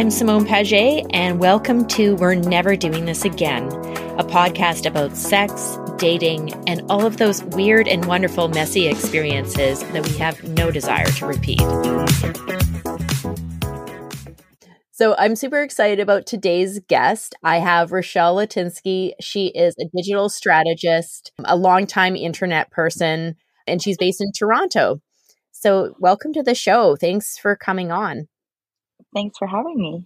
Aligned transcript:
I'm 0.00 0.10
Simone 0.10 0.46
Paget, 0.46 1.04
and 1.10 1.38
welcome 1.38 1.86
to 1.88 2.16
We're 2.16 2.34
Never 2.34 2.74
Doing 2.74 3.04
This 3.04 3.26
Again, 3.26 3.66
a 4.18 4.24
podcast 4.24 4.86
about 4.86 5.14
sex, 5.14 5.76
dating, 5.98 6.54
and 6.66 6.80
all 6.90 7.04
of 7.04 7.18
those 7.18 7.44
weird 7.44 7.86
and 7.86 8.06
wonderful, 8.06 8.48
messy 8.48 8.88
experiences 8.88 9.80
that 9.80 10.08
we 10.08 10.16
have 10.16 10.42
no 10.42 10.70
desire 10.70 11.04
to 11.04 11.26
repeat. 11.26 11.60
So 14.90 15.14
I'm 15.18 15.36
super 15.36 15.62
excited 15.62 16.00
about 16.00 16.24
today's 16.24 16.80
guest. 16.88 17.34
I 17.42 17.58
have 17.58 17.92
Rochelle 17.92 18.36
Latinsky. 18.36 19.12
She 19.20 19.48
is 19.48 19.74
a 19.78 19.84
digital 19.94 20.30
strategist, 20.30 21.30
a 21.44 21.56
longtime 21.56 22.16
internet 22.16 22.70
person, 22.70 23.36
and 23.66 23.82
she's 23.82 23.98
based 23.98 24.22
in 24.22 24.32
Toronto. 24.32 25.02
So 25.52 25.94
welcome 25.98 26.32
to 26.32 26.42
the 26.42 26.54
show. 26.54 26.96
Thanks 26.96 27.36
for 27.36 27.54
coming 27.54 27.92
on. 27.92 28.28
Thanks 29.14 29.38
for 29.38 29.46
having 29.46 29.76
me. 29.76 30.04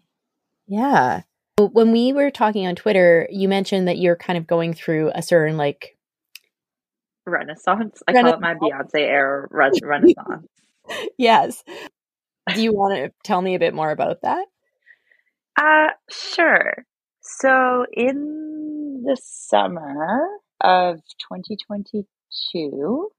Yeah. 0.67 1.23
When 1.59 1.93
we 1.93 2.13
were 2.13 2.31
talking 2.31 2.67
on 2.67 2.75
Twitter, 2.75 3.29
you 3.31 3.49
mentioned 3.49 3.87
that 3.87 3.99
you're 3.99 4.17
kind 4.17 4.37
of 4.37 4.47
going 4.47 4.75
through 4.75 5.13
a 5.15 5.23
certain 5.23 5.57
like 5.57 5.97
renaissance. 7.27 8.03
I 8.09 8.13
call 8.13 8.27
it 8.35 8.41
my 8.41 8.55
Beyonce 8.55 9.01
era 9.01 9.49
renaissance. 9.83 10.49
yes. 11.19 11.63
Do 12.55 12.63
you 12.63 12.73
want 12.73 12.97
to 12.97 13.13
tell 13.23 13.41
me 13.41 13.55
a 13.55 13.59
bit 13.59 13.75
more 13.75 13.91
about 13.91 14.23
that? 14.23 14.47
Uh, 15.57 15.89
sure. 16.11 16.85
So 17.21 17.87
in 17.93 19.03
the 19.05 19.17
summer 19.23 20.27
of 20.61 20.97
2022, 21.31 23.11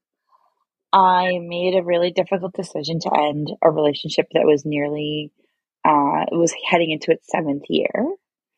I 0.92 1.38
made 1.40 1.74
a 1.74 1.82
really 1.82 2.12
difficult 2.12 2.54
decision 2.54 3.00
to 3.00 3.10
end 3.12 3.48
a 3.62 3.70
relationship 3.70 4.26
that 4.32 4.44
was 4.44 4.64
nearly 4.64 5.32
uh, 5.86 6.24
it 6.32 6.36
was 6.36 6.52
heading 6.68 6.90
into 6.90 7.12
its 7.12 7.26
seventh 7.30 7.64
year. 7.68 8.06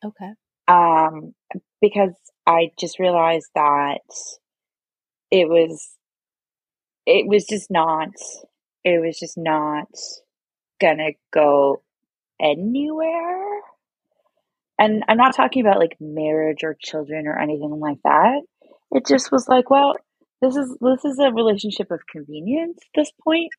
Okay. 0.03 0.31
Um, 0.67 1.33
because 1.81 2.13
I 2.47 2.71
just 2.79 2.99
realized 2.99 3.49
that 3.55 4.01
it 5.31 5.47
was, 5.47 5.89
it 7.05 7.27
was 7.27 7.45
just 7.45 7.69
not, 7.69 8.09
it 8.83 8.99
was 9.05 9.19
just 9.19 9.37
not 9.37 9.89
gonna 10.81 11.11
go 11.31 11.83
anywhere. 12.41 13.61
And 14.79 15.03
I'm 15.07 15.17
not 15.17 15.35
talking 15.35 15.65
about 15.65 15.79
like 15.79 15.97
marriage 15.99 16.63
or 16.63 16.75
children 16.81 17.27
or 17.27 17.37
anything 17.37 17.79
like 17.79 17.99
that. 18.05 18.41
It 18.91 19.05
just 19.05 19.31
was 19.31 19.47
like, 19.47 19.69
well, 19.69 19.95
this 20.41 20.55
is 20.55 20.75
this 20.79 21.03
is 21.03 21.19
a 21.19 21.33
relationship 21.33 21.91
of 21.91 21.99
convenience 22.09 22.77
at 22.77 22.99
this 23.01 23.11
point, 23.23 23.51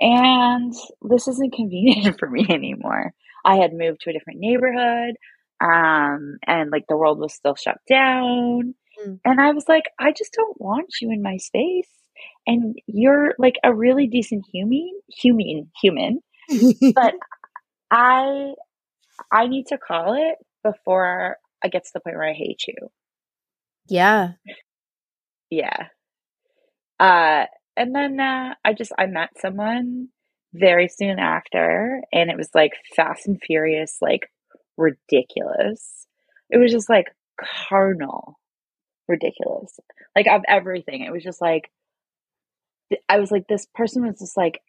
and 0.00 0.72
this 1.02 1.28
isn't 1.28 1.54
convenient 1.54 2.18
for 2.18 2.28
me 2.28 2.46
anymore. 2.48 3.12
I 3.44 3.56
had 3.56 3.72
moved 3.72 4.02
to 4.02 4.10
a 4.10 4.12
different 4.12 4.40
neighborhood, 4.40 5.16
um, 5.60 6.38
and 6.46 6.70
like 6.70 6.84
the 6.88 6.96
world 6.96 7.18
was 7.18 7.34
still 7.34 7.54
shut 7.54 7.78
down. 7.88 8.74
Mm. 9.00 9.20
And 9.24 9.40
I 9.40 9.52
was 9.52 9.64
like, 9.68 9.84
I 9.98 10.12
just 10.12 10.32
don't 10.32 10.60
want 10.60 10.94
you 11.00 11.10
in 11.10 11.22
my 11.22 11.36
space. 11.36 11.88
And 12.46 12.76
you're 12.86 13.34
like 13.38 13.56
a 13.64 13.74
really 13.74 14.06
decent 14.06 14.44
human, 14.52 14.92
human, 15.08 15.70
human. 15.80 16.20
but 16.94 17.14
I, 17.90 18.52
I 19.32 19.46
need 19.46 19.66
to 19.68 19.78
call 19.78 20.14
it 20.14 20.36
before 20.62 21.36
I 21.62 21.68
get 21.68 21.84
to 21.84 21.90
the 21.94 22.00
point 22.00 22.16
where 22.16 22.28
I 22.28 22.34
hate 22.34 22.62
you. 22.66 22.90
Yeah. 23.88 24.32
Yeah. 25.50 25.88
Uh, 26.98 27.46
and 27.76 27.94
then 27.94 28.20
uh, 28.20 28.54
I 28.64 28.72
just 28.72 28.92
I 28.98 29.06
met 29.06 29.30
someone 29.40 30.08
very 30.52 30.88
soon 30.88 31.18
after, 31.18 32.00
and 32.12 32.30
it 32.30 32.36
was 32.36 32.50
like 32.54 32.72
Fast 32.94 33.26
and 33.26 33.40
Furious, 33.44 33.98
like 34.00 34.30
ridiculous. 34.76 36.06
It 36.50 36.58
was 36.58 36.72
just 36.72 36.88
like 36.88 37.06
carnal, 37.68 38.38
ridiculous, 39.08 39.78
like 40.14 40.26
of 40.26 40.42
everything. 40.46 41.02
It 41.02 41.12
was 41.12 41.24
just 41.24 41.40
like 41.40 41.70
I 43.08 43.18
was 43.18 43.30
like 43.30 43.46
this 43.48 43.66
person 43.74 44.06
was 44.06 44.18
just 44.18 44.36
like 44.36 44.60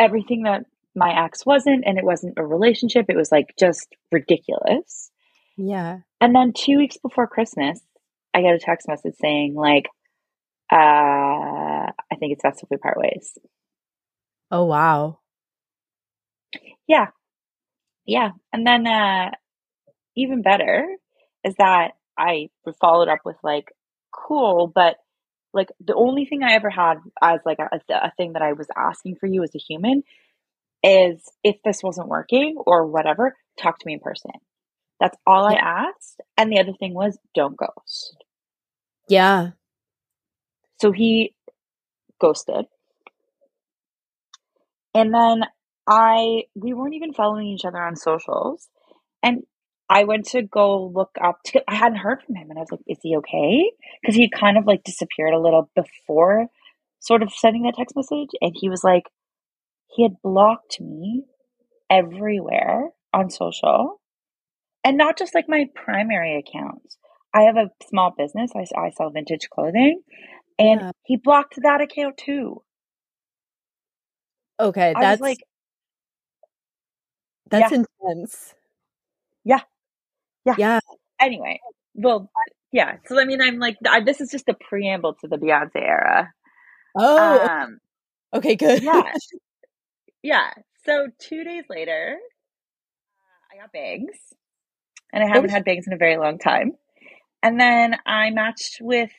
everything 0.00 0.42
that 0.42 0.64
my 0.94 1.24
ex 1.24 1.46
wasn't, 1.46 1.84
and 1.86 1.98
it 1.98 2.04
wasn't 2.04 2.38
a 2.38 2.44
relationship. 2.44 3.06
It 3.08 3.16
was 3.16 3.30
like 3.30 3.54
just 3.58 3.86
ridiculous. 4.10 5.10
Yeah. 5.56 5.98
And 6.20 6.34
then 6.34 6.52
two 6.56 6.78
weeks 6.78 6.96
before 6.96 7.26
Christmas, 7.26 7.80
I 8.34 8.42
get 8.42 8.54
a 8.54 8.58
text 8.58 8.88
message 8.88 9.14
saying 9.20 9.54
like 9.54 9.86
uh, 10.70 11.77
I 12.10 12.16
think 12.16 12.32
it's 12.32 12.42
best 12.42 12.62
if 12.62 12.70
we 12.70 12.76
part 12.76 12.98
ways. 12.98 13.36
Oh 14.50 14.64
wow. 14.64 15.18
Yeah. 16.86 17.08
Yeah. 18.06 18.30
And 18.52 18.66
then 18.66 18.86
uh 18.86 19.30
even 20.16 20.42
better 20.42 20.86
is 21.44 21.54
that 21.58 21.92
I 22.18 22.48
followed 22.80 23.08
up 23.08 23.20
with 23.24 23.36
like 23.42 23.72
cool, 24.12 24.70
but 24.74 24.96
like 25.52 25.68
the 25.80 25.94
only 25.94 26.24
thing 26.24 26.42
I 26.42 26.54
ever 26.54 26.70
had 26.70 26.96
as 27.22 27.40
like 27.46 27.58
a, 27.58 27.68
a 27.90 28.12
thing 28.16 28.32
that 28.34 28.42
I 28.42 28.52
was 28.52 28.66
asking 28.76 29.16
for 29.16 29.26
you 29.26 29.42
as 29.42 29.54
a 29.54 29.58
human 29.58 30.02
is 30.82 31.22
if 31.42 31.56
this 31.64 31.82
wasn't 31.82 32.08
working 32.08 32.56
or 32.58 32.86
whatever, 32.86 33.36
talk 33.60 33.78
to 33.78 33.86
me 33.86 33.94
in 33.94 34.00
person. 34.00 34.30
That's 35.00 35.16
all 35.26 35.46
I 35.46 35.54
asked. 35.54 36.20
And 36.36 36.52
the 36.52 36.60
other 36.60 36.72
thing 36.72 36.94
was 36.94 37.18
don't 37.34 37.56
ghost. 37.56 38.16
Yeah. 39.08 39.50
So 40.80 40.92
he 40.92 41.34
ghosted. 42.20 42.66
And 44.94 45.14
then 45.14 45.42
I, 45.86 46.42
we 46.54 46.74
weren't 46.74 46.94
even 46.94 47.14
following 47.14 47.46
each 47.46 47.64
other 47.64 47.78
on 47.78 47.96
socials. 47.96 48.68
And 49.22 49.42
I 49.88 50.04
went 50.04 50.26
to 50.30 50.42
go 50.42 50.86
look 50.86 51.10
up, 51.22 51.38
to, 51.46 51.62
I 51.68 51.74
hadn't 51.74 51.98
heard 51.98 52.22
from 52.22 52.36
him. 52.36 52.50
And 52.50 52.58
I 52.58 52.62
was 52.62 52.70
like, 52.70 52.80
is 52.86 52.98
he 53.02 53.16
okay? 53.16 53.72
Because 54.00 54.16
he 54.16 54.30
kind 54.30 54.58
of 54.58 54.66
like 54.66 54.84
disappeared 54.84 55.32
a 55.32 55.40
little 55.40 55.70
before 55.74 56.46
sort 57.00 57.22
of 57.22 57.32
sending 57.32 57.62
that 57.62 57.74
text 57.76 57.96
message. 57.96 58.30
And 58.40 58.54
he 58.54 58.68
was 58.68 58.82
like, 58.84 59.04
he 59.86 60.02
had 60.02 60.20
blocked 60.22 60.80
me 60.80 61.24
everywhere 61.90 62.90
on 63.14 63.30
social 63.30 64.00
and 64.84 64.98
not 64.98 65.18
just 65.18 65.34
like 65.34 65.48
my 65.48 65.66
primary 65.74 66.36
accounts. 66.36 66.98
I 67.34 67.42
have 67.42 67.56
a 67.56 67.70
small 67.88 68.14
business. 68.16 68.52
I, 68.54 68.66
I 68.78 68.90
sell 68.90 69.10
vintage 69.10 69.48
clothing 69.50 70.02
and 70.58 70.80
yeah. 70.80 70.90
he 71.04 71.16
blocked 71.16 71.58
that 71.62 71.80
account 71.80 72.16
too. 72.16 72.62
Okay, 74.60 74.94
that's 74.98 75.20
like 75.20 75.38
that's 77.50 77.72
yeah. 77.72 77.84
intense. 78.02 78.54
Yeah. 79.44 79.60
Yeah. 80.44 80.54
Yeah. 80.58 80.80
Anyway, 81.20 81.60
well, 81.94 82.30
yeah. 82.72 82.96
So 83.06 83.20
I 83.20 83.24
mean, 83.24 83.40
I'm 83.40 83.58
like, 83.58 83.76
I, 83.88 84.00
this 84.00 84.20
is 84.20 84.30
just 84.30 84.48
a 84.48 84.54
preamble 84.54 85.14
to 85.20 85.28
the 85.28 85.36
Beyonce 85.36 85.76
era. 85.76 86.32
Oh. 86.96 87.46
Um, 87.46 87.78
okay, 88.34 88.56
good. 88.56 88.82
yeah. 88.82 89.02
Yeah. 90.20 90.50
So 90.84 91.06
two 91.20 91.44
days 91.44 91.62
later, 91.70 92.16
uh, 92.18 93.54
I 93.54 93.60
got 93.60 93.72
bangs, 93.72 94.16
and 95.12 95.22
I 95.22 95.28
haven't 95.28 95.50
had 95.50 95.64
bangs 95.64 95.86
in 95.86 95.92
a 95.92 95.96
very 95.96 96.16
long 96.16 96.40
time. 96.40 96.72
And 97.40 97.60
then 97.60 97.96
I 98.04 98.30
matched 98.30 98.78
with 98.80 99.12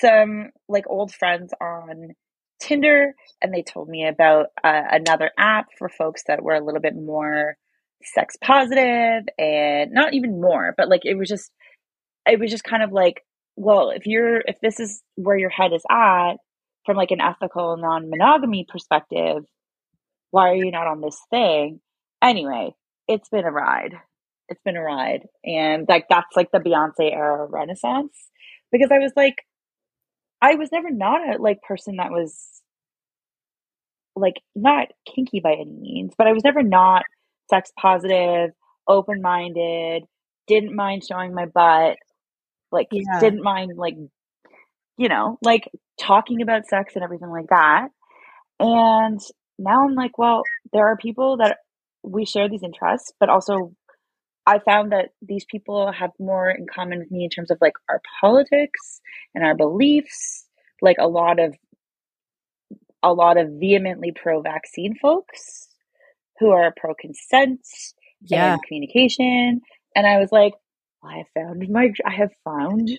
some 0.00 0.50
like 0.68 0.84
old 0.88 1.12
friends 1.12 1.52
on 1.60 2.10
Tinder, 2.60 3.14
and 3.42 3.52
they 3.52 3.62
told 3.62 3.88
me 3.88 4.06
about 4.06 4.46
uh, 4.64 4.82
another 4.90 5.30
app 5.38 5.66
for 5.78 5.88
folks 5.88 6.22
that 6.26 6.42
were 6.42 6.54
a 6.54 6.64
little 6.64 6.80
bit 6.80 6.94
more 6.96 7.56
sex 8.02 8.36
positive 8.40 9.24
and 9.38 9.92
not 9.92 10.14
even 10.14 10.40
more, 10.40 10.74
but 10.76 10.88
like 10.88 11.04
it 11.04 11.14
was 11.14 11.28
just, 11.28 11.50
it 12.26 12.38
was 12.38 12.50
just 12.50 12.64
kind 12.64 12.82
of 12.82 12.92
like, 12.92 13.22
well, 13.56 13.90
if 13.90 14.06
you're, 14.06 14.38
if 14.40 14.60
this 14.60 14.80
is 14.80 15.02
where 15.16 15.36
your 15.36 15.50
head 15.50 15.72
is 15.72 15.82
at 15.90 16.34
from 16.84 16.96
like 16.96 17.10
an 17.10 17.20
ethical 17.20 17.76
non 17.76 18.08
monogamy 18.10 18.66
perspective, 18.68 19.44
why 20.30 20.50
are 20.50 20.56
you 20.56 20.70
not 20.70 20.86
on 20.86 21.00
this 21.00 21.18
thing? 21.30 21.80
Anyway, 22.22 22.74
it's 23.08 23.28
been 23.28 23.44
a 23.44 23.50
ride. 23.50 23.94
It's 24.48 24.60
been 24.64 24.76
a 24.76 24.82
ride. 24.82 25.26
And 25.44 25.86
like, 25.88 26.06
that's 26.08 26.36
like 26.36 26.50
the 26.52 26.58
Beyonce 26.58 27.12
era 27.12 27.46
renaissance 27.46 28.16
because 28.70 28.90
I 28.92 28.98
was 28.98 29.12
like, 29.16 29.36
I 30.46 30.54
was 30.54 30.70
never 30.70 30.90
not 30.90 31.34
a 31.34 31.42
like 31.42 31.60
person 31.62 31.96
that 31.96 32.12
was 32.12 32.62
like 34.14 34.40
not 34.54 34.88
kinky 35.12 35.40
by 35.40 35.54
any 35.54 35.76
means, 35.80 36.14
but 36.16 36.28
I 36.28 36.32
was 36.32 36.44
never 36.44 36.62
not 36.62 37.02
sex 37.50 37.72
positive, 37.76 38.50
open 38.86 39.20
minded, 39.20 40.04
didn't 40.46 40.74
mind 40.74 41.02
showing 41.04 41.34
my 41.34 41.46
butt, 41.46 41.96
like 42.70 42.86
yeah. 42.92 43.18
didn't 43.18 43.42
mind 43.42 43.72
like 43.76 43.96
you 44.96 45.08
know, 45.08 45.36
like 45.42 45.68
talking 46.00 46.42
about 46.42 46.66
sex 46.66 46.94
and 46.94 47.02
everything 47.02 47.28
like 47.28 47.48
that. 47.48 47.88
And 48.60 49.20
now 49.58 49.84
I'm 49.84 49.94
like, 49.94 50.16
well, 50.16 50.42
there 50.72 50.86
are 50.86 50.96
people 50.96 51.38
that 51.38 51.58
we 52.04 52.24
share 52.24 52.48
these 52.48 52.62
interests, 52.62 53.12
but 53.18 53.28
also 53.28 53.72
I 54.46 54.60
found 54.60 54.92
that 54.92 55.10
these 55.20 55.44
people 55.44 55.90
have 55.90 56.12
more 56.20 56.50
in 56.50 56.66
common 56.72 57.00
with 57.00 57.10
me 57.10 57.24
in 57.24 57.30
terms 57.30 57.50
of 57.50 57.58
like 57.60 57.74
our 57.88 58.00
politics 58.20 59.00
and 59.34 59.44
our 59.44 59.56
beliefs, 59.56 60.46
like 60.80 60.96
a 60.98 61.08
lot 61.08 61.40
of 61.40 61.54
a 63.02 63.12
lot 63.12 63.36
of 63.36 63.48
vehemently 63.60 64.12
pro 64.14 64.40
vaccine 64.40 64.94
folks 65.00 65.68
who 66.38 66.50
are 66.50 66.72
pro 66.76 66.94
consent 66.94 67.60
yeah. 68.22 68.52
and 68.52 68.62
communication. 68.62 69.60
And 69.94 70.06
I 70.06 70.18
was 70.18 70.30
like, 70.32 70.54
I 71.04 71.18
have 71.18 71.26
found 71.34 71.68
my 71.68 71.90
I 72.04 72.12
have 72.12 72.32
found 72.44 72.90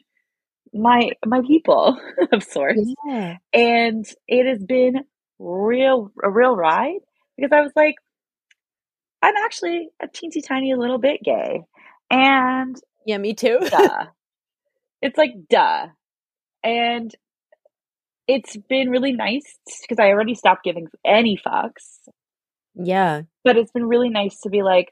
my 0.73 1.11
my 1.25 1.41
people 1.41 1.97
of 2.31 2.43
sorts. 2.43 2.93
Yeah. 3.05 3.37
And 3.53 4.05
it 4.27 4.47
has 4.47 4.63
been 4.63 5.01
real 5.39 6.11
a 6.23 6.29
real 6.29 6.55
ride 6.55 6.99
because 7.37 7.51
I 7.51 7.61
was 7.61 7.71
like, 7.75 7.95
I'm 9.21 9.35
actually 9.43 9.89
a 10.01 10.07
teensy 10.07 10.45
tiny 10.45 10.73
little 10.75 10.97
bit 10.97 11.21
gay. 11.23 11.63
And 12.09 12.75
Yeah, 13.05 13.17
me 13.17 13.33
too. 13.33 13.59
duh. 13.69 14.05
It's 15.01 15.17
like 15.17 15.33
duh. 15.49 15.87
And 16.63 17.13
it's 18.27 18.57
been 18.57 18.89
really 18.89 19.13
nice 19.13 19.57
because 19.81 19.99
I 19.99 20.09
already 20.09 20.35
stopped 20.35 20.63
giving 20.63 20.87
any 21.05 21.39
fucks. 21.45 22.09
yeah. 22.75 23.21
But 23.43 23.57
it's 23.57 23.71
been 23.71 23.87
really 23.87 24.09
nice 24.09 24.41
to 24.41 24.49
be 24.49 24.63
like, 24.63 24.91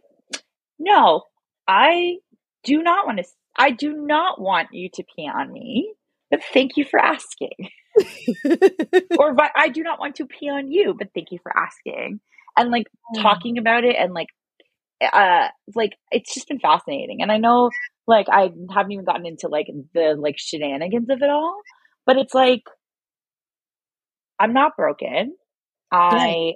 no, 0.79 1.23
I 1.67 2.17
do 2.63 2.81
not 2.81 3.05
want 3.05 3.19
to 3.19 3.25
I 3.57 3.71
do 3.71 3.93
not 3.93 4.39
want 4.41 4.69
you 4.73 4.89
to 4.93 5.03
pee 5.15 5.29
on 5.33 5.51
me. 5.51 5.93
But 6.29 6.41
thank 6.53 6.75
you 6.75 6.85
for 6.85 6.99
asking. 6.99 7.69
or 9.17 9.35
I 9.55 9.69
do 9.69 9.83
not 9.83 9.99
want 9.99 10.15
to 10.15 10.25
pee 10.25 10.49
on 10.49 10.71
you, 10.71 10.95
but 10.97 11.09
thank 11.13 11.31
you 11.31 11.39
for 11.41 11.55
asking. 11.57 12.19
And 12.57 12.71
like 12.71 12.87
talking 13.17 13.57
about 13.57 13.83
it 13.83 13.95
and 13.97 14.13
like 14.13 14.27
uh 15.01 15.47
like 15.75 15.91
it's 16.11 16.33
just 16.33 16.47
been 16.47 16.59
fascinating. 16.59 17.21
And 17.21 17.31
I 17.31 17.37
know 17.37 17.69
like 18.07 18.27
I 18.29 18.51
haven't 18.73 18.91
even 18.91 19.05
gotten 19.05 19.25
into 19.25 19.47
like 19.47 19.67
the 19.93 20.15
like 20.17 20.35
shenanigans 20.37 21.09
of 21.09 21.21
it 21.21 21.29
all, 21.29 21.59
but 22.05 22.17
it's 22.17 22.33
like 22.33 22.63
I'm 24.39 24.53
not 24.53 24.75
broken. 24.75 25.35
I 25.91 26.53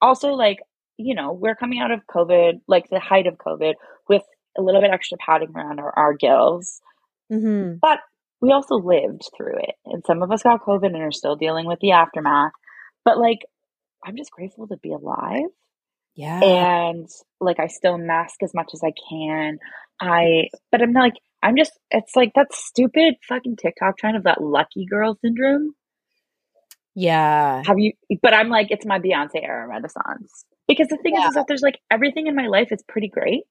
also 0.00 0.30
like, 0.32 0.58
you 0.98 1.14
know, 1.14 1.32
we're 1.32 1.54
coming 1.54 1.80
out 1.80 1.90
of 1.90 2.00
COVID, 2.06 2.60
like 2.68 2.88
the 2.90 3.00
height 3.00 3.26
of 3.26 3.36
COVID 3.36 3.74
with 4.08 4.22
a 4.58 4.62
little 4.62 4.80
bit 4.80 4.90
extra 4.92 5.18
padding 5.18 5.52
around 5.54 5.80
our, 5.80 5.92
our 5.96 6.14
gills. 6.14 6.80
hmm 7.30 7.74
But 7.80 8.00
we 8.40 8.52
also 8.52 8.76
lived 8.76 9.22
through 9.36 9.58
it. 9.58 9.74
And 9.86 10.02
some 10.06 10.22
of 10.22 10.30
us 10.30 10.42
got 10.42 10.64
COVID 10.64 10.86
and 10.86 10.96
are 11.02 11.12
still 11.12 11.36
dealing 11.36 11.66
with 11.66 11.80
the 11.80 11.92
aftermath. 11.92 12.52
But 13.04 13.18
like, 13.18 13.40
I'm 14.06 14.16
just 14.16 14.30
grateful 14.30 14.68
to 14.68 14.76
be 14.76 14.92
alive. 14.92 15.50
Yeah. 16.14 16.40
And 16.40 17.08
like, 17.40 17.58
I 17.60 17.66
still 17.66 17.98
mask 17.98 18.42
as 18.42 18.54
much 18.54 18.70
as 18.72 18.82
I 18.84 18.92
can. 19.10 19.58
I, 20.00 20.48
but 20.70 20.80
I'm 20.80 20.92
like, 20.92 21.14
I'm 21.42 21.56
just, 21.56 21.72
it's 21.90 22.14
like 22.14 22.32
that 22.36 22.54
stupid 22.54 23.16
fucking 23.28 23.56
TikTok 23.56 23.98
trend 23.98 24.16
of 24.16 24.22
that 24.22 24.40
lucky 24.40 24.86
girl 24.88 25.18
syndrome. 25.20 25.74
yeah. 26.94 27.62
Have 27.66 27.78
you, 27.78 27.92
but 28.22 28.32
I'm 28.32 28.48
like, 28.48 28.68
it's 28.70 28.86
my 28.86 28.98
Beyonce 28.98 29.42
era 29.42 29.66
renaissance. 29.68 30.46
Because 30.66 30.88
the 30.88 30.96
thing 30.96 31.16
is, 31.16 31.24
is 31.24 31.34
that 31.34 31.44
there's 31.46 31.62
like 31.62 31.78
everything 31.90 32.26
in 32.26 32.34
my 32.34 32.46
life 32.46 32.72
is 32.72 32.82
pretty 32.88 33.08
great. 33.08 33.42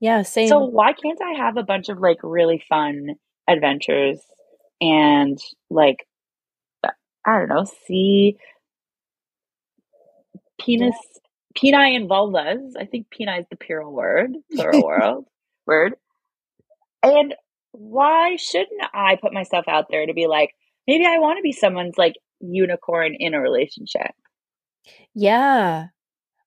Yeah. 0.00 0.22
Same. 0.22 0.48
So 0.48 0.60
why 0.60 0.92
can't 0.92 1.20
I 1.20 1.44
have 1.44 1.56
a 1.56 1.62
bunch 1.62 1.88
of 1.88 1.98
like 1.98 2.18
really 2.22 2.62
fun 2.68 3.16
adventures 3.48 4.20
and 4.80 5.38
like 5.70 6.06
I 6.84 7.38
don't 7.38 7.48
know, 7.48 7.64
see 7.86 8.36
penis 10.64 10.96
peni 11.56 11.96
and 11.96 12.08
vulvas. 12.08 12.72
I 12.78 12.84
think 12.84 13.06
peni 13.08 13.40
is 13.40 13.46
the 13.50 13.56
plural 13.56 13.92
word, 13.92 14.32
plural 14.54 14.82
world 14.82 15.24
word. 15.66 15.94
And 17.02 17.34
why 17.72 18.36
shouldn't 18.36 18.82
I 18.92 19.16
put 19.16 19.32
myself 19.32 19.66
out 19.68 19.86
there 19.90 20.06
to 20.06 20.14
be 20.14 20.26
like, 20.26 20.54
maybe 20.86 21.06
I 21.06 21.18
want 21.18 21.38
to 21.38 21.42
be 21.42 21.52
someone's 21.52 21.98
like 21.98 22.14
unicorn 22.40 23.14
in 23.18 23.34
a 23.34 23.40
relationship? 23.40 24.12
Yeah. 25.14 25.86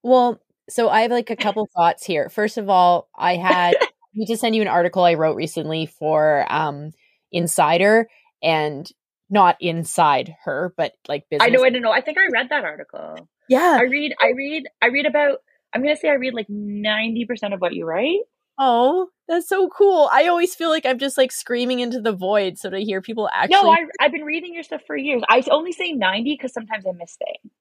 Well, 0.03 0.39
so 0.69 0.89
I 0.89 1.01
have 1.01 1.11
like 1.11 1.29
a 1.29 1.35
couple 1.35 1.67
thoughts 1.75 2.05
here. 2.05 2.29
First 2.29 2.57
of 2.57 2.69
all, 2.69 3.09
I 3.17 3.35
had 3.35 3.73
we 4.17 4.25
just 4.25 4.41
send 4.41 4.55
you 4.55 4.61
an 4.61 4.67
article 4.67 5.03
I 5.03 5.15
wrote 5.15 5.35
recently 5.35 5.85
for 5.85 6.45
um 6.51 6.91
Insider 7.31 8.07
and 8.41 8.89
not 9.29 9.57
inside 9.59 10.35
her, 10.45 10.73
but 10.77 10.93
like 11.09 11.25
business. 11.29 11.47
I 11.47 11.49
know, 11.49 11.63
I 11.63 11.69
don't 11.69 11.81
know. 11.81 11.91
I 11.91 12.01
think 12.01 12.17
I 12.17 12.27
read 12.31 12.49
that 12.49 12.63
article. 12.63 13.27
Yeah. 13.49 13.77
I 13.79 13.83
read, 13.83 14.13
I 14.19 14.31
read, 14.35 14.63
I 14.81 14.87
read 14.87 15.05
about. 15.05 15.39
I'm 15.73 15.81
gonna 15.81 15.97
say 15.97 16.09
I 16.09 16.13
read 16.13 16.33
like 16.33 16.49
ninety 16.49 17.25
percent 17.25 17.53
of 17.53 17.59
what 17.59 17.73
you 17.73 17.85
write. 17.85 18.21
Oh, 18.57 19.09
that's 19.27 19.49
so 19.49 19.67
cool. 19.67 20.09
I 20.11 20.27
always 20.27 20.55
feel 20.55 20.69
like 20.69 20.85
I'm 20.85 20.99
just 20.99 21.17
like 21.17 21.31
screaming 21.31 21.81
into 21.81 21.99
the 21.99 22.13
void. 22.13 22.57
So 22.57 22.69
to 22.69 22.79
hear 22.79 23.01
people 23.01 23.29
actually 23.33 23.61
No, 23.61 23.69
I, 23.69 23.85
I've 23.99 24.11
been 24.13 24.23
reading 24.23 24.53
your 24.53 24.63
stuff 24.63 24.81
for 24.87 24.95
years. 24.95 25.21
I 25.27 25.43
only 25.51 25.73
say 25.73 25.91
ninety 25.91 26.33
because 26.35 26.53
sometimes 26.53 26.85
I 26.87 26.91
miss 26.93 27.17
things. 27.17 27.53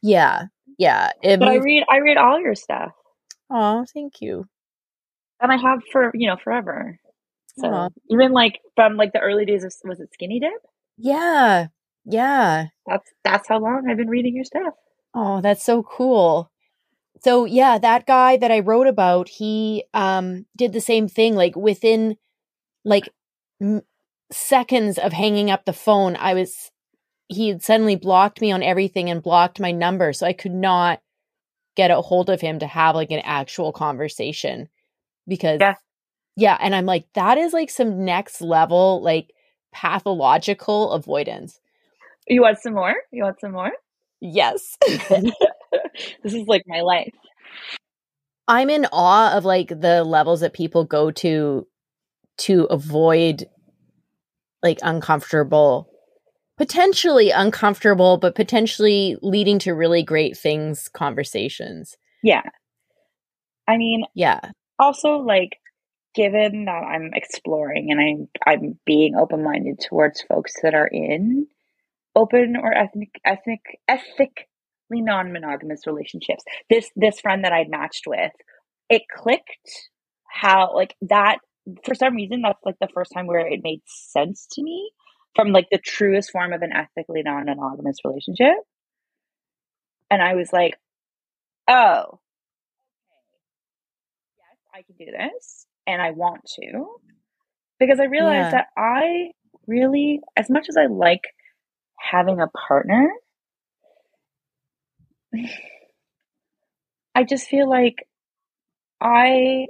Yeah. 0.00 0.44
Yeah. 0.78 1.10
It 1.22 1.40
But 1.40 1.48
I 1.48 1.56
read, 1.56 1.84
I 1.90 1.98
read 1.98 2.16
all 2.16 2.40
your 2.40 2.54
stuff, 2.54 2.92
oh, 3.50 3.84
thank 3.92 4.20
you. 4.22 4.46
and 5.40 5.52
I 5.52 5.56
have 5.56 5.80
for 5.92 6.10
you 6.14 6.28
know 6.28 6.36
forever. 6.42 6.98
So 7.58 7.68
Aw. 7.68 7.88
even 8.10 8.32
like 8.32 8.60
from 8.76 8.96
like 8.96 9.12
the 9.12 9.20
early 9.20 9.44
days 9.44 9.64
of 9.64 9.74
was 9.84 10.00
it 10.00 10.12
Skinny 10.14 10.40
Dip? 10.40 10.52
Yeah. 10.96 11.66
Yeah. 12.04 12.66
That's 12.86 13.10
that's 13.24 13.48
how 13.48 13.58
long 13.58 13.86
I've 13.90 13.98
been 13.98 14.08
reading 14.08 14.34
your 14.34 14.44
stuff. 14.44 14.74
Oh, 15.14 15.40
that's 15.40 15.64
so 15.64 15.82
cool. 15.82 16.50
So 17.22 17.44
yeah, 17.44 17.78
that 17.78 18.06
guy 18.06 18.36
that 18.38 18.50
I 18.52 18.60
wrote 18.60 18.86
about, 18.86 19.28
he 19.28 19.84
um 19.94 20.46
did 20.56 20.72
the 20.72 20.80
same 20.80 21.08
thing 21.08 21.34
like 21.34 21.56
within 21.56 22.16
like 22.84 23.08
m- 23.62 23.82
seconds 24.32 24.98
of 24.98 25.12
hanging 25.12 25.50
up 25.50 25.64
the 25.64 25.72
phone, 25.72 26.16
I 26.16 26.34
was 26.34 26.70
he 27.28 27.48
had 27.48 27.62
suddenly 27.62 27.96
blocked 27.96 28.40
me 28.40 28.52
on 28.52 28.62
everything 28.62 29.10
and 29.10 29.22
blocked 29.22 29.60
my 29.60 29.72
number 29.72 30.12
so 30.12 30.26
I 30.26 30.32
could 30.34 30.54
not 30.54 31.00
get 31.76 31.90
a 31.90 32.00
hold 32.02 32.30
of 32.30 32.40
him 32.40 32.58
to 32.60 32.66
have 32.66 32.94
like 32.96 33.10
an 33.10 33.20
actual 33.24 33.72
conversation 33.72 34.68
because 35.28 35.60
Yeah. 35.60 35.74
yeah, 36.36 36.56
and 36.60 36.74
I'm 36.74 36.86
like 36.86 37.06
that 37.14 37.38
is 37.38 37.52
like 37.52 37.70
some 37.70 38.04
next 38.04 38.40
level 38.42 39.02
like 39.02 39.32
pathological 39.72 40.92
avoidance. 40.92 41.60
You 42.28 42.42
want 42.42 42.58
some 42.60 42.74
more? 42.74 42.94
You 43.10 43.24
want 43.24 43.40
some 43.40 43.52
more? 43.52 43.72
Yes. 44.20 44.76
this 44.86 45.32
is 46.24 46.46
like 46.46 46.64
my 46.66 46.80
life. 46.80 47.12
I'm 48.46 48.70
in 48.70 48.86
awe 48.92 49.36
of 49.36 49.44
like 49.44 49.68
the 49.68 50.04
levels 50.04 50.40
that 50.40 50.54
people 50.54 50.84
go 50.84 51.10
to 51.12 51.66
to 52.38 52.64
avoid 52.64 53.46
like 54.62 54.78
uncomfortable 54.82 55.88
potentially 56.56 57.30
uncomfortable 57.30 58.16
but 58.16 58.34
potentially 58.34 59.16
leading 59.22 59.58
to 59.60 59.72
really 59.72 60.02
great 60.02 60.36
things 60.36 60.88
conversations. 60.88 61.96
Yeah. 62.22 62.42
I 63.68 63.76
mean, 63.76 64.04
Yeah. 64.14 64.40
also 64.78 65.18
like 65.18 65.58
given 66.14 66.64
that 66.64 66.70
I'm 66.82 67.10
exploring 67.14 67.90
and 67.92 68.00
I'm 68.00 68.28
I'm 68.46 68.78
being 68.86 69.14
open 69.14 69.44
minded 69.44 69.78
towards 69.80 70.22
folks 70.22 70.54
that 70.62 70.74
are 70.74 70.86
in 70.88 71.46
open 72.18 72.56
or 72.62 72.74
ethnic 72.74 73.10
ethnic 73.24 73.60
ethically 73.88 74.46
non 74.90 75.32
monogamous 75.32 75.86
relationships. 75.86 76.44
This 76.70 76.90
this 76.96 77.20
friend 77.20 77.44
that 77.44 77.52
I'd 77.54 77.70
matched 77.70 78.06
with, 78.06 78.32
it 78.90 79.02
clicked 79.14 79.90
how 80.30 80.74
like 80.74 80.96
that 81.02 81.38
for 81.84 81.94
some 81.94 82.16
reason 82.16 82.42
that's 82.42 82.64
like 82.64 82.76
the 82.80 82.88
first 82.94 83.12
time 83.14 83.26
where 83.28 83.46
it 83.46 83.60
made 83.64 83.82
sense 83.86 84.46
to 84.52 84.62
me 84.62 84.90
from 85.36 85.52
like 85.52 85.68
the 85.72 85.78
truest 85.78 86.32
form 86.32 86.52
of 86.52 86.62
an 86.62 86.72
ethically 86.72 87.22
non 87.24 87.46
monogamous 87.46 87.98
relationship. 88.04 88.56
And 90.10 90.22
I 90.22 90.34
was 90.34 90.52
like, 90.52 90.74
oh, 91.68 92.20
yes, 94.38 94.58
I 94.74 94.82
can 94.82 94.96
do 94.98 95.12
this 95.12 95.66
and 95.86 96.02
I 96.02 96.12
want 96.12 96.42
to. 96.60 96.86
Because 97.80 98.00
I 98.00 98.04
realized 98.04 98.50
Yeah. 98.50 98.52
that 98.52 98.66
I 98.76 99.32
really, 99.66 100.20
as 100.36 100.50
much 100.50 100.66
as 100.68 100.76
I 100.76 100.86
like 100.86 101.22
having 101.98 102.40
a 102.40 102.48
partner, 102.48 103.08
I 107.14 107.24
just 107.24 107.48
feel 107.48 107.68
like 107.68 108.06
I, 109.00 109.66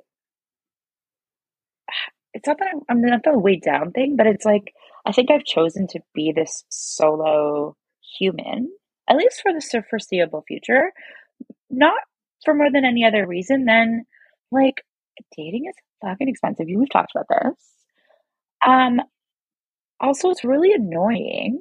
it's 2.34 2.46
not 2.46 2.58
that 2.58 2.68
I'm, 2.72 2.80
I'm 2.88 3.00
not 3.00 3.22
the 3.24 3.38
way 3.38 3.56
down 3.56 3.92
thing, 3.92 4.16
but 4.16 4.26
it's 4.26 4.44
like, 4.44 4.72
I 5.06 5.12
think 5.12 5.30
I've 5.30 5.44
chosen 5.44 5.86
to 5.88 6.00
be 6.14 6.32
this 6.34 6.64
solo 6.68 7.76
human, 8.18 8.70
at 9.08 9.16
least 9.16 9.40
for 9.42 9.52
the 9.52 9.82
foreseeable 9.88 10.44
future, 10.46 10.92
not 11.70 12.00
for 12.44 12.54
more 12.54 12.70
than 12.70 12.84
any 12.84 13.04
other 13.04 13.26
reason 13.26 13.64
than 13.64 14.04
like 14.50 14.82
dating 15.36 15.64
is 15.68 15.74
fucking 16.02 16.28
expensive. 16.28 16.66
We've 16.68 16.88
talked 16.90 17.12
about 17.14 17.26
this. 17.28 17.54
Um, 18.66 19.00
also, 20.00 20.30
it's 20.30 20.44
really 20.44 20.72
annoying 20.72 21.58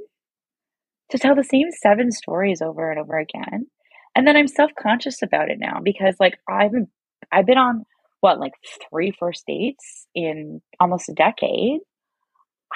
to 1.12 1.18
tell 1.18 1.36
the 1.36 1.44
same 1.44 1.72
seven 1.72 2.12
stories 2.12 2.62
over 2.62 2.92
and 2.92 3.00
over 3.00 3.18
again. 3.18 3.68
And 4.16 4.28
then 4.28 4.36
I'm 4.36 4.48
self-conscious 4.48 5.22
about 5.22 5.50
it 5.50 5.60
now 5.60 5.80
because 5.84 6.16
like 6.20 6.38
I've 6.50 6.72
been 6.72 6.88
I've 7.32 7.46
been 7.46 7.58
on 7.58 7.86
what 8.22 8.40
like 8.40 8.54
three 8.90 9.12
first 9.20 9.44
dates 9.48 10.08
in 10.16 10.62
almost 10.80 11.10
a 11.10 11.14
decade. 11.14 11.82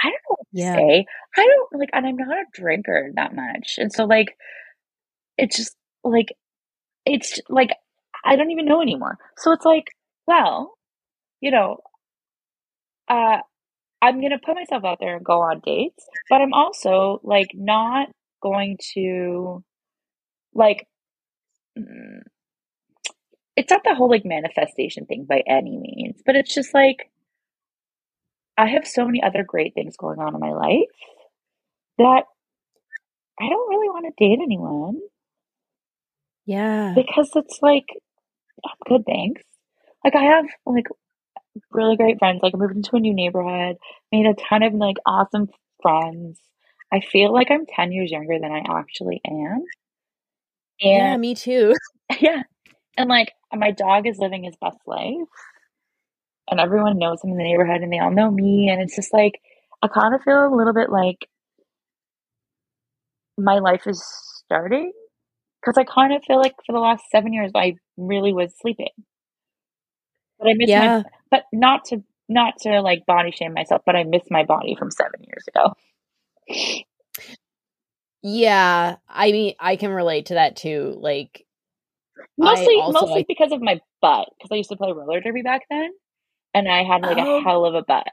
I 0.03 0.05
don't 0.05 0.13
know 0.13 0.35
what 0.37 0.39
to 0.39 0.45
Yeah. 0.53 0.75
say. 0.75 1.05
I 1.37 1.45
don't 1.47 1.79
like 1.79 1.89
and 1.93 2.05
I'm 2.07 2.17
not 2.17 2.37
a 2.37 2.45
drinker 2.53 3.11
that 3.15 3.35
much. 3.35 3.75
And 3.77 3.91
so 3.91 4.05
like 4.05 4.35
it's 5.37 5.57
just 5.57 5.75
like 6.03 6.29
it's 7.05 7.39
like 7.49 7.71
I 8.25 8.35
don't 8.37 8.51
even 8.51 8.65
know 8.65 8.81
anymore. 8.81 9.17
So 9.37 9.51
it's 9.53 9.65
like 9.65 9.85
well, 10.27 10.73
you 11.41 11.51
know, 11.51 11.79
uh, 13.09 13.37
I'm 14.01 14.19
going 14.19 14.31
to 14.31 14.39
put 14.43 14.55
myself 14.55 14.85
out 14.85 14.99
there 14.99 15.15
and 15.17 15.25
go 15.25 15.41
on 15.41 15.61
dates, 15.65 16.05
but 16.29 16.41
I'm 16.41 16.53
also 16.53 17.21
like 17.23 17.49
not 17.55 18.09
going 18.41 18.77
to 18.93 19.63
like 20.53 20.87
mm, 21.77 22.21
it's 23.55 23.71
not 23.71 23.83
the 23.83 23.95
whole 23.95 24.09
like 24.09 24.25
manifestation 24.25 25.05
thing 25.05 25.25
by 25.27 25.43
any 25.47 25.77
means, 25.77 26.21
but 26.25 26.35
it's 26.35 26.53
just 26.53 26.73
like 26.73 27.11
I 28.57 28.67
have 28.67 28.87
so 28.87 29.05
many 29.05 29.21
other 29.23 29.43
great 29.43 29.73
things 29.73 29.97
going 29.97 30.19
on 30.19 30.35
in 30.35 30.39
my 30.39 30.51
life 30.51 30.89
that 31.97 32.23
I 33.39 33.49
don't 33.49 33.69
really 33.69 33.89
want 33.89 34.05
to 34.05 34.25
date 34.25 34.39
anyone. 34.41 34.99
Yeah. 36.45 36.93
Because 36.95 37.31
it's 37.35 37.59
like 37.61 37.85
I'm 38.65 38.71
good, 38.87 39.05
thanks. 39.05 39.41
Like 40.03 40.15
I 40.15 40.23
have 40.23 40.45
like 40.65 40.87
really 41.71 41.97
great 41.97 42.19
friends. 42.19 42.39
Like 42.41 42.53
I 42.55 42.57
moved 42.57 42.75
into 42.75 42.95
a 42.95 42.99
new 42.99 43.13
neighborhood, 43.13 43.77
made 44.11 44.25
a 44.25 44.33
ton 44.33 44.63
of 44.63 44.73
like 44.73 44.97
awesome 45.05 45.49
friends. 45.81 46.39
I 46.91 46.99
feel 46.99 47.33
like 47.33 47.49
I'm 47.49 47.65
10 47.65 47.91
years 47.91 48.11
younger 48.11 48.37
than 48.39 48.51
I 48.51 48.63
actually 48.69 49.21
am. 49.25 49.63
And 50.81 50.91
yeah, 50.97 51.17
me 51.17 51.35
too. 51.35 51.73
Yeah. 52.19 52.43
And 52.97 53.09
like 53.09 53.31
my 53.53 53.71
dog 53.71 54.05
is 54.05 54.17
living 54.19 54.43
his 54.43 54.55
best 54.61 54.77
life. 54.85 55.15
And 56.49 56.59
everyone 56.59 56.99
knows 56.99 57.23
him 57.23 57.31
in 57.31 57.37
the 57.37 57.43
neighborhood 57.43 57.81
and 57.81 57.91
they 57.91 57.99
all 57.99 58.11
know 58.11 58.29
me. 58.29 58.69
And 58.69 58.81
it's 58.81 58.95
just 58.95 59.13
like, 59.13 59.39
I 59.81 59.87
kind 59.87 60.13
of 60.13 60.21
feel 60.21 60.45
a 60.45 60.53
little 60.53 60.73
bit 60.73 60.89
like 60.89 61.25
my 63.37 63.59
life 63.59 63.87
is 63.87 64.03
starting. 64.43 64.91
Because 65.61 65.77
I 65.77 65.85
kind 65.85 66.13
of 66.13 66.23
feel 66.23 66.37
like 66.37 66.55
for 66.65 66.73
the 66.73 66.79
last 66.79 67.03
seven 67.11 67.31
years, 67.33 67.51
I 67.55 67.75
really 67.95 68.33
was 68.33 68.53
sleeping. 68.59 68.89
But 70.37 70.49
I 70.49 70.53
miss 70.55 70.69
yeah. 70.69 71.03
my, 71.03 71.03
but 71.29 71.43
not 71.53 71.85
to, 71.85 72.03
not 72.27 72.55
to 72.63 72.81
like 72.81 73.05
body 73.05 73.31
shame 73.31 73.53
myself, 73.53 73.83
but 73.85 73.95
I 73.95 74.03
miss 74.03 74.23
my 74.29 74.43
body 74.43 74.75
from 74.77 74.91
seven 74.91 75.21
years 75.23 75.45
ago. 75.47 75.73
Yeah, 78.23 78.97
I 79.09 79.31
mean, 79.31 79.55
I 79.59 79.75
can 79.75 79.91
relate 79.91 80.27
to 80.27 80.35
that 80.35 80.55
too. 80.55 80.95
Like, 80.99 81.45
mostly, 82.37 82.77
mostly 82.77 83.11
like, 83.11 83.27
because 83.27 83.51
of 83.51 83.61
my 83.61 83.81
butt, 84.01 84.29
because 84.37 84.51
I 84.51 84.55
used 84.55 84.69
to 84.69 84.75
play 84.75 84.91
roller 84.91 85.21
derby 85.21 85.41
back 85.41 85.63
then, 85.69 85.89
and 86.53 86.67
I 86.67 86.83
had 86.83 87.01
like 87.01 87.17
oh. 87.17 87.39
a 87.39 87.41
hell 87.41 87.65
of 87.65 87.73
a 87.73 87.81
butt. 87.81 88.07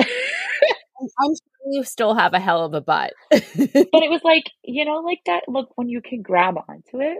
I'm 0.00 1.30
sure 1.30 1.72
you 1.72 1.82
still 1.82 2.14
have 2.14 2.34
a 2.34 2.40
hell 2.40 2.64
of 2.64 2.74
a 2.74 2.80
butt, 2.80 3.14
but 3.30 3.40
it 3.42 3.90
was 4.10 4.20
like 4.22 4.44
you 4.62 4.84
know, 4.84 4.98
like 4.98 5.20
that 5.26 5.44
look 5.48 5.70
when 5.76 5.88
you 5.88 6.00
can 6.00 6.22
grab 6.22 6.54
onto 6.56 7.00
it, 7.00 7.18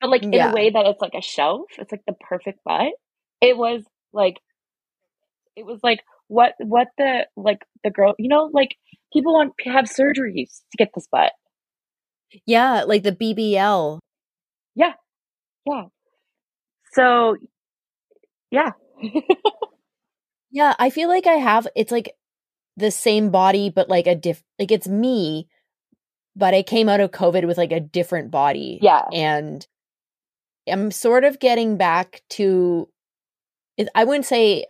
but 0.00 0.10
like 0.10 0.24
in 0.24 0.32
yeah. 0.32 0.50
a 0.50 0.54
way 0.54 0.70
that 0.70 0.86
it's 0.86 1.00
like 1.00 1.14
a 1.14 1.22
shelf. 1.22 1.66
It's 1.78 1.92
like 1.92 2.02
the 2.06 2.14
perfect 2.14 2.64
butt. 2.64 2.92
It 3.40 3.56
was 3.56 3.84
like, 4.12 4.38
it 5.54 5.64
was 5.64 5.78
like 5.82 6.00
what 6.26 6.54
what 6.58 6.88
the 6.98 7.26
like 7.36 7.64
the 7.84 7.90
girl 7.90 8.14
you 8.18 8.28
know 8.28 8.50
like 8.52 8.76
people 9.14 9.32
want 9.32 9.54
to 9.60 9.70
have 9.70 9.86
surgeries 9.86 10.60
to 10.72 10.76
get 10.76 10.90
this 10.94 11.08
butt. 11.10 11.32
Yeah, 12.46 12.82
like 12.82 13.02
the 13.02 13.12
BBL. 13.12 14.00
Yeah. 14.74 14.92
Yeah. 15.66 15.84
So, 16.92 17.36
yeah. 18.50 18.72
yeah, 20.50 20.74
I 20.78 20.90
feel 20.90 21.08
like 21.08 21.26
I 21.26 21.34
have 21.34 21.66
it's 21.74 21.92
like 21.92 22.12
the 22.76 22.90
same 22.90 23.30
body 23.30 23.70
but 23.70 23.88
like 23.88 24.08
a 24.08 24.16
diff 24.16 24.42
like 24.58 24.72
it's 24.72 24.88
me 24.88 25.46
but 26.34 26.54
I 26.54 26.62
came 26.64 26.88
out 26.88 26.98
of 26.98 27.12
COVID 27.12 27.46
with 27.46 27.56
like 27.56 27.70
a 27.70 27.78
different 27.80 28.32
body. 28.32 28.80
Yeah. 28.82 29.04
And 29.12 29.66
I'm 30.68 30.90
sort 30.90 31.24
of 31.24 31.38
getting 31.38 31.76
back 31.76 32.22
to 32.30 32.88
I 33.94 34.04
wouldn't 34.04 34.26
say 34.26 34.66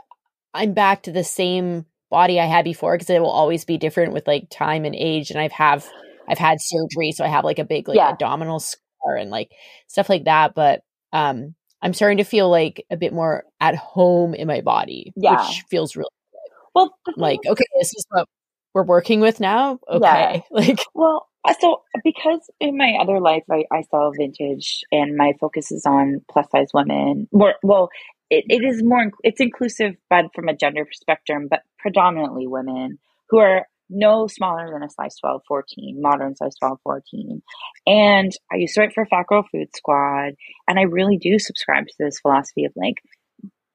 I'm 0.52 0.74
back 0.74 1.02
to 1.04 1.12
the 1.12 1.24
same 1.24 1.86
body 2.14 2.38
I 2.38 2.46
had 2.46 2.64
before 2.64 2.94
because 2.94 3.10
it 3.10 3.20
will 3.20 3.28
always 3.28 3.64
be 3.64 3.76
different 3.76 4.12
with 4.12 4.28
like 4.28 4.48
time 4.48 4.84
and 4.84 4.94
age. 4.94 5.32
And 5.32 5.40
I've 5.40 5.50
have 5.50 5.84
I've 6.28 6.38
had 6.38 6.58
surgery, 6.60 7.10
so 7.10 7.24
I 7.24 7.28
have 7.28 7.44
like 7.44 7.58
a 7.58 7.64
big 7.64 7.88
like 7.88 7.96
yeah. 7.96 8.10
abdominal 8.10 8.60
scar 8.60 9.16
and 9.18 9.30
like 9.30 9.50
stuff 9.88 10.08
like 10.08 10.24
that. 10.26 10.54
But 10.54 10.82
um 11.12 11.56
I'm 11.82 11.92
starting 11.92 12.18
to 12.18 12.24
feel 12.24 12.48
like 12.48 12.86
a 12.88 12.96
bit 12.96 13.12
more 13.12 13.44
at 13.60 13.74
home 13.74 14.32
in 14.32 14.46
my 14.46 14.60
body, 14.60 15.12
yeah. 15.16 15.44
which 15.44 15.64
feels 15.68 15.96
really 15.96 16.08
good. 16.30 16.52
Well, 16.72 16.96
like 17.16 17.40
okay, 17.44 17.64
this 17.80 17.92
is 17.96 18.06
what 18.10 18.28
we're 18.74 18.84
working 18.84 19.18
with 19.18 19.40
now. 19.40 19.80
Okay, 19.90 20.00
yeah. 20.00 20.40
like 20.52 20.78
well, 20.94 21.28
so 21.58 21.82
because 22.04 22.48
in 22.60 22.76
my 22.76 22.94
other 23.00 23.18
life 23.18 23.42
I, 23.50 23.64
I 23.72 23.82
sell 23.90 24.12
vintage 24.16 24.84
and 24.92 25.16
my 25.16 25.32
focus 25.40 25.72
is 25.72 25.84
on 25.84 26.20
plus 26.30 26.46
size 26.52 26.68
women. 26.72 27.26
More 27.32 27.54
well, 27.64 27.90
it, 28.30 28.44
it 28.48 28.64
is 28.64 28.82
more 28.82 29.10
it's 29.22 29.40
inclusive 29.40 29.94
but 30.10 30.26
from 30.34 30.48
a 30.48 30.56
gender 30.56 30.86
spectrum 30.92 31.46
but 31.48 31.60
predominantly 31.84 32.46
women 32.46 32.98
who 33.28 33.38
are 33.38 33.66
no 33.90 34.26
smaller 34.26 34.70
than 34.72 34.82
a 34.82 34.88
size 34.88 35.14
12 35.20 35.42
14 35.46 36.00
modern 36.00 36.34
size 36.34 36.54
12 36.58 36.78
14 36.82 37.42
and 37.86 38.32
i 38.50 38.56
used 38.56 38.74
to 38.74 38.80
write 38.80 38.94
for 38.94 39.04
fat 39.04 39.26
girl 39.26 39.44
food 39.52 39.68
squad 39.76 40.32
and 40.66 40.78
i 40.78 40.82
really 40.82 41.18
do 41.18 41.38
subscribe 41.38 41.86
to 41.86 41.94
this 41.98 42.18
philosophy 42.20 42.64
of 42.64 42.72
like 42.76 42.94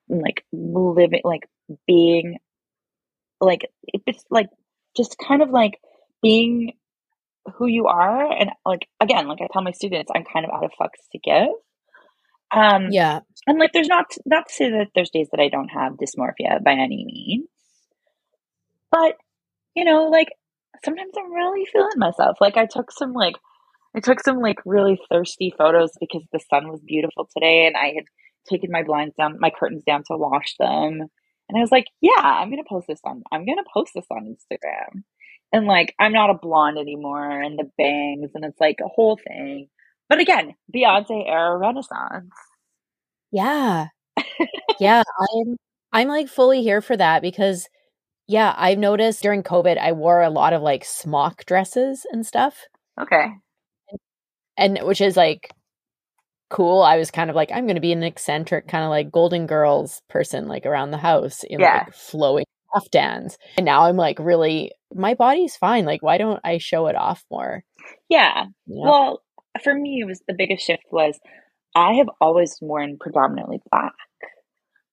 like 0.10 0.44
living 0.52 1.22
like 1.24 1.48
being 1.86 2.40
like 3.40 3.70
it's 3.84 4.24
like 4.32 4.48
just 4.98 5.16
kind 5.20 5.44
of 5.44 5.52
like 5.52 5.80
being 6.24 6.74
who 7.56 7.68
you 7.68 7.88
are. 7.88 8.32
And 8.32 8.50
like 8.66 8.88
again 9.00 9.28
like 9.28 9.40
i 9.42 9.48
tell 9.54 9.62
my 9.62 9.72
students 9.72 10.12
i'm 10.14 10.24
kind 10.24 10.46
of 10.46 10.52
out 10.52 10.66
of 10.66 10.72
fucks 10.80 11.06
to 11.12 11.20
give. 11.20 11.54
Um, 12.52 12.88
yeah. 12.90 13.20
And 13.46 13.60
like, 13.60 13.74
there's 13.74 13.88
not, 13.88 14.06
not 14.26 14.48
to 14.48 14.54
say 14.54 14.70
that 14.72 14.88
there's 14.96 15.12
days 15.12 15.28
that 15.32 15.40
I 15.40 15.50
don't 15.50 15.70
have 15.70 15.94
dysmorphia 15.94 16.64
by 16.64 16.72
any 16.72 17.06
means, 17.06 17.48
but 18.92 19.16
you 19.76 19.84
know, 19.86 20.06
like 20.08 20.30
sometimes 20.84 21.14
I'm 21.18 21.34
really 21.34 21.66
feeling 21.72 21.90
myself. 21.98 22.38
Like 22.42 22.58
I 22.58 22.66
took 22.66 22.92
some 22.92 23.14
like, 23.14 23.36
I 23.96 24.00
took 24.00 24.22
some 24.22 24.40
like 24.40 24.58
really 24.66 25.00
thirsty 25.10 25.54
photos 25.58 25.92
because 26.00 26.24
the 26.32 26.40
sun 26.50 26.70
was 26.70 26.82
beautiful 26.86 27.28
today 27.34 27.66
and 27.66 27.76
I 27.76 27.94
had 27.96 28.06
taken 28.50 28.72
my 28.72 28.84
blinds 28.84 29.16
down, 29.16 29.38
my 29.40 29.50
curtains 29.50 29.84
down 29.86 30.04
to 30.08 30.18
wash 30.18 30.56
them. 30.60 31.02
And 31.50 31.58
I 31.58 31.62
was 31.62 31.72
like, 31.72 31.88
yeah, 32.02 32.22
I'm 32.22 32.50
going 32.50 32.64
to 32.64 32.70
post 32.70 32.88
this 32.88 33.00
on, 33.04 33.24
I'm 33.32 33.46
going 33.46 33.58
to 33.58 33.70
post 33.74 33.92
this 33.96 34.06
on 34.12 34.36
Instagram. 34.36 35.04
And 35.52 35.66
like, 35.66 35.96
I'm 36.00 36.14
not 36.14 36.30
a 36.30 36.36
blonde 36.36 36.78
anymore 36.78 37.42
and 37.42 37.58
the 37.58 37.70
bangs 37.78 38.32
and 38.36 38.46
it's 38.46 38.60
like 38.60 38.78
a 38.84 38.88
whole 38.88 39.18
thing. 39.28 39.68
But 40.08 40.20
again, 40.20 40.56
Beyonce 40.76 41.28
era 41.28 41.58
renaissance. 41.58 42.32
Yeah. 43.32 43.88
yeah, 44.80 45.04
I'm 45.20 45.58
I'm 45.92 46.08
like 46.08 46.28
fully 46.28 46.62
here 46.62 46.82
for 46.82 46.98
that 46.98 47.22
because 47.22 47.68
yeah, 48.30 48.54
I've 48.58 48.78
noticed 48.78 49.24
during 49.24 49.42
COVID 49.42 49.80
I 49.80 49.92
wore 49.92 50.22
a 50.22 50.30
lot 50.30 50.54
of 50.54 50.62
like 50.62 50.86
smock 50.86 51.46
dresses 51.46 52.06
and 52.12 52.24
stuff. 52.24 52.68
Okay. 53.02 53.26
And, 53.90 54.78
and 54.78 54.88
which 54.88 55.02
is 55.02 55.18
like 55.18 55.52
cool. 56.52 56.84
I 56.84 56.98
was 56.98 57.10
kind 57.10 57.32
of 57.32 57.36
like 57.36 57.52
I'm 57.52 57.66
going 57.66 57.76
to 57.76 57.82
be 57.82 57.92
an 57.92 58.04
eccentric 58.04 58.68
kind 58.68 58.84
of 58.84 58.92
like 58.92 59.12
Golden 59.12 59.48
Girls 59.48 60.04
person 60.10 60.48
like 60.48 60.68
around 60.68 60.92
the 60.92 60.98
house 60.98 61.44
in 61.44 61.60
yeah. 61.60 61.86
like 61.86 61.96
flowing 61.96 62.46
kaftans. 62.72 63.36
And 63.58 63.66
now 63.66 63.86
I'm 63.86 63.98
like 63.98 64.20
really 64.20 64.74
my 64.94 65.16
body's 65.16 65.56
fine. 65.56 65.86
Like 65.86 66.04
why 66.04 66.20
don't 66.20 66.40
I 66.44 66.60
show 66.60 66.86
it 66.86 66.96
off 66.96 67.26
more? 67.32 67.64
Yeah. 68.10 68.46
Know? 68.68 68.92
Well, 68.92 69.24
for 69.64 69.74
me, 69.74 70.02
it 70.04 70.06
was 70.06 70.22
the 70.28 70.36
biggest 70.38 70.68
shift 70.68 70.84
was 70.92 71.20
I 71.76 71.94
have 71.94 72.10
always 72.22 72.60
worn 72.62 72.98
predominantly 73.00 73.60
black, 73.72 73.94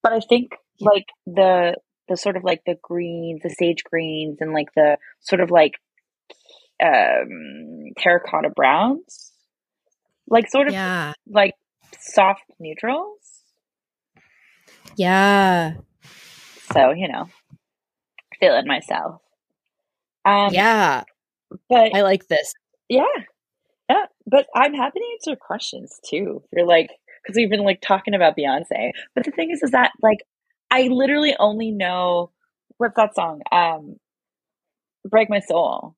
but 0.01 0.13
I 0.13 0.21
think 0.21 0.53
like 0.79 1.05
the 1.27 1.75
the 2.07 2.17
sort 2.17 2.37
of 2.37 2.43
like 2.43 2.61
the 2.65 2.77
greens, 2.81 3.41
the 3.43 3.49
sage 3.49 3.83
greens, 3.83 4.37
and 4.39 4.53
like 4.53 4.73
the 4.75 4.97
sort 5.19 5.41
of 5.41 5.51
like 5.51 5.73
um 6.83 7.93
terracotta 7.99 8.49
browns, 8.49 9.31
like 10.27 10.49
sort 10.49 10.67
of 10.67 10.73
yeah. 10.73 11.13
like 11.27 11.53
soft 11.99 12.43
neutrals. 12.59 13.43
Yeah. 14.95 15.75
So 16.73 16.91
you 16.91 17.07
know, 17.07 17.29
feeling 18.39 18.67
myself. 18.67 19.21
Um, 20.25 20.49
yeah, 20.51 21.03
but 21.69 21.95
I 21.95 22.01
like 22.01 22.27
this. 22.27 22.53
Yeah, 22.89 23.05
yeah, 23.89 24.05
but 24.25 24.47
I'm 24.55 24.73
happy 24.73 24.99
to 24.99 25.05
answer 25.13 25.37
questions 25.37 25.99
too. 26.05 26.41
If 26.43 26.57
you're 26.57 26.67
like, 26.67 26.89
because 27.23 27.37
we've 27.37 27.49
been 27.49 27.63
like 27.63 27.81
talking 27.81 28.13
about 28.13 28.35
Beyonce. 28.37 28.91
But 29.15 29.25
the 29.25 29.31
thing 29.31 29.51
is, 29.51 29.63
is 29.63 29.71
that 29.71 29.91
like 30.01 30.19
I 30.69 30.83
literally 30.83 31.35
only 31.39 31.71
know 31.71 32.31
what's 32.77 32.95
that 32.95 33.15
song? 33.15 33.41
Um, 33.51 33.97
"Break 35.05 35.29
My 35.29 35.39
Soul." 35.39 35.95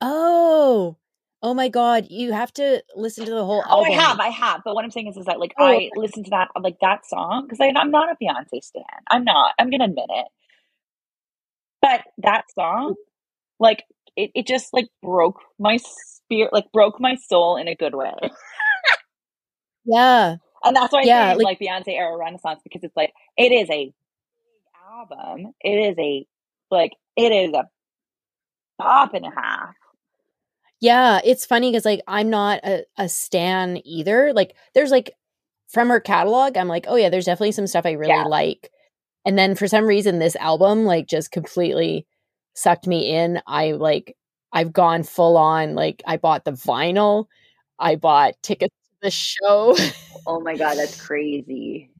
Oh, 0.00 0.96
oh 1.42 1.54
my 1.54 1.68
God! 1.68 2.06
You 2.10 2.32
have 2.32 2.52
to 2.54 2.82
listen 2.94 3.24
to 3.24 3.30
the 3.30 3.44
whole 3.44 3.62
album. 3.62 3.90
Oh, 3.90 3.92
I 3.92 3.96
have, 3.96 4.20
I 4.20 4.28
have. 4.28 4.60
But 4.64 4.74
what 4.74 4.84
I'm 4.84 4.90
saying 4.90 5.08
is, 5.08 5.16
is 5.16 5.26
that 5.26 5.40
like 5.40 5.54
oh. 5.58 5.64
I 5.64 5.90
listen 5.96 6.24
to 6.24 6.30
that 6.30 6.48
like 6.60 6.78
that 6.80 7.06
song 7.06 7.46
because 7.48 7.58
I'm 7.60 7.90
not 7.90 8.10
a 8.10 8.16
Beyonce 8.22 8.62
stan. 8.62 8.84
I'm 9.10 9.24
not. 9.24 9.54
I'm 9.58 9.70
gonna 9.70 9.84
admit 9.84 10.06
it. 10.08 10.26
But 11.80 12.02
that 12.18 12.44
song, 12.54 12.94
like 13.58 13.84
it, 14.16 14.30
it 14.34 14.46
just 14.46 14.74
like 14.74 14.88
broke 15.02 15.40
my 15.58 15.78
spirit 15.78 16.52
like 16.52 16.70
broke 16.72 17.00
my 17.00 17.14
soul 17.14 17.56
in 17.56 17.68
a 17.68 17.74
good 17.74 17.94
way. 17.94 18.12
yeah. 19.84 20.36
And 20.68 20.76
that's 20.76 20.92
why 20.92 21.00
I 21.00 21.04
yeah, 21.04 21.32
say 21.32 21.36
like, 21.38 21.44
like 21.44 21.60
Beyonce 21.60 21.96
era 21.96 22.16
Renaissance 22.16 22.60
because 22.62 22.84
it's 22.84 22.96
like 22.96 23.12
it 23.36 23.52
is 23.52 23.68
a 23.70 23.92
album. 24.90 25.52
It 25.60 25.70
is 25.70 25.96
a 25.98 26.26
like 26.70 26.92
it 27.16 27.32
is 27.32 27.52
a 27.52 27.68
pop 28.80 29.14
and 29.14 29.26
a 29.26 29.30
half. 29.30 29.74
Yeah, 30.80 31.20
it's 31.24 31.44
funny 31.44 31.70
because 31.70 31.84
like 31.84 32.00
I'm 32.06 32.30
not 32.30 32.60
a, 32.64 32.84
a 32.96 33.08
stan 33.08 33.80
either. 33.84 34.32
Like 34.32 34.54
there's 34.74 34.90
like 34.90 35.12
from 35.68 35.88
her 35.88 36.00
catalog, 36.00 36.56
I'm 36.56 36.68
like, 36.68 36.86
oh 36.88 36.96
yeah, 36.96 37.08
there's 37.08 37.26
definitely 37.26 37.52
some 37.52 37.66
stuff 37.66 37.86
I 37.86 37.92
really 37.92 38.12
yeah. 38.12 38.24
like. 38.24 38.70
And 39.24 39.38
then 39.38 39.54
for 39.54 39.66
some 39.66 39.84
reason 39.84 40.18
this 40.18 40.36
album 40.36 40.84
like 40.84 41.06
just 41.06 41.32
completely 41.32 42.06
sucked 42.54 42.86
me 42.86 43.14
in. 43.14 43.40
I 43.46 43.72
like 43.72 44.16
I've 44.52 44.72
gone 44.72 45.02
full 45.02 45.36
on 45.36 45.74
like 45.74 46.02
I 46.06 46.16
bought 46.16 46.44
the 46.44 46.52
vinyl, 46.52 47.26
I 47.78 47.96
bought 47.96 48.34
tickets 48.42 48.74
to 48.74 48.96
the 49.02 49.10
show. 49.10 49.76
oh 50.28 50.40
my 50.40 50.56
god, 50.56 50.76
that's 50.76 51.00
crazy. 51.00 51.90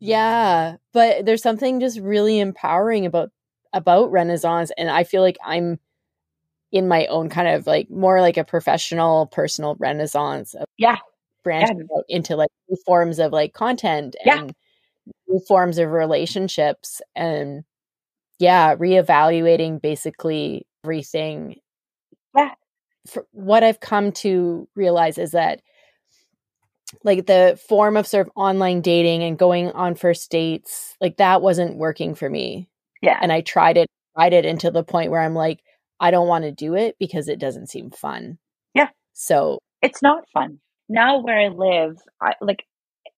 Yeah, 0.00 0.76
but 0.92 1.24
there's 1.24 1.42
something 1.42 1.78
just 1.78 2.00
really 2.00 2.40
empowering 2.40 3.06
about 3.06 3.30
about 3.72 4.10
Renaissance 4.10 4.70
and 4.76 4.88
I 4.90 5.04
feel 5.04 5.22
like 5.22 5.36
I'm 5.44 5.78
in 6.74 6.88
my 6.88 7.06
own 7.06 7.28
kind 7.28 7.46
of 7.48 7.68
like 7.68 7.88
more 7.88 8.20
like 8.20 8.36
a 8.36 8.44
professional 8.44 9.26
personal 9.26 9.76
renaissance 9.78 10.54
of 10.54 10.66
yeah 10.76 10.96
branching 11.44 11.78
yeah. 11.78 11.96
out 11.96 12.04
into 12.08 12.34
like 12.34 12.50
new 12.68 12.76
forms 12.84 13.20
of 13.20 13.32
like 13.32 13.52
content 13.54 14.16
and 14.24 14.52
yeah. 15.06 15.12
new 15.28 15.40
forms 15.46 15.78
of 15.78 15.90
relationships 15.90 17.00
and 17.14 17.62
yeah 18.40 18.74
reevaluating 18.74 19.80
basically 19.80 20.66
everything 20.84 21.54
yeah 22.36 22.54
For 23.06 23.24
what 23.30 23.62
i've 23.62 23.78
come 23.78 24.10
to 24.12 24.68
realize 24.74 25.16
is 25.16 25.30
that 25.30 25.62
like 27.02 27.26
the 27.26 27.58
form 27.68 27.96
of 27.96 28.06
sort 28.06 28.26
of 28.26 28.32
online 28.36 28.80
dating 28.80 29.22
and 29.22 29.38
going 29.38 29.70
on 29.72 29.94
first 29.94 30.30
dates 30.30 30.96
like 31.00 31.16
that 31.16 31.42
wasn't 31.42 31.76
working 31.76 32.14
for 32.14 32.28
me 32.28 32.68
yeah 33.02 33.18
and 33.20 33.32
i 33.32 33.40
tried 33.40 33.76
it 33.76 33.88
tried 34.16 34.32
it 34.32 34.44
until 34.44 34.70
the 34.70 34.84
point 34.84 35.10
where 35.10 35.20
i'm 35.20 35.34
like 35.34 35.60
I 36.00 36.10
don't 36.10 36.28
want 36.28 36.44
to 36.44 36.52
do 36.52 36.74
it 36.74 36.96
because 36.98 37.28
it 37.28 37.38
doesn't 37.38 37.68
seem 37.68 37.90
fun. 37.90 38.38
Yeah. 38.74 38.88
So 39.12 39.58
it's 39.82 40.02
not 40.02 40.28
fun. 40.32 40.58
Now 40.88 41.20
where 41.20 41.38
I 41.38 41.48
live, 41.48 41.96
I 42.20 42.34
like 42.40 42.64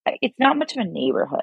it's 0.06 0.38
not 0.38 0.56
much 0.56 0.76
of 0.76 0.78
a 0.78 0.88
neighborhood. 0.88 1.40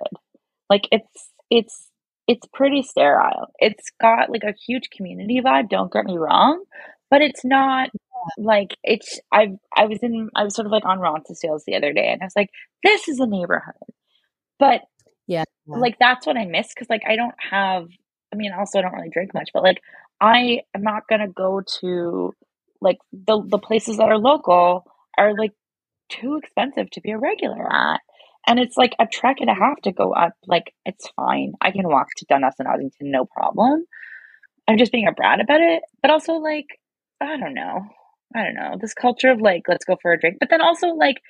Like 0.70 0.88
it's 0.92 1.30
it's 1.50 1.90
it's 2.28 2.48
pretty 2.54 2.84
sterile. 2.84 3.48
It's 3.60 3.92
got 4.00 4.30
like 4.30 4.44
a 4.44 4.54
huge 4.66 4.90
community 4.90 5.42
vibe, 5.44 5.70
don't 5.70 5.92
get 5.92 6.06
me 6.06 6.18
wrong, 6.18 6.64
but 7.12 7.22
it's 7.22 7.44
not 7.44 7.90
like 8.38 8.76
it's 8.84 9.20
I 9.32 9.54
I 9.76 9.86
was 9.86 10.00
in 10.02 10.30
I 10.36 10.44
was 10.44 10.56
sort 10.56 10.66
of 10.66 10.72
like 10.72 10.86
on 10.86 11.00
Roncesvalles 11.00 11.64
the 11.66 11.76
other 11.76 11.94
day 11.94 12.12
and 12.12 12.22
I 12.22 12.26
was 12.26 12.36
like, 12.36 12.50
this 12.84 13.08
is 13.08 13.20
a 13.20 13.28
neighborhood. 13.28 13.76
But 14.60 14.82
yeah, 15.28 15.44
like 15.68 15.98
that's 16.00 16.26
what 16.26 16.38
I 16.38 16.46
miss 16.46 16.70
because 16.74 16.90
like 16.90 17.04
I 17.08 17.16
don't 17.16 17.36
have 17.52 17.88
I 18.34 18.36
mean 18.36 18.52
also 18.58 18.80
I 18.80 18.82
don't 18.82 18.94
really 18.94 19.10
drink 19.10 19.34
much, 19.34 19.50
but 19.54 19.64
like 19.64 19.82
I 20.22 20.62
am 20.76 20.84
not 20.84 21.08
gonna 21.10 21.30
go 21.30 21.62
to 21.82 22.34
like 22.82 22.98
the 23.12 23.42
the 23.48 23.60
places 23.60 23.98
that 23.98 24.10
are 24.10 24.18
local 24.18 24.86
are 25.18 25.36
like 25.36 25.52
too 26.10 26.38
expensive 26.42 26.90
to 26.92 27.02
be 27.02 27.12
a 27.12 27.18
regular 27.18 27.66
at. 27.72 28.02
And 28.46 28.60
it's 28.60 28.76
like 28.76 28.94
a 29.00 29.08
trek 29.08 29.38
and 29.40 29.50
a 29.50 29.54
half 29.54 29.82
to 29.84 29.92
go 29.92 30.14
up. 30.14 30.34
Like 30.46 30.74
it's 30.86 31.10
fine. 31.16 31.54
I 31.62 31.72
can 31.72 31.88
walk 31.88 32.08
to 32.18 32.26
Dundas 32.26 32.56
and 32.60 32.68
Ossington, 32.68 33.10
no 33.10 33.26
problem. 33.26 33.86
I'm 34.68 34.78
just 34.78 34.92
being 34.92 35.08
a 35.08 35.14
brat 35.14 35.40
about 35.40 35.62
it. 35.62 35.82
But 36.02 36.12
also 36.12 36.34
like, 36.34 36.68
I 37.22 37.38
don't 37.38 37.54
know. 37.54 37.82
I 38.36 38.44
don't 38.44 38.56
know. 38.56 38.78
This 38.80 38.94
culture 38.94 39.32
of 39.32 39.42
like, 39.42 39.64
let's 39.68 39.86
go 39.86 39.98
for 40.02 40.14
a 40.14 40.20
drink. 40.20 40.38
But 40.40 40.50
then 40.50 40.62
also 40.62 40.88
like 40.88 41.22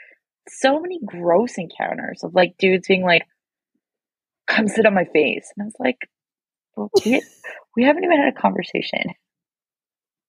so 0.50 0.80
many 0.80 1.00
gross 1.06 1.58
encounters 1.58 2.24
of 2.24 2.34
like 2.34 2.56
dudes 2.58 2.88
being 2.88 3.04
like, 3.04 3.24
come 4.48 4.68
sit 4.68 4.86
on 4.86 4.94
my 4.94 5.06
face. 5.06 5.52
And 5.56 5.64
I 5.64 5.66
was 5.66 5.76
like, 5.80 5.98
well, 6.76 6.90
we, 7.06 7.22
we 7.76 7.84
haven't 7.84 8.04
even 8.04 8.18
had 8.18 8.34
a 8.34 8.40
conversation. 8.40 9.02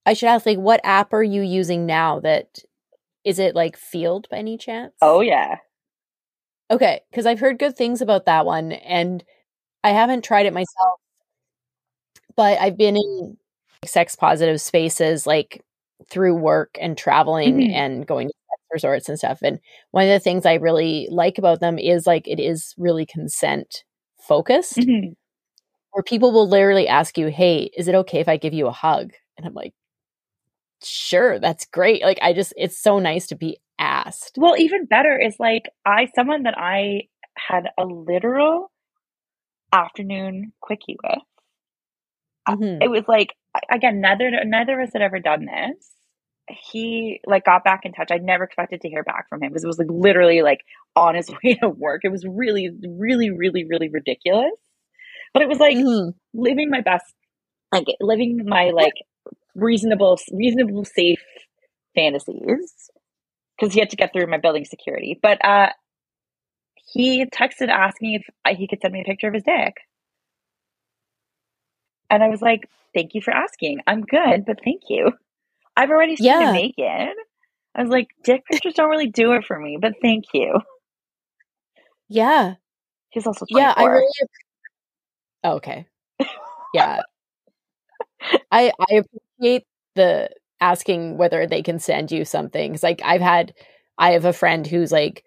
I 0.06 0.12
should 0.12 0.28
ask, 0.28 0.44
like, 0.44 0.58
what 0.58 0.80
app 0.84 1.12
are 1.14 1.22
you 1.22 1.42
using 1.42 1.86
now? 1.86 2.20
That 2.20 2.58
is 3.24 3.38
it 3.38 3.54
like 3.54 3.76
Feel'd 3.76 4.28
by 4.28 4.36
any 4.36 4.58
chance? 4.58 4.92
Oh 5.00 5.20
yeah. 5.20 5.56
Okay, 6.70 7.00
because 7.10 7.26
I've 7.26 7.40
heard 7.40 7.58
good 7.58 7.76
things 7.76 8.00
about 8.00 8.26
that 8.26 8.46
one, 8.46 8.72
and 8.72 9.24
I 9.82 9.90
haven't 9.90 10.24
tried 10.24 10.46
it 10.46 10.52
myself, 10.52 11.00
but 12.36 12.58
I've 12.58 12.76
been 12.76 12.96
in 12.96 13.36
sex 13.84 14.16
positive 14.16 14.60
spaces 14.60 15.26
like 15.26 15.62
through 16.10 16.34
work 16.34 16.76
and 16.80 16.98
traveling 16.98 17.58
mm-hmm. 17.58 17.74
and 17.74 18.06
going 18.06 18.28
to 18.28 18.34
resorts 18.72 19.08
and 19.08 19.16
stuff. 19.16 19.38
And 19.40 19.60
one 19.92 20.04
of 20.04 20.10
the 20.10 20.18
things 20.18 20.44
I 20.44 20.54
really 20.54 21.06
like 21.10 21.38
about 21.38 21.60
them 21.60 21.78
is 21.78 22.08
like 22.08 22.26
it 22.26 22.40
is 22.40 22.74
really 22.76 23.06
consent 23.06 23.84
focused. 24.18 24.78
Mm-hmm 24.78 25.12
where 25.94 26.02
people 26.02 26.32
will 26.32 26.48
literally 26.48 26.88
ask 26.88 27.16
you, 27.16 27.28
Hey, 27.28 27.70
is 27.76 27.86
it 27.86 27.94
okay 27.94 28.18
if 28.18 28.28
I 28.28 28.36
give 28.36 28.52
you 28.52 28.66
a 28.66 28.72
hug? 28.72 29.12
And 29.38 29.46
I'm 29.46 29.54
like, 29.54 29.72
Sure, 30.82 31.38
that's 31.38 31.66
great. 31.66 32.02
Like, 32.02 32.18
I 32.20 32.34
just, 32.34 32.52
it's 32.56 32.76
so 32.76 32.98
nice 32.98 33.28
to 33.28 33.36
be 33.36 33.58
asked. 33.78 34.36
Well, 34.36 34.56
even 34.58 34.86
better 34.86 35.18
is 35.18 35.36
like, 35.38 35.70
I, 35.86 36.08
someone 36.14 36.42
that 36.42 36.58
I 36.58 37.08
had 37.38 37.70
a 37.78 37.86
literal 37.86 38.70
afternoon 39.72 40.52
quickie 40.60 40.96
with. 41.02 41.22
Mm-hmm. 42.48 42.82
It 42.82 42.90
was 42.90 43.04
like, 43.06 43.34
again, 43.70 44.00
neither, 44.00 44.30
neither 44.44 44.80
of 44.80 44.88
us 44.88 44.92
had 44.92 45.02
ever 45.02 45.20
done 45.20 45.46
this 45.46 45.94
he 46.48 47.20
like 47.26 47.44
got 47.44 47.64
back 47.64 47.80
in 47.84 47.92
touch. 47.92 48.10
I 48.10 48.18
never 48.18 48.44
expected 48.44 48.80
to 48.82 48.88
hear 48.88 49.02
back 49.02 49.28
from 49.28 49.42
him 49.42 49.50
because 49.50 49.64
it 49.64 49.68
was 49.68 49.78
like 49.78 49.88
literally 49.90 50.42
like 50.42 50.60
on 50.94 51.14
his 51.14 51.30
way 51.44 51.54
to 51.54 51.68
work. 51.68 52.02
It 52.04 52.12
was 52.12 52.24
really, 52.26 52.70
really, 52.84 53.30
really, 53.30 53.64
really 53.64 53.88
ridiculous. 53.88 54.52
But 55.32 55.42
it 55.42 55.48
was 55.48 55.58
like 55.58 55.76
mm-hmm. 55.76 56.10
living 56.32 56.70
my 56.70 56.80
best, 56.80 57.12
like 57.72 57.86
living 58.00 58.42
my 58.44 58.70
like 58.70 58.94
reasonable, 59.54 60.18
reasonable, 60.32 60.84
safe 60.84 61.22
fantasies 61.94 62.90
because 63.58 63.72
he 63.72 63.80
had 63.80 63.90
to 63.90 63.96
get 63.96 64.12
through 64.12 64.26
my 64.26 64.38
building 64.38 64.64
security. 64.64 65.18
But 65.20 65.44
uh, 65.44 65.70
he 66.92 67.24
texted 67.24 67.68
asking 67.68 68.20
if 68.20 68.56
he 68.56 68.68
could 68.68 68.80
send 68.80 68.92
me 68.92 69.00
a 69.00 69.04
picture 69.04 69.28
of 69.28 69.34
his 69.34 69.44
dick. 69.44 69.74
And 72.10 72.22
I 72.22 72.28
was 72.28 72.42
like, 72.42 72.68
thank 72.94 73.14
you 73.14 73.20
for 73.20 73.32
asking. 73.32 73.80
I'm 73.86 74.02
good, 74.02 74.44
but 74.46 74.60
thank 74.64 74.82
you. 74.88 75.12
I've 75.76 75.90
already 75.90 76.16
seen 76.16 76.26
yeah. 76.26 76.52
naked. 76.52 77.16
I 77.74 77.82
was 77.82 77.90
like, 77.90 78.08
dick 78.22 78.44
pictures 78.50 78.74
don't 78.74 78.90
really 78.90 79.08
do 79.08 79.32
it 79.32 79.44
for 79.44 79.58
me, 79.58 79.78
but 79.80 79.94
thank 80.00 80.26
you. 80.32 80.60
Yeah. 82.08 82.54
He's 83.10 83.26
also 83.26 83.46
24. 83.46 83.60
Yeah, 83.60 83.74
I 83.76 83.84
really 83.84 84.06
oh, 85.44 85.52
Okay. 85.56 85.86
Yeah. 86.74 87.02
I 88.50 88.72
I 88.90 88.94
appreciate 88.94 89.64
the 89.94 90.28
asking 90.60 91.18
whether 91.18 91.46
they 91.46 91.62
can 91.62 91.78
send 91.78 92.10
you 92.10 92.24
something. 92.24 92.72
Cause 92.72 92.82
like 92.82 93.00
I've 93.04 93.20
had 93.20 93.54
I 93.96 94.10
have 94.10 94.24
a 94.24 94.32
friend 94.32 94.66
who's 94.66 94.90
like 94.90 95.22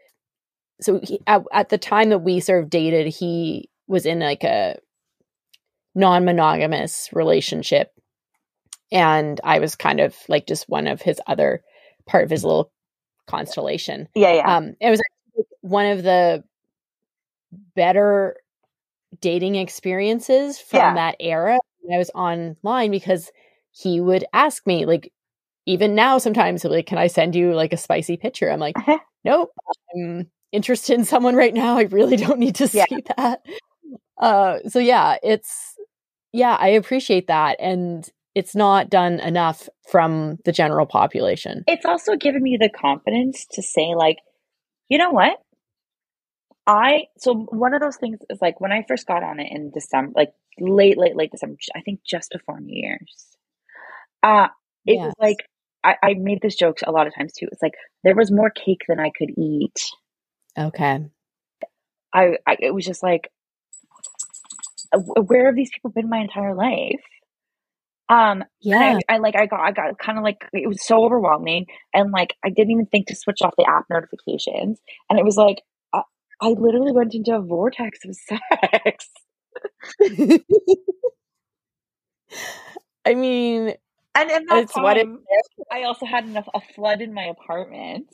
so 0.82 1.00
he, 1.02 1.20
at, 1.26 1.44
at 1.54 1.70
the 1.70 1.78
time 1.78 2.10
that 2.10 2.20
we 2.20 2.40
sort 2.40 2.64
of 2.64 2.70
dated, 2.70 3.08
he 3.08 3.70
was 3.88 4.06
in 4.06 4.20
like 4.20 4.44
a 4.44 4.78
non-monogamous 5.98 7.10
relationship 7.12 7.92
and 8.92 9.40
I 9.44 9.60
was 9.60 9.76
kind 9.76 10.00
of 10.00 10.16
like 10.28 10.48
just 10.48 10.70
one 10.70 10.88
of 10.88 11.02
his 11.02 11.20
other 11.28 11.62
part 12.06 12.24
of 12.24 12.30
his 12.30 12.44
little 12.44 12.72
constellation. 13.28 14.08
Yeah, 14.16 14.34
yeah. 14.34 14.56
Um, 14.58 14.76
it 14.80 14.90
was 14.90 15.02
one 15.62 15.86
of 15.86 16.04
the 16.04 16.44
better 17.76 18.38
dating 19.20 19.56
experiences 19.56 20.60
from 20.60 20.80
yeah. 20.80 20.94
that 20.94 21.18
era 21.20 21.60
when 21.82 21.96
I 21.96 22.00
was 22.00 22.12
online 22.16 22.92
because 22.92 23.32
he 23.72 24.00
would 24.00 24.26
ask 24.34 24.66
me, 24.66 24.86
like, 24.86 25.12
even 25.66 25.96
now, 25.96 26.18
sometimes 26.18 26.64
like, 26.64 26.86
can 26.86 26.98
I 26.98 27.08
send 27.08 27.36
you 27.36 27.54
like 27.54 27.74
a 27.74 27.78
spicy 27.78 28.16
picture? 28.16 28.50
I'm 28.50 28.60
like, 28.60 28.78
uh-huh. 28.78 29.00
nope, 29.26 29.52
I'm 29.94 30.30
interested 30.54 30.98
in 30.98 31.04
someone 31.04 31.36
right 31.36 31.54
now. 31.54 31.78
I 31.78 31.84
really 31.84 32.16
don't 32.16 32.40
need 32.40 32.56
to 32.56 32.68
see 32.68 32.78
yeah. 32.78 33.14
that. 33.18 33.42
Uh, 34.18 34.60
so 34.70 34.80
yeah, 34.80 35.18
it's, 35.22 35.77
yeah, 36.38 36.56
I 36.60 36.70
appreciate 36.70 37.28
that. 37.28 37.58
And 37.60 38.08
it's 38.36 38.56
not 38.56 38.92
done 38.92 39.20
enough 39.20 39.68
from 39.90 40.38
the 40.46 40.52
general 40.52 40.86
population. 40.86 41.64
It's 41.68 41.84
also 41.86 42.16
given 42.16 42.44
me 42.44 42.58
the 42.62 42.70
confidence 42.70 43.48
to 43.54 43.64
say, 43.64 43.96
like, 43.96 44.18
you 44.88 45.00
know 45.00 45.10
what? 45.10 45.40
I 46.68 47.06
so 47.18 47.34
one 47.50 47.74
of 47.74 47.82
those 47.82 47.96
things 47.96 48.20
is 48.30 48.38
like 48.40 48.62
when 48.62 48.72
I 48.72 48.86
first 48.88 49.08
got 49.08 49.24
on 49.24 49.40
it 49.40 49.52
in 49.52 49.72
December, 49.72 50.12
like 50.16 50.34
late, 50.60 51.00
late, 51.00 51.16
late 51.16 51.32
December, 51.32 51.56
I 51.76 51.82
think 51.82 52.02
just 52.06 52.30
before 52.32 52.60
New 52.60 52.76
Year's. 52.76 53.26
Uh 54.22 54.48
it 54.86 54.96
yes. 54.96 55.06
was 55.06 55.14
like 55.20 55.38
I, 55.84 55.96
I 56.04 56.14
made 56.16 56.42
this 56.42 56.56
joke 56.56 56.80
a 56.86 56.92
lot 56.92 57.08
of 57.08 57.16
times 57.16 57.34
too. 57.34 57.48
It's 57.52 57.64
like 57.64 57.74
there 58.04 58.16
was 58.16 58.32
more 58.32 58.52
cake 58.52 58.82
than 58.88 59.00
I 59.00 59.10
could 59.18 59.32
eat. 59.38 59.80
Okay. 60.56 61.06
I, 62.14 62.38
I 62.46 62.58
it 62.60 62.76
was 62.76 62.86
just 62.86 63.02
like 63.02 63.32
where 64.94 65.48
have 65.48 65.56
these 65.56 65.72
people 65.74 65.92
been 65.92 66.10
my 66.10 66.20
entire 66.20 66.56
life? 66.56 67.02
Um, 68.10 68.44
yeah, 68.62 69.00
I, 69.10 69.16
I, 69.16 69.18
like, 69.18 69.36
I 69.36 69.48
got, 69.48 69.60
I 69.60 69.72
got 69.72 70.00
kind 70.00 70.18
of 70.18 70.24
like, 70.24 70.38
it 70.54 70.68
was 70.68 70.86
so 70.86 71.04
overwhelming. 71.04 71.66
And 71.94 72.12
like, 72.12 72.36
I 72.44 72.50
didn't 72.50 72.72
even 72.72 72.86
think 72.86 73.08
to 73.08 73.16
switch 73.16 73.42
off 73.42 73.54
the 73.58 73.70
app 73.70 73.84
notifications. 73.90 74.80
And 75.10 75.20
it 75.20 75.26
was 75.26 75.36
like, 75.36 75.62
I 76.42 76.50
literally 76.50 76.92
went 76.92 77.16
into 77.16 77.36
a 77.36 77.42
vortex 77.42 78.00
of 78.06 78.16
sex. 78.28 79.10
I 83.06 83.16
mean, 83.16 83.74
and 84.16 84.32
in 84.32 84.46
that 84.48 84.64
it's 84.64 84.76
what 84.76 84.98
it 84.98 85.06
time, 85.06 85.20
I 85.72 85.84
also 85.84 86.06
had 86.06 86.26
enough 86.26 86.48
a 86.54 86.60
flood 86.60 87.02
in 87.02 87.14
my 87.14 87.24
apartment. 87.24 88.08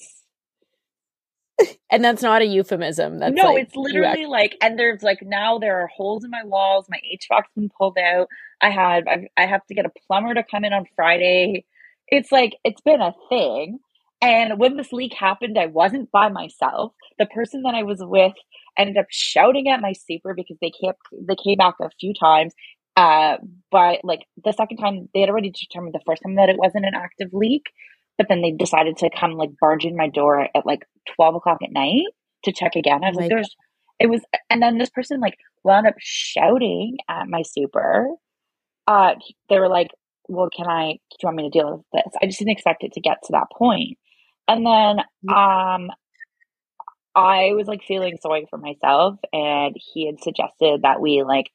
And 1.93 2.03
that's 2.03 2.23
not 2.23 2.41
a 2.41 2.45
euphemism. 2.45 3.19
That's 3.19 3.36
no, 3.36 3.53
like, 3.53 3.65
it's 3.65 3.75
literally 3.75 4.25
like, 4.25 4.58
and 4.62 4.79
there's 4.79 5.03
like 5.03 5.19
now 5.21 5.60
there 5.60 5.79
are 5.79 5.88
holes 5.88 6.23
in 6.23 6.32
my 6.32 6.43
walls. 6.43 6.88
My 6.89 6.97
HVAC's 6.97 7.49
been 7.56 7.69
pulled 7.69 7.99
out. 7.99 8.29
I 8.62 8.71
had 8.71 9.08
I, 9.08 9.27
I 9.38 9.45
have 9.45 9.63
to 9.67 9.75
get 9.75 9.86
a 9.86 9.91
plumber 10.08 10.34
to 10.34 10.43
come 10.43 10.65
in 10.65 10.73
on 10.73 10.86
Friday. 10.95 11.65
It's 12.08 12.32
like 12.32 12.56
it's 12.63 12.82
been 12.82 12.99
a 12.99 13.13
thing. 13.29 13.77
And 14.23 14.58
when 14.58 14.75
this 14.75 14.91
leak 14.91 15.13
happened, 15.13 15.60
I 15.60 15.67
wasn't 15.67 16.12
by 16.12 16.29
myself. 16.29 16.93
The 17.19 17.27
person 17.27 17.62
that 17.62 17.75
I 17.75 17.84
was 17.84 17.99
with 18.01 18.34
ended 18.75 18.97
up 18.97 19.06
shouting 19.12 19.69
at 19.69 19.79
my 19.79 19.93
super 19.93 20.34
because 20.34 20.58
they 20.62 20.71
kept 20.71 21.01
they 21.12 21.36
came 21.36 21.58
back 21.58 21.75
a 21.79 21.91
few 21.99 22.15
times. 22.19 22.56
Uh, 22.95 23.38
but 23.69 23.99
like 24.03 24.21
the 24.43 24.51
second 24.51 24.77
time, 24.77 25.10
they 25.13 25.19
had 25.19 25.29
already 25.29 25.51
determined 25.51 25.93
the 25.93 26.01
first 26.08 26.23
time 26.23 26.38
that 26.38 26.49
it 26.49 26.58
wasn't 26.58 26.86
an 26.86 26.95
active 26.95 27.29
leak, 27.34 27.65
but 28.17 28.28
then 28.30 28.41
they 28.41 28.52
decided 28.52 28.97
to 28.97 29.10
come 29.10 29.34
like 29.34 29.49
barge 29.60 29.86
in 29.86 29.95
my 29.95 30.10
door 30.10 30.47
at 30.56 30.65
like 30.65 30.86
twelve 31.15 31.36
o'clock 31.36 31.60
at 31.63 31.71
night 31.71 32.06
to 32.45 32.52
check 32.52 32.76
again. 32.76 33.04
I 33.04 33.10
was 33.10 33.17
oh 33.17 33.21
like, 33.21 33.30
"There's," 33.30 33.56
God. 33.99 34.06
it 34.06 34.08
was, 34.08 34.21
and 34.49 34.62
then 34.62 34.78
this 34.78 34.89
person 34.89 35.19
like 35.19 35.38
wound 35.63 35.88
up 35.88 35.95
shouting 35.99 36.97
at 37.10 37.28
my 37.28 37.41
super. 37.43 38.08
Uh, 38.88 39.15
they 39.49 39.60
were 39.60 39.69
like, 39.69 39.89
"Well, 40.28 40.49
can 40.56 40.67
I? 40.67 40.93
Do 40.93 41.17
you 41.21 41.28
want 41.28 41.38
me 41.38 41.43
to 41.43 41.49
deal 41.49 41.78
with 41.78 42.04
this?" 42.04 42.13
I 42.21 42.26
just 42.26 42.39
didn't 42.39 42.52
expect 42.52 42.84
it 42.84 42.93
to 42.93 43.02
get 43.02 43.17
to 43.23 43.32
that 43.34 43.47
point. 43.58 43.97
And 44.47 44.65
then 44.65 44.99
um 45.34 45.89
I 47.15 47.52
was 47.54 47.67
like 47.67 47.84
feeling 47.84 48.17
sorry 48.21 48.47
for 48.49 48.58
myself 48.58 49.19
and 49.32 49.76
he 49.93 50.08
had 50.08 50.19
suggested 50.19 50.82
that 50.82 50.99
we 50.99 51.23
like 51.23 51.52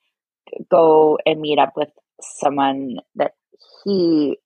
go 0.71 1.19
and 1.27 1.41
meet 1.41 1.59
up 1.59 1.73
with 1.77 1.91
someone 2.21 2.99
that 3.17 3.33
he 3.85 4.39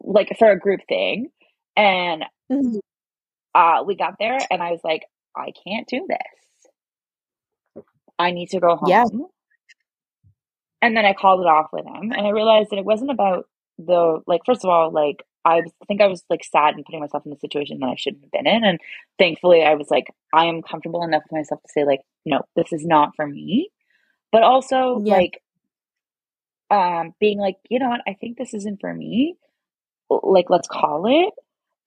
like 0.00 0.36
for 0.38 0.50
a 0.50 0.58
group 0.58 0.80
thing 0.88 1.28
and 1.76 2.24
mm-hmm. 2.50 2.78
uh 3.54 3.82
we 3.84 3.96
got 3.96 4.14
there 4.18 4.38
and 4.50 4.62
I 4.62 4.70
was 4.70 4.80
like 4.84 5.04
I 5.36 5.52
can't 5.66 5.88
do 5.88 6.06
this. 6.08 7.84
I 8.18 8.32
need 8.32 8.50
to 8.50 8.60
go 8.60 8.76
home. 8.76 8.88
Yeah. 8.88 9.04
And 10.82 10.96
then 10.96 11.04
I 11.04 11.14
called 11.14 11.40
it 11.40 11.46
off 11.46 11.68
with 11.72 11.86
him 11.86 12.12
and 12.12 12.26
I 12.26 12.30
realized 12.30 12.70
that 12.70 12.78
it 12.78 12.84
wasn't 12.84 13.10
about 13.10 13.46
the 13.78 14.20
like 14.26 14.42
first 14.44 14.64
of 14.64 14.70
all 14.70 14.92
like 14.92 15.24
I 15.44 15.62
think 15.88 16.00
I 16.00 16.06
was 16.06 16.22
like 16.30 16.44
sad 16.44 16.74
and 16.74 16.84
putting 16.84 17.00
myself 17.00 17.26
in 17.26 17.32
a 17.32 17.38
situation 17.38 17.78
that 17.80 17.88
I 17.88 17.96
shouldn't 17.96 18.22
have 18.22 18.30
been 18.30 18.46
in. 18.46 18.64
And 18.64 18.78
thankfully, 19.18 19.62
I 19.62 19.74
was 19.74 19.90
like, 19.90 20.06
I 20.32 20.46
am 20.46 20.62
comfortable 20.62 21.02
enough 21.02 21.22
with 21.24 21.38
myself 21.38 21.60
to 21.62 21.68
say, 21.72 21.84
like, 21.84 22.00
no, 22.24 22.42
this 22.54 22.72
is 22.72 22.84
not 22.84 23.16
for 23.16 23.26
me. 23.26 23.70
But 24.30 24.42
also, 24.42 25.02
yeah. 25.04 25.16
like, 25.16 25.41
um, 26.72 27.14
being 27.20 27.38
like, 27.38 27.56
you 27.68 27.78
know 27.78 27.88
what, 27.88 28.00
I 28.06 28.14
think 28.14 28.38
this 28.38 28.54
isn't 28.54 28.80
for 28.80 28.92
me. 28.92 29.36
Like, 30.10 30.46
let's 30.48 30.68
call 30.68 31.06
it. 31.06 31.34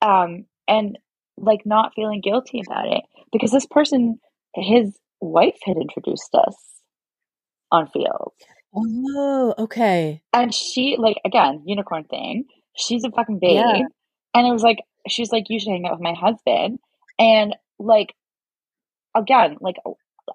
Um, 0.05 0.45
and 0.67 0.97
like 1.37 1.61
not 1.65 1.93
feeling 1.95 2.21
guilty 2.21 2.61
about 2.65 2.87
it 2.87 3.01
because 3.31 3.51
this 3.51 3.65
person, 3.65 4.19
his 4.55 4.97
wife 5.19 5.57
had 5.63 5.77
introduced 5.77 6.33
us 6.33 6.55
on 7.71 7.87
Feel'd. 7.87 8.33
Oh, 8.75 9.53
okay. 9.57 10.21
And 10.33 10.53
she, 10.53 10.97
like, 10.99 11.17
again, 11.25 11.63
unicorn 11.65 12.03
thing 12.03 12.45
she's 12.75 13.03
a 13.03 13.11
fucking 13.11 13.39
babe. 13.39 13.55
Yeah. 13.55 13.81
And 14.33 14.47
it 14.47 14.51
was 14.51 14.63
like, 14.63 14.79
she's 15.07 15.31
like, 15.31 15.45
you 15.49 15.59
should 15.59 15.71
hang 15.71 15.85
out 15.85 15.93
with 15.93 16.01
my 16.01 16.13
husband. 16.13 16.79
And 17.17 17.55
like, 17.79 18.13
again, 19.15 19.57
like, 19.61 19.77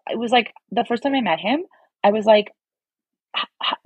it 0.09 0.19
was 0.19 0.33
like 0.33 0.53
the 0.71 0.85
first 0.89 1.03
time 1.03 1.15
I 1.15 1.21
met 1.21 1.41
him, 1.41 1.61
I 2.03 2.11
was 2.11 2.25
like, 2.25 2.53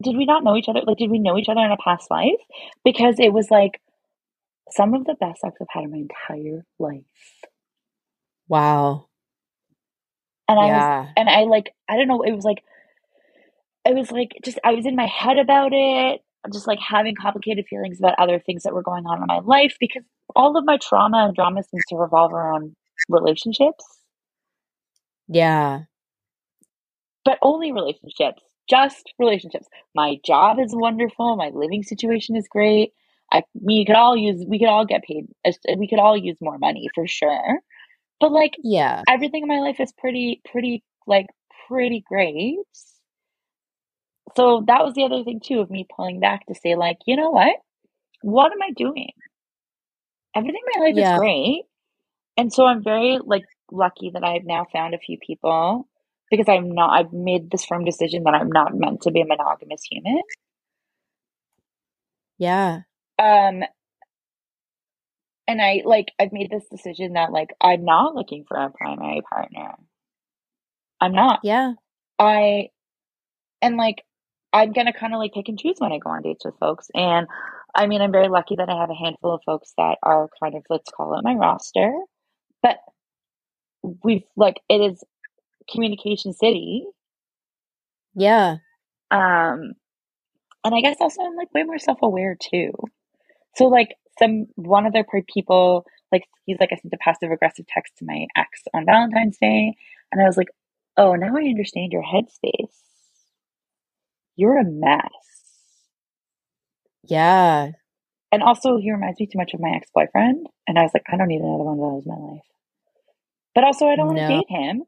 did 0.03 0.17
we 0.17 0.25
not 0.25 0.45
know 0.45 0.57
each 0.57 0.69
other? 0.69 0.81
Like, 0.87 0.99
did 0.99 1.11
we 1.11 1.19
know 1.19 1.39
each 1.39 1.49
other 1.49 1.61
in 1.61 1.71
a 1.71 1.77
past 1.77 2.11
life? 2.11 2.41
Because 2.85 3.17
it 3.19 3.33
was 3.33 3.51
like 3.51 3.81
some 4.71 4.95
of 4.95 5.05
the 5.05 5.15
best 5.15 5.41
sex 5.41 5.57
I've 5.61 5.67
had 5.71 5.85
in 5.85 5.91
my 5.91 5.99
entire 5.99 6.65
life. 6.79 7.03
Wow. 8.49 9.09
And 10.49 10.59
I 10.59 10.67
yeah. 10.67 11.01
was, 11.01 11.09
and 11.17 11.29
I 11.29 11.45
like, 11.45 11.71
I 11.89 11.97
don't 11.97 12.09
know, 12.09 12.23
it 12.23 12.33
was 12.33 12.45
like, 12.45 12.63
it 13.87 13.95
was 13.95 14.11
like 14.11 14.33
just, 14.45 14.59
I 14.65 14.73
was 14.73 14.87
in 14.87 14.97
my 14.97 15.07
head 15.07 15.39
about 15.39 15.73
it 15.73 16.21
just 16.53 16.67
like 16.67 16.79
having 16.79 17.15
complicated 17.15 17.67
feelings 17.69 17.99
about 17.99 18.15
other 18.19 18.39
things 18.39 18.65
that 18.65 18.75
were 18.75 18.83
going 18.83 19.07
on 19.07 19.21
in 19.21 19.27
my 19.27 19.39
life 19.39 19.77
because 19.81 20.03
all 20.37 20.57
of 20.57 20.65
my 20.65 20.77
trauma 20.77 21.27
and 21.27 21.35
drama 21.35 21.63
seems 21.63 21.85
to 21.89 21.97
revolve 21.97 22.33
around 22.33 22.75
relationships. 23.09 23.85
Yeah. 25.29 25.83
But 27.25 27.39
only 27.41 27.73
relationships, 27.73 28.43
just 28.69 29.13
relationships. 29.19 29.67
My 29.95 30.19
job 30.25 30.59
is 30.59 30.75
wonderful. 30.75 31.37
My 31.37 31.51
living 31.55 31.83
situation 31.83 32.37
is 32.37 32.49
great. 32.49 32.93
I 33.33 33.43
we 33.55 33.85
could 33.85 33.97
all 33.97 34.17
use 34.17 34.45
we 34.47 34.59
could 34.59 34.69
all 34.69 34.85
get 34.85 35.03
paid 35.03 35.27
we 35.79 35.89
could 35.89 35.99
all 35.99 36.17
use 36.17 36.37
more 36.41 36.59
money 36.59 36.89
for 36.95 37.07
sure. 37.07 37.61
But 38.21 38.33
like 38.33 38.55
yeah, 38.63 39.03
everything 39.09 39.43
in 39.43 39.49
my 39.49 39.61
life 39.61 39.81
is 39.81 39.93
pretty 39.99 40.41
pretty 40.45 40.83
like 41.07 41.27
pretty 41.69 42.05
great 42.07 42.59
so 44.37 44.65
that 44.67 44.85
was 44.85 44.95
the 44.95 45.05
other 45.05 45.23
thing 45.25 45.41
too 45.43 45.61
of 45.61 45.71
me 45.71 45.87
pulling 45.95 46.21
back 46.21 46.47
to 46.47 46.55
say 46.55 46.75
like 46.75 46.99
you 47.07 47.17
know 47.17 47.31
what 47.31 47.57
what 48.23 48.53
am 48.53 48.63
i 48.63 48.71
doing 48.73 49.13
everything 50.35 50.61
in 50.75 50.81
my 50.81 50.87
life 50.87 50.97
yeah. 50.97 51.15
is 51.15 51.19
great 51.19 51.63
and 52.37 52.53
so 52.53 52.65
i'm 52.65 52.83
very 52.83 53.19
like 53.25 53.45
lucky 53.71 54.11
that 54.13 54.25
i've 54.25 54.45
now 54.45 54.67
found 54.73 54.95
a 54.95 54.99
few 54.99 55.19
people 55.25 55.89
because 56.37 56.49
i'm 56.49 56.73
not 56.73 56.91
i've 56.91 57.13
made 57.13 57.51
this 57.51 57.65
firm 57.65 57.85
decision 57.85 58.25
that 58.25 58.35
i'm 58.35 58.51
not 58.51 58.75
meant 58.75 59.03
to 59.03 59.11
be 59.11 59.21
a 59.21 59.27
monogamous 59.27 59.83
human. 59.91 60.23
Yeah. 62.39 62.81
Um 63.19 63.63
and 65.47 65.61
i 65.63 65.83
like 65.85 66.13
i've 66.19 66.33
made 66.33 66.51
this 66.51 66.65
decision 66.71 67.13
that 67.13 67.33
like 67.33 67.51
i'm 67.61 67.85
not 67.85 68.15
looking 68.15 68.45
for 68.49 68.57
a 68.57 68.71
primary 68.71 69.23
partner. 69.31 69.75
I'm 71.01 71.13
not. 71.13 71.41
Yeah. 71.43 71.75
I 72.19 72.71
and 73.61 73.77
like 73.77 74.05
I'm 74.55 74.73
going 74.73 74.87
to 74.87 74.93
kind 74.93 75.13
of 75.13 75.19
like 75.19 75.35
pick 75.35 75.49
and 75.49 75.59
choose 75.59 75.77
when 75.79 75.93
I 75.93 75.99
go 75.99 76.11
on 76.11 76.23
dates 76.23 76.45
with 76.45 76.55
folks. 76.61 76.89
And 76.95 77.27
I 77.75 77.89
mean, 77.89 78.01
I'm 78.01 78.13
very 78.13 78.29
lucky 78.29 78.55
that 78.57 78.69
I 78.69 78.81
have 78.81 78.89
a 78.89 78.95
handful 78.95 79.35
of 79.35 79.43
folks 79.45 79.73
that 79.77 79.99
are 80.03 80.29
kind 80.41 80.55
of, 80.55 80.63
let's 80.71 80.91
call 80.93 81.19
it 81.19 81.25
my 81.25 81.35
roster. 81.35 81.93
But 82.63 82.79
we've 83.83 84.23
like, 84.37 84.61
it 84.69 84.77
is 84.77 85.03
communication 85.71 86.33
city. 86.33 86.85
Yeah. 88.15 88.57
Um, 89.11 89.75
and 90.65 90.75
I 90.75 90.81
guess 90.81 90.97
also 91.01 91.23
I'm 91.23 91.37
like 91.37 91.53
way 91.55 91.63
more 91.63 91.79
self 91.79 91.99
aware 92.03 92.37
too. 92.41 92.73
So 93.57 93.67
like 93.67 93.97
some 94.19 94.47
one 94.55 94.87
of 94.87 94.93
their 94.93 95.07
people 95.33 95.85
like 96.13 96.25
he's 96.45 96.59
like 96.61 96.71
I 96.73 96.77
sent 96.77 96.95
a 96.95 96.99
passive 96.99 97.31
aggressive 97.31 97.67
text 97.67 97.99
to 97.99 98.05
my 98.05 98.27
ex 98.37 98.63
on 98.73 98.87
Valentine's 98.87 99.39
Day, 99.39 99.75
and 100.13 100.23
I 100.23 100.27
was 100.27 100.37
like, 100.37 100.49
oh, 100.97 101.15
now 101.15 101.37
I 101.37 101.43
understand 101.43 101.93
your 101.93 102.03
headspace 102.03 102.85
you're 104.37 104.59
a 104.59 104.65
mess. 104.65 105.01
Yeah. 107.05 107.71
And 108.33 108.43
also, 108.43 108.79
he 108.79 108.91
reminds 108.91 109.21
me 109.21 109.27
too 109.27 109.39
much 109.39 109.55
of 109.55 109.61
my 109.61 109.71
ex 109.77 109.89
boyfriend. 109.95 110.47
And 110.67 110.79
I 110.79 110.83
was 110.83 110.91
like, 110.95 111.05
I 111.13 111.17
don't 111.17 111.29
need 111.29 111.41
another 111.41 111.63
one 111.63 111.79
of 111.79 112.05
those 112.05 112.07
in 112.07 112.13
my 112.13 112.33
life. 112.33 112.43
But 113.55 113.65
also, 113.65 113.87
I 113.87 113.97
don't 113.97 114.09
want 114.09 114.19
to 114.19 114.29
date 114.29 114.49
him, 114.49 114.83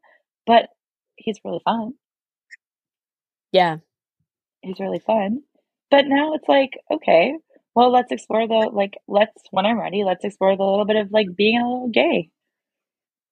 but 0.47 0.69
he's 1.15 1.39
really 1.43 1.61
fun. 1.63 1.93
Yeah. 3.51 3.77
He's 4.61 4.79
really 4.79 5.01
fun. 5.05 5.41
But 5.91 6.05
now 6.07 6.33
it's 6.33 6.47
like, 6.47 6.71
okay, 6.91 7.33
well, 7.75 7.91
let's 7.91 8.11
explore 8.11 8.47
the, 8.47 8.69
like, 8.73 8.95
let's, 9.07 9.43
when 9.51 9.65
I'm 9.65 9.79
ready, 9.79 10.03
let's 10.03 10.25
explore 10.25 10.57
the 10.57 10.63
little 10.63 10.85
bit 10.85 10.95
of 10.95 11.11
like 11.11 11.27
being 11.35 11.59
a 11.59 11.67
little 11.67 11.89
gay 11.89 12.29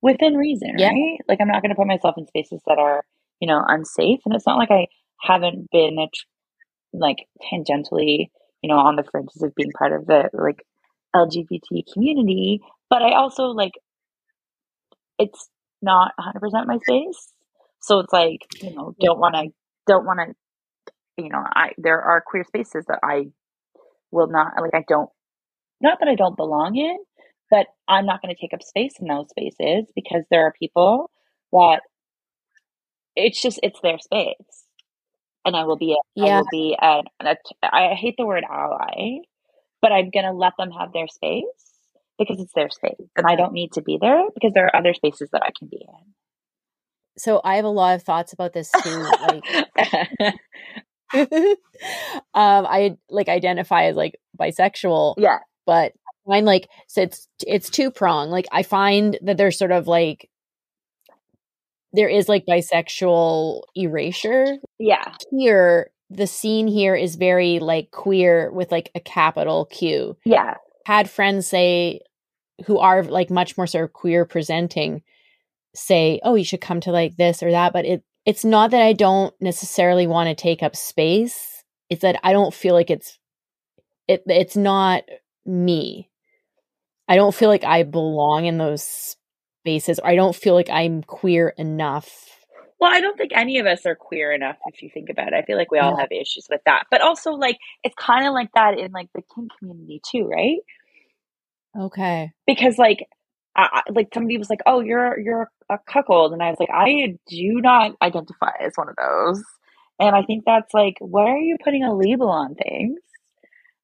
within 0.01 0.35
reason, 0.35 0.75
yeah. 0.77 0.89
right? 0.89 1.17
Like, 1.27 1.39
I'm 1.41 1.47
not 1.47 1.61
going 1.61 1.71
to 1.71 1.75
put 1.75 1.87
myself 1.87 2.15
in 2.17 2.27
spaces 2.27 2.61
that 2.67 2.77
are, 2.77 3.03
you 3.39 3.47
know, 3.47 3.63
unsafe. 3.67 4.19
And 4.25 4.35
it's 4.35 4.45
not 4.45 4.57
like 4.57 4.71
I 4.71 4.87
haven't 5.19 5.69
been 5.71 5.97
like 6.93 7.27
tangentially, 7.51 8.29
you 8.61 8.69
know, 8.69 8.77
on 8.77 8.95
the 8.95 9.03
fringes 9.03 9.41
of 9.41 9.55
being 9.55 9.71
part 9.71 9.93
of 9.93 10.05
the 10.05 10.29
like 10.33 10.65
LGBT 11.15 11.91
community, 11.93 12.61
but 12.89 13.01
I 13.01 13.13
also 13.13 13.45
like 13.47 13.73
it's 15.17 15.49
not 15.85 16.13
100% 16.19 16.67
my 16.67 16.79
space. 16.79 17.33
So 17.81 17.99
it's 18.01 18.13
like, 18.13 18.41
you 18.61 18.75
know, 18.75 18.95
don't 18.99 19.19
want 19.19 19.35
to 19.35 19.49
don't 19.87 20.05
want 20.05 20.19
to 20.21 20.35
you 21.23 21.29
know, 21.29 21.43
I 21.45 21.71
there 21.77 22.01
are 22.01 22.23
queer 22.25 22.45
spaces 22.45 22.85
that 22.89 22.99
I 23.03 23.27
will 24.11 24.27
not 24.27 24.53
like 24.61 24.75
I 24.75 24.83
don't 24.87 25.09
not 25.81 25.99
that 25.99 26.09
I 26.09 26.15
don't 26.15 26.37
belong 26.37 26.77
in, 26.77 26.97
but 27.51 27.67
I'm 27.87 28.07
not 28.07 28.21
going 28.21 28.35
to 28.35 28.41
take 28.41 28.53
up 28.53 28.63
space 28.63 28.95
in 28.99 29.07
those 29.07 29.29
spaces 29.29 29.91
because 29.95 30.23
there 30.31 30.47
are 30.47 30.53
people 30.59 31.11
that 31.53 31.81
it's 33.15 33.41
just 33.41 33.59
it's 33.63 33.79
their 33.81 33.99
space 33.99 34.65
and 35.45 35.55
I 35.55 35.65
will 35.65 35.77
be, 35.77 35.93
a, 35.93 35.97
yeah. 36.15 36.25
I 36.25 36.37
will 36.37 36.47
be, 36.51 36.77
an, 36.81 37.03
I 37.63 37.93
hate 37.93 38.15
the 38.17 38.25
word 38.25 38.43
ally, 38.49 39.19
but 39.81 39.91
I'm 39.91 40.09
going 40.09 40.25
to 40.25 40.33
let 40.33 40.53
them 40.57 40.71
have 40.71 40.91
their 40.93 41.07
space 41.07 41.43
because 42.17 42.39
it's 42.39 42.53
their 42.53 42.69
space 42.69 43.07
and 43.15 43.25
I 43.27 43.35
don't 43.35 43.53
need 43.53 43.73
to 43.73 43.81
be 43.81 43.97
there 43.99 44.23
because 44.33 44.53
there 44.53 44.65
are 44.65 44.75
other 44.75 44.93
spaces 44.93 45.29
that 45.31 45.43
I 45.43 45.49
can 45.57 45.67
be 45.67 45.77
in. 45.81 46.13
So 47.17 47.41
I 47.43 47.55
have 47.55 47.65
a 47.65 47.69
lot 47.69 47.95
of 47.95 48.03
thoughts 48.03 48.33
about 48.33 48.53
this 48.53 48.71
too. 48.71 49.07
Like 49.27 49.43
um 52.33 52.65
I 52.65 52.97
like 53.09 53.29
identify 53.29 53.85
as 53.85 53.95
like 53.95 54.15
bisexual. 54.39 55.15
yeah. 55.17 55.39
But 55.65 55.93
I 56.27 56.31
find 56.31 56.45
like 56.45 56.67
so 56.87 57.01
it's 57.01 57.27
it's 57.45 57.69
two 57.69 57.91
prong. 57.91 58.29
Like 58.29 58.47
I 58.51 58.63
find 58.63 59.17
that 59.23 59.37
there's 59.37 59.57
sort 59.57 59.71
of 59.71 59.87
like 59.87 60.29
there 61.93 62.09
is 62.09 62.27
like 62.27 62.45
bisexual 62.45 63.63
erasure. 63.75 64.57
Yeah. 64.79 65.13
Here 65.31 65.91
the 66.09 66.27
scene 66.27 66.67
here 66.67 66.95
is 66.95 67.15
very 67.15 67.59
like 67.59 67.91
queer 67.91 68.51
with 68.51 68.71
like 68.71 68.91
a 68.95 68.99
capital 68.99 69.65
Q. 69.65 70.17
Yeah. 70.25 70.55
Had 70.85 71.09
friends 71.09 71.47
say 71.47 72.01
who 72.65 72.77
are 72.79 73.03
like 73.03 73.29
much 73.29 73.57
more 73.57 73.67
sort 73.67 73.85
of 73.85 73.93
queer 73.93 74.25
presenting 74.25 75.01
say, 75.75 76.19
"Oh, 76.23 76.35
you 76.35 76.45
should 76.45 76.61
come 76.61 76.79
to 76.81 76.91
like 76.91 77.17
this 77.17 77.43
or 77.43 77.51
that," 77.51 77.73
but 77.73 77.85
it 77.85 78.03
it's 78.25 78.45
not 78.45 78.71
that 78.71 78.81
I 78.81 78.93
don't 78.93 79.33
necessarily 79.41 80.07
want 80.07 80.29
to 80.29 80.35
take 80.35 80.63
up 80.63 80.75
space. 80.75 81.63
It's 81.89 82.01
that 82.01 82.19
I 82.23 82.33
don't 82.33 82.53
feel 82.53 82.73
like 82.73 82.89
it's 82.89 83.19
it 84.07 84.23
it's 84.27 84.57
not 84.57 85.03
me. 85.45 86.09
I 87.07 87.15
don't 87.15 87.35
feel 87.35 87.49
like 87.49 87.63
I 87.63 87.83
belong 87.83 88.45
in 88.45 88.57
those 88.57 89.15
spaces 89.61 89.99
or 89.99 90.07
I 90.07 90.15
don't 90.15 90.35
feel 90.35 90.53
like 90.55 90.69
I'm 90.69 91.03
queer 91.03 91.49
enough. 91.57 92.34
Well, 92.79 92.91
I 92.93 92.99
don't 93.01 93.17
think 93.17 93.31
any 93.33 93.59
of 93.59 93.65
us 93.65 93.85
are 93.85 93.95
queer 93.95 94.31
enough 94.33 94.57
if 94.67 94.81
you 94.83 94.89
think 94.93 95.09
about 95.09 95.29
it. 95.29 95.33
I 95.33 95.43
feel 95.43 95.57
like 95.57 95.71
we 95.71 95.79
all 95.79 95.93
Yeah. 95.93 95.97
have 95.97 96.11
issues 96.11 96.47
with 96.49 96.61
that. 96.65 96.83
But 96.91 97.01
also 97.01 97.31
like 97.31 97.57
it's 97.83 97.95
kind 97.95 98.27
of 98.27 98.33
like 98.33 98.49
that 98.55 98.77
in 98.77 98.91
like 98.91 99.09
the 99.15 99.23
kink 99.33 99.51
community 99.59 100.01
too, 100.05 100.25
right? 100.27 100.59
Okay. 101.75 102.33
Because 102.47 102.77
like 102.77 103.07
I, 103.55 103.81
I- 103.87 103.91
like 103.91 104.09
somebody 104.13 104.37
was 104.37 104.49
like, 104.49 104.59
"Oh, 104.65 104.81
you're 104.81 105.19
you're 105.19 105.49
a 105.69 105.79
cuckold," 105.87 106.33
and 106.33 106.43
I 106.43 106.49
was 106.49 106.59
like, 106.59 106.69
"I 106.71 107.17
do 107.27 107.61
not 107.61 107.93
identify 108.01 108.51
as 108.59 108.73
one 108.75 108.89
of 108.89 108.95
those." 108.97 109.43
And 109.99 110.15
I 110.15 110.23
think 110.23 110.43
that's 110.45 110.73
like, 110.73 110.95
why 110.99 111.23
are 111.31 111.37
you 111.37 111.57
putting 111.63 111.83
a 111.83 111.95
label 111.95 112.29
on 112.29 112.55
things? 112.55 112.99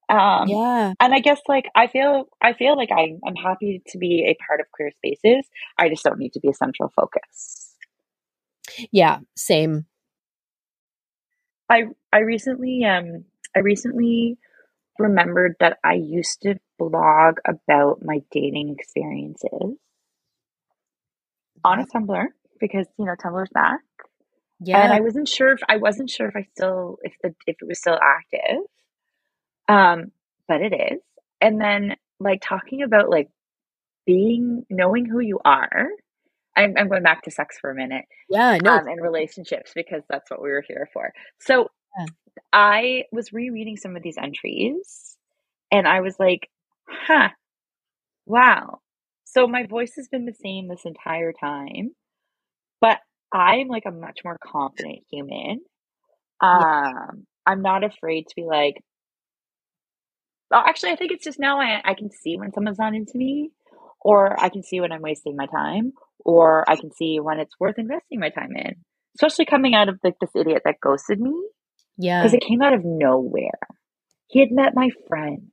Um, 0.09 0.47
Yeah. 0.47 0.93
and 0.99 1.13
I 1.13 1.19
guess 1.19 1.41
like 1.47 1.65
I 1.75 1.87
feel 1.87 2.29
I 2.41 2.53
feel 2.53 2.75
like 2.77 2.91
I 2.91 3.15
I'm 3.25 3.35
happy 3.35 3.81
to 3.87 3.97
be 3.97 4.25
a 4.27 4.35
part 4.45 4.59
of 4.59 4.71
queer 4.71 4.91
spaces. 4.91 5.47
I 5.77 5.89
just 5.89 6.03
don't 6.03 6.19
need 6.19 6.33
to 6.33 6.39
be 6.39 6.49
a 6.49 6.53
central 6.53 6.91
focus. 6.95 7.60
Yeah, 8.91 9.19
same. 9.35 9.85
I 11.69 11.85
I 12.11 12.19
recently 12.19 12.83
um 12.85 13.25
I 13.55 13.59
recently 13.59 14.37
remembered 14.99 15.55
that 15.59 15.77
I 15.83 15.93
used 15.93 16.41
to 16.43 16.59
blog 16.77 17.37
about 17.47 17.99
my 18.03 18.21
dating 18.31 18.75
experiences 18.77 19.77
on 21.63 21.79
a 21.79 21.85
Tumblr 21.85 22.25
because 22.59 22.87
you 22.97 23.05
know 23.05 23.15
Tumblr's 23.15 23.49
back. 23.53 23.81
Yeah. 24.59 24.83
and 24.83 24.93
I 24.93 24.99
wasn't 25.01 25.27
sure 25.27 25.51
if 25.51 25.61
I 25.67 25.77
wasn't 25.77 26.09
sure 26.09 26.27
if 26.27 26.35
I 26.35 26.47
still 26.55 26.97
if 27.03 27.13
the 27.23 27.33
if 27.47 27.57
it 27.61 27.67
was 27.67 27.79
still 27.79 27.99
active. 28.01 28.61
Um, 29.67 30.11
but 30.47 30.61
it 30.61 30.73
is. 30.73 31.01
And 31.39 31.59
then 31.59 31.95
like 32.19 32.41
talking 32.43 32.83
about 32.83 33.09
like 33.09 33.29
being 34.05 34.65
knowing 34.69 35.05
who 35.05 35.19
you 35.19 35.39
are. 35.43 35.87
I'm 36.55 36.73
I'm 36.77 36.89
going 36.89 37.03
back 37.03 37.23
to 37.23 37.31
sex 37.31 37.57
for 37.59 37.69
a 37.69 37.75
minute. 37.75 38.05
yeah, 38.29 38.57
no. 38.61 38.77
Um, 38.77 38.87
and 38.87 39.01
relationships 39.01 39.71
because 39.75 40.03
that's 40.09 40.29
what 40.29 40.41
we 40.41 40.49
were 40.49 40.63
here 40.67 40.89
for. 40.93 41.13
So 41.39 41.69
Yeah. 41.97 42.05
I 42.53 43.03
was 43.11 43.33
rereading 43.33 43.77
some 43.77 43.95
of 43.95 44.03
these 44.03 44.17
entries 44.17 45.17
and 45.71 45.87
I 45.87 46.01
was 46.01 46.19
like, 46.19 46.49
huh, 46.87 47.29
wow. 48.25 48.79
So 49.23 49.47
my 49.47 49.65
voice 49.65 49.93
has 49.95 50.09
been 50.09 50.25
the 50.25 50.33
same 50.33 50.67
this 50.67 50.85
entire 50.85 51.31
time, 51.31 51.91
but 52.81 52.99
I'm 53.33 53.67
like 53.67 53.83
a 53.85 53.91
much 53.91 54.19
more 54.25 54.37
confident 54.43 54.99
human. 55.09 55.61
Um, 56.41 57.25
I'm 57.45 57.61
not 57.61 57.83
afraid 57.83 58.27
to 58.27 58.35
be 58.35 58.43
like, 58.43 58.75
well, 60.49 60.63
actually, 60.65 60.91
I 60.91 60.95
think 60.97 61.11
it's 61.13 61.23
just 61.23 61.39
now 61.39 61.61
I, 61.61 61.81
I 61.85 61.93
can 61.93 62.11
see 62.11 62.37
when 62.37 62.51
someone's 62.51 62.79
not 62.79 62.93
into 62.93 63.17
me, 63.17 63.51
or 64.01 64.39
I 64.41 64.49
can 64.49 64.63
see 64.63 64.81
when 64.81 64.91
I'm 64.91 65.01
wasting 65.01 65.35
my 65.35 65.45
time, 65.45 65.93
or 66.19 66.69
I 66.69 66.75
can 66.75 66.91
see 66.91 67.19
when 67.19 67.39
it's 67.39 67.59
worth 67.59 67.77
investing 67.77 68.19
my 68.19 68.29
time 68.29 68.55
in. 68.55 68.75
Especially 69.15 69.45
coming 69.45 69.75
out 69.75 69.89
of 69.89 69.99
like 70.03 70.15
this 70.21 70.29
idiot 70.35 70.61
that 70.65 70.79
ghosted 70.81 71.19
me 71.19 71.33
yeah. 71.97 72.21
because 72.21 72.33
it 72.33 72.43
came 72.47 72.61
out 72.61 72.73
of 72.73 72.81
nowhere. 72.83 73.59
He 74.27 74.39
had 74.39 74.51
met 74.51 74.73
my 74.73 74.89
friends, 75.07 75.51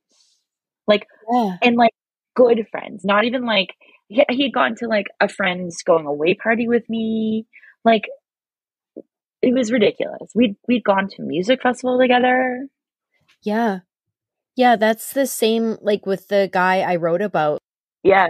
like 0.87 1.06
yeah. 1.30 1.56
and 1.62 1.76
like 1.76 1.92
good 2.37 2.66
friends, 2.70 3.04
not 3.04 3.24
even 3.24 3.44
like 3.44 3.74
he 4.08 4.24
he 4.30 4.44
had 4.44 4.52
gone 4.52 4.74
to 4.76 4.87
like 4.87 5.06
a 5.20 5.28
friend's 5.28 5.82
going 5.82 6.06
away 6.06 6.34
party 6.34 6.68
with 6.68 6.88
me. 6.88 7.46
Like 7.84 8.04
it 9.42 9.54
was 9.54 9.72
ridiculous. 9.72 10.30
We'd 10.34 10.56
we'd 10.66 10.84
gone 10.84 11.08
to 11.16 11.22
music 11.22 11.62
festival 11.62 11.98
together. 11.98 12.68
Yeah. 13.42 13.80
Yeah, 14.56 14.74
that's 14.76 15.12
the 15.12 15.26
same 15.26 15.76
like 15.80 16.06
with 16.06 16.28
the 16.28 16.48
guy 16.52 16.80
I 16.80 16.96
wrote 16.96 17.22
about. 17.22 17.61
Yeah. 18.02 18.28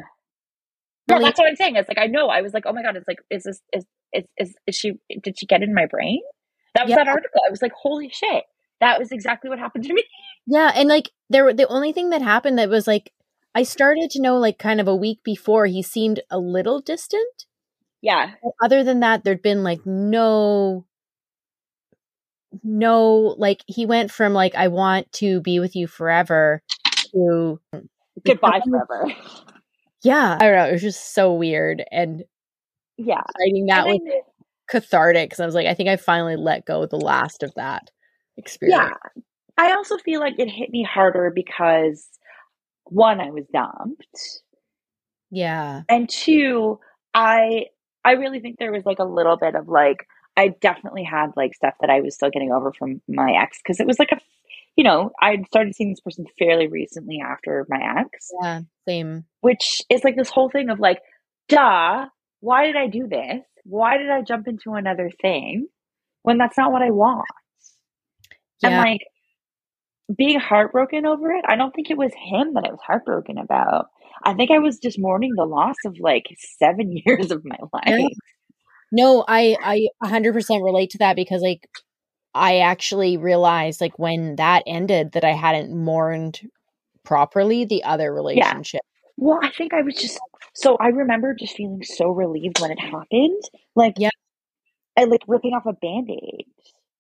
Yeah, 1.09 1.19
that's 1.21 1.39
what 1.39 1.49
I'm 1.49 1.57
saying. 1.57 1.77
It's 1.77 1.89
like 1.89 1.99
I 1.99 2.07
know. 2.07 2.29
I 2.29 2.43
was 2.43 2.53
like, 2.53 2.65
oh 2.67 2.73
my 2.73 2.83
god, 2.83 2.97
it's 2.97 3.09
like, 3.09 3.19
is 3.31 3.45
this 3.45 3.63
is 3.73 3.85
is 4.13 4.25
is, 4.37 4.55
is 4.67 4.75
she 4.75 4.93
did 5.23 5.39
she 5.39 5.47
get 5.47 5.63
in 5.63 5.73
my 5.75 5.87
brain? 5.87 6.21
That 6.75 6.85
was 6.85 6.91
Yeah. 6.91 6.97
that 6.97 7.09
article. 7.09 7.41
I 7.47 7.51
was 7.51 7.63
like, 7.63 7.73
holy 7.73 8.11
shit. 8.11 8.45
That 8.81 8.99
was 8.99 9.11
exactly 9.11 9.49
what 9.51 9.59
happened 9.59 9.85
to 9.85 9.95
me. 9.95 10.05
Yeah, 10.51 10.73
and 10.75 10.89
like 10.89 11.11
there 11.29 11.45
were 11.45 11.53
the 11.53 11.69
only 11.69 11.93
thing 11.93 12.09
that 12.09 12.23
happened 12.23 12.59
that 12.59 12.71
was 12.71 12.87
like 12.87 13.13
I 13.55 13.65
started 13.65 14.09
to 14.13 14.23
know 14.23 14.39
like 14.39 14.59
kind 14.59 14.81
of 14.81 14.89
a 14.89 14.97
week 14.97 15.19
before 15.23 15.67
he 15.67 15.83
seemed 15.83 16.21
a 16.31 16.39
little 16.39 16.81
distant. 16.81 17.45
Yeah. 18.01 18.31
But 18.43 18.53
other 18.63 18.83
than 18.83 19.01
that, 19.01 19.25
there'd 19.25 19.43
been 19.43 19.63
like 19.63 19.85
no 19.85 20.87
no 22.63 23.35
like 23.39 23.63
he 23.67 23.85
went 23.85 24.11
from 24.11 24.33
like 24.33 24.55
I 24.55 24.69
want 24.69 25.13
to 25.15 25.41
be 25.43 25.61
with 25.61 25.77
you 25.77 25.87
forever 25.87 26.63
to 27.13 27.61
Goodbye 28.25 28.63
forever. 28.67 29.13
Yeah, 30.03 30.37
I 30.41 30.45
don't 30.47 30.57
know. 30.57 30.69
It 30.69 30.73
was 30.73 30.83
just 30.83 31.15
so 31.15 31.33
weird 31.35 31.85
and 31.91 32.25
Yeah. 32.99 33.23
writing 33.41 33.67
that 33.67 33.87
And 33.87 34.01
was 34.05 34.23
cathartic 34.69 35.31
because 35.31 35.41
I 35.41 35.47
was 35.47 35.55
like, 35.55 35.67
I 35.67 35.75
think 35.75 35.89
I 35.89 35.97
finally 35.97 36.37
let 36.37 36.67
go 36.67 36.83
of 36.83 36.91
the 36.91 36.99
last 37.01 37.43
of 37.43 37.55
that 37.55 37.91
experience. 38.37 38.91
Yeah. 38.93 39.23
I 39.59 39.73
also 39.75 39.99
feel 39.99 40.21
like 40.21 40.35
it 40.39 40.49
hit 40.51 40.71
me 40.71 40.85
harder 40.85 41.33
because 41.35 42.09
one, 42.85 43.21
I 43.21 43.31
was 43.31 43.45
dumped. 43.53 44.41
Yeah. 45.31 45.83
And 45.89 46.09
two, 46.09 46.79
I 47.15 47.67
I 48.05 48.13
really 48.13 48.41
think 48.41 48.59
there 48.59 48.73
was 48.73 48.87
like 48.87 48.99
a 48.99 49.05
little 49.05 49.37
bit 49.37 49.55
of 49.55 49.69
like 49.69 50.07
I 50.37 50.49
definitely 50.61 51.05
had 51.05 51.33
like 51.37 51.55
stuff 51.55 51.75
that 51.81 51.91
I 51.91 52.01
was 52.01 52.15
still 52.15 52.31
getting 52.31 52.53
over 52.53 52.73
from 52.73 53.01
my 53.09 53.33
ex 53.33 53.59
because 53.63 53.81
it 53.81 53.87
was 53.87 53.99
like 53.99 54.13
a 54.13 54.21
you 54.79 54.85
know, 54.85 55.11
I 55.21 55.43
started 55.49 55.75
seeing 55.75 55.91
this 55.91 56.01
person 56.01 56.25
fairly 56.39 56.69
recently 56.69 57.21
after 57.21 57.67
my 57.69 57.81
ex, 57.99 58.31
Yeah. 58.41 58.61
Same. 58.87 59.25
which 59.41 59.83
is 59.91 60.05
like 60.05 60.15
this 60.17 60.31
whole 60.31 60.49
thing 60.49 60.71
of 60.71 60.79
like, 60.79 61.01
duh, 61.49 62.07
why 62.39 62.67
did 62.67 62.77
I 62.77 62.87
do 62.87 63.09
this? 63.09 63.41
Why 63.65 63.99
did 63.99 64.09
I 64.09 64.23
jump 64.23 64.47
into 64.47 64.75
another 64.75 65.11
thing 65.21 65.67
when 66.23 66.39
that's 66.39 66.57
not 66.57 66.71
what 66.71 66.81
I 66.83 66.91
want? 66.91 67.27
And 68.63 68.73
Yeah. 68.75 68.83
like 68.83 69.01
being 70.17 70.39
heartbroken 70.39 71.07
over 71.07 71.33
it, 71.33 71.45
I 71.47 71.57
don't 71.57 71.75
think 71.75 71.91
it 71.91 71.99
was 71.99 72.13
him 72.15 72.55
that 72.55 72.65
I 72.65 72.71
was 72.71 72.81
heartbroken 72.87 73.37
about. 73.37 73.87
I 74.23 74.35
think 74.35 74.53
I 74.53 74.59
was 74.61 74.79
just 74.79 74.99
mourning 74.99 75.33
the 75.37 75.45
loss 75.45 75.77
of 75.85 75.97
like 75.99 76.27
seven 76.59 76.93
years 77.05 77.33
of 77.33 77.45
my 77.45 77.59
life. 77.73 77.83
Yeah. 77.99 78.09
No, 78.93 79.25
I 79.29 79.57
I 79.63 79.89
100% 80.07 80.65
relate 80.65 80.91
to 80.91 80.99
that 80.99 81.17
because 81.17 81.43
like 81.43 81.69
I 82.35 82.59
actually 82.59 83.17
realized 83.17 83.81
like 83.81 83.99
when 83.99 84.37
that 84.37 84.63
ended 84.67 85.13
that 85.13 85.25
I 85.25 85.33
hadn't 85.33 85.75
mourned 85.75 86.41
properly 87.05 87.65
the 87.65 87.85
other 87.85 88.13
relationship. 88.13 88.83
Well, 89.17 89.41
I 89.43 89.51
think 89.51 89.75
I 89.75 89.83
was 89.83 89.95
just 89.97 90.19
so 90.55 90.77
I 90.81 90.89
remember 90.89 91.35
just 91.35 91.57
feeling 91.57 91.83
so 91.83 92.11
relieved 92.11 92.61
when 92.61 92.71
it 92.71 92.81
happened. 92.81 93.43
Like 93.75 93.95
Yeah. 93.99 94.11
I 94.97 95.05
like 95.05 95.23
ripping 95.29 95.53
off 95.55 95.67
a 95.67 95.73
band-aid. 95.73 96.47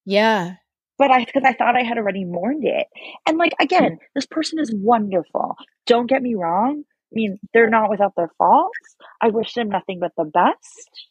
Yeah. 0.05 0.55
But 0.99 1.11
I 1.12 1.25
because 1.25 1.43
I 1.45 1.53
thought 1.53 1.77
I 1.77 1.83
had 1.83 1.99
already 1.99 2.25
mourned 2.25 2.64
it. 2.64 2.87
And 3.27 3.38
like 3.38 3.53
again, 3.61 3.99
this 4.14 4.27
person 4.27 4.59
is 4.59 4.73
wonderful. 4.75 5.57
Don't 5.87 6.09
get 6.09 6.23
me 6.23 6.35
wrong. 6.35 6.85
I 7.12 7.14
mean, 7.14 7.38
they're 7.55 7.71
not 7.71 7.91
without 7.91 8.14
their 8.17 8.31
faults. 8.38 8.97
I 9.21 9.29
wish 9.31 9.55
them 9.55 9.69
nothing 9.71 9.99
but 10.01 10.12
the 10.17 10.25
best. 10.25 11.09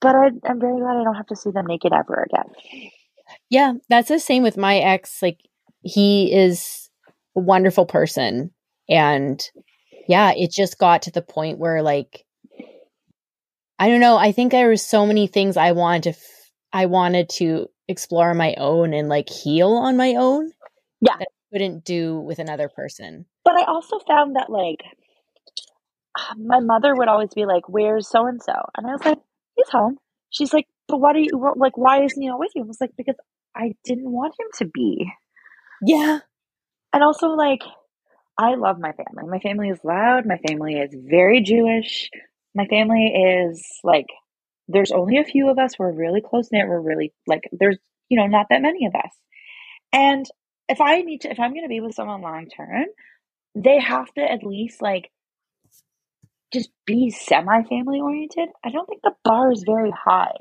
But 0.00 0.14
I, 0.14 0.30
I'm 0.44 0.60
very 0.60 0.78
glad 0.78 0.96
I 0.96 1.04
don't 1.04 1.14
have 1.14 1.26
to 1.28 1.36
see 1.36 1.50
them 1.50 1.66
naked 1.66 1.92
ever 1.92 2.26
again. 2.30 2.92
Yeah, 3.50 3.74
that's 3.88 4.08
the 4.08 4.18
same 4.18 4.42
with 4.42 4.56
my 4.56 4.78
ex. 4.78 5.22
Like 5.22 5.40
he 5.82 6.32
is 6.32 6.90
a 7.36 7.40
wonderful 7.40 7.86
person 7.86 8.50
and 8.88 9.42
yeah, 10.08 10.32
it 10.36 10.50
just 10.52 10.78
got 10.78 11.02
to 11.02 11.10
the 11.10 11.22
point 11.22 11.58
where 11.58 11.82
like 11.82 12.24
I 13.78 13.88
don't 13.88 14.00
know, 14.00 14.16
I 14.16 14.32
think 14.32 14.52
there 14.52 14.68
was 14.70 14.82
so 14.82 15.06
many 15.06 15.26
things 15.26 15.56
I 15.56 15.72
wanted 15.72 16.02
to 16.04 16.10
f- 16.10 16.50
I 16.72 16.86
wanted 16.86 17.28
to 17.30 17.68
explore 17.88 18.30
on 18.30 18.36
my 18.36 18.54
own 18.58 18.94
and 18.94 19.08
like 19.08 19.28
heal 19.28 19.72
on 19.72 19.96
my 19.96 20.14
own 20.16 20.50
Yeah. 21.00 21.16
that 21.18 21.28
I 21.28 21.54
couldn't 21.54 21.84
do 21.84 22.18
with 22.20 22.38
another 22.38 22.68
person. 22.68 23.26
But 23.44 23.54
I 23.60 23.64
also 23.64 23.98
found 24.00 24.36
that 24.36 24.50
like 24.50 24.82
ah, 26.18 26.34
my 26.38 26.60
mother 26.60 26.94
would 26.94 27.08
always 27.08 27.32
be 27.34 27.46
like, 27.46 27.68
"Where's 27.68 28.08
so 28.08 28.26
and 28.26 28.42
so?" 28.42 28.54
And 28.76 28.86
I 28.86 28.92
was 28.92 29.04
like, 29.04 29.18
"He's 29.56 29.68
home." 29.68 29.98
She's 30.30 30.52
like, 30.52 30.66
"But 30.88 30.98
why 31.00 31.12
do 31.12 31.20
you 31.20 31.30
like? 31.56 31.76
Why 31.76 32.02
isn't 32.04 32.20
he 32.20 32.30
with 32.32 32.52
you?" 32.54 32.62
I 32.64 32.66
was 32.66 32.80
like, 32.80 32.92
"Because 32.96 33.16
I 33.56 33.74
didn't 33.84 34.10
want 34.10 34.34
him 34.38 34.48
to 34.58 34.66
be." 34.66 35.10
Yeah. 35.82 36.20
And 36.92 37.02
also, 37.02 37.28
like, 37.28 37.62
I 38.38 38.54
love 38.54 38.78
my 38.78 38.92
family. 38.92 39.30
My 39.30 39.38
family 39.38 39.70
is 39.70 39.80
loud. 39.84 40.26
My 40.26 40.38
family 40.48 40.74
is 40.74 40.94
very 40.94 41.40
Jewish. 41.42 42.10
My 42.54 42.66
family 42.66 43.06
is 43.06 43.66
like, 43.82 44.06
there's 44.68 44.92
only 44.92 45.18
a 45.18 45.24
few 45.24 45.48
of 45.50 45.58
us. 45.58 45.78
We're 45.78 45.92
really 45.92 46.20
close 46.20 46.48
knit. 46.52 46.68
We're 46.68 46.80
really 46.80 47.12
like, 47.26 47.42
there's, 47.52 47.78
you 48.08 48.18
know, 48.18 48.26
not 48.26 48.46
that 48.50 48.62
many 48.62 48.86
of 48.86 48.94
us. 48.94 49.12
And 49.92 50.26
if 50.68 50.80
I 50.80 51.00
need 51.02 51.22
to, 51.22 51.30
if 51.30 51.38
I'm 51.40 51.52
going 51.52 51.64
to 51.64 51.68
be 51.68 51.80
with 51.80 51.94
someone 51.94 52.22
long 52.22 52.46
term, 52.48 52.86
they 53.54 53.80
have 53.80 54.12
to 54.14 54.20
at 54.20 54.44
least 54.44 54.82
like 54.82 55.10
just 56.52 56.70
be 56.86 57.10
semi 57.10 57.62
family 57.64 58.00
oriented. 58.00 58.48
I 58.64 58.70
don't 58.70 58.86
think 58.88 59.02
the 59.02 59.14
bar 59.24 59.52
is 59.52 59.64
very 59.66 59.92
high. 59.92 60.36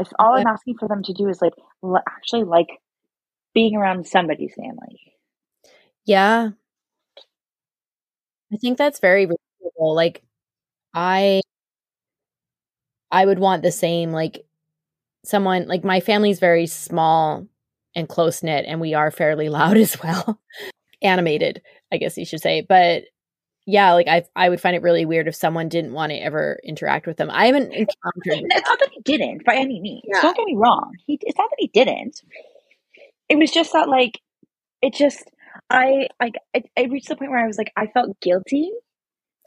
If 0.00 0.08
all 0.18 0.36
I'm 0.36 0.46
asking 0.46 0.76
for 0.78 0.88
them 0.88 1.02
to 1.04 1.12
do 1.12 1.28
is 1.28 1.42
like 1.42 1.54
l- 1.82 2.02
actually 2.08 2.44
like 2.44 2.68
being 3.54 3.76
around 3.76 4.06
somebody's 4.06 4.54
family. 4.54 5.00
Yeah. 6.04 6.50
I 8.52 8.56
think 8.56 8.78
that's 8.78 9.00
very 9.00 9.26
reasonable. 9.26 9.94
Like 9.94 10.22
I 10.94 11.42
I 13.10 13.24
would 13.24 13.38
want 13.38 13.62
the 13.62 13.72
same 13.72 14.12
like 14.12 14.44
someone 15.24 15.66
like 15.66 15.84
my 15.84 16.00
family's 16.00 16.40
very 16.40 16.66
small 16.66 17.46
and 17.94 18.08
close 18.08 18.42
knit 18.42 18.64
and 18.66 18.80
we 18.80 18.94
are 18.94 19.10
fairly 19.10 19.48
loud 19.50 19.76
as 19.76 20.00
well. 20.02 20.40
Animated, 21.02 21.62
I 21.92 21.98
guess 21.98 22.16
you 22.18 22.24
should 22.24 22.40
say. 22.42 22.62
But 22.62 23.04
yeah, 23.68 23.92
like 23.92 24.08
I 24.08 24.24
I 24.34 24.48
would 24.48 24.62
find 24.62 24.74
it 24.74 24.80
really 24.80 25.04
weird 25.04 25.28
if 25.28 25.34
someone 25.34 25.68
didn't 25.68 25.92
want 25.92 26.10
to 26.10 26.16
ever 26.16 26.58
interact 26.64 27.06
with 27.06 27.18
them. 27.18 27.28
I 27.30 27.44
haven't 27.44 27.74
encountered 27.74 27.90
It's 28.26 28.66
not 28.66 28.78
that 28.78 28.88
he 28.90 29.02
didn't 29.02 29.44
by 29.44 29.56
any 29.56 29.78
means. 29.78 30.04
Yeah. 30.06 30.22
Don't 30.22 30.34
get 30.34 30.46
me 30.46 30.56
wrong. 30.56 30.94
He 31.06 31.18
it's 31.20 31.36
not 31.36 31.50
that 31.50 31.58
he 31.58 31.68
didn't. 31.68 32.22
It 33.28 33.36
was 33.36 33.50
just 33.50 33.74
that 33.74 33.90
like 33.90 34.20
it 34.80 34.94
just 34.94 35.22
I 35.68 36.08
like 36.18 36.36
I, 36.56 36.62
I 36.78 36.84
reached 36.84 37.08
the 37.08 37.16
point 37.16 37.30
where 37.30 37.44
I 37.44 37.46
was 37.46 37.58
like 37.58 37.70
I 37.76 37.88
felt 37.88 38.18
guilty 38.22 38.72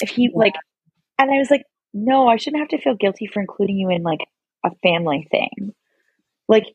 if 0.01 0.10
he 0.10 0.25
yeah. 0.25 0.29
like 0.36 0.53
and 1.17 1.31
I 1.31 1.39
was 1.39 1.49
like 1.49 1.63
no, 1.91 2.27
I 2.27 2.38
shouldn't 2.38 2.62
have 2.62 2.69
to 2.69 2.77
feel 2.79 2.93
guilty 2.93 3.25
for 3.25 3.41
including 3.41 3.79
you 3.79 3.89
in 3.89 4.03
like 4.03 4.21
a 4.63 4.69
family 4.84 5.27
thing. 5.31 5.73
Like 6.47 6.65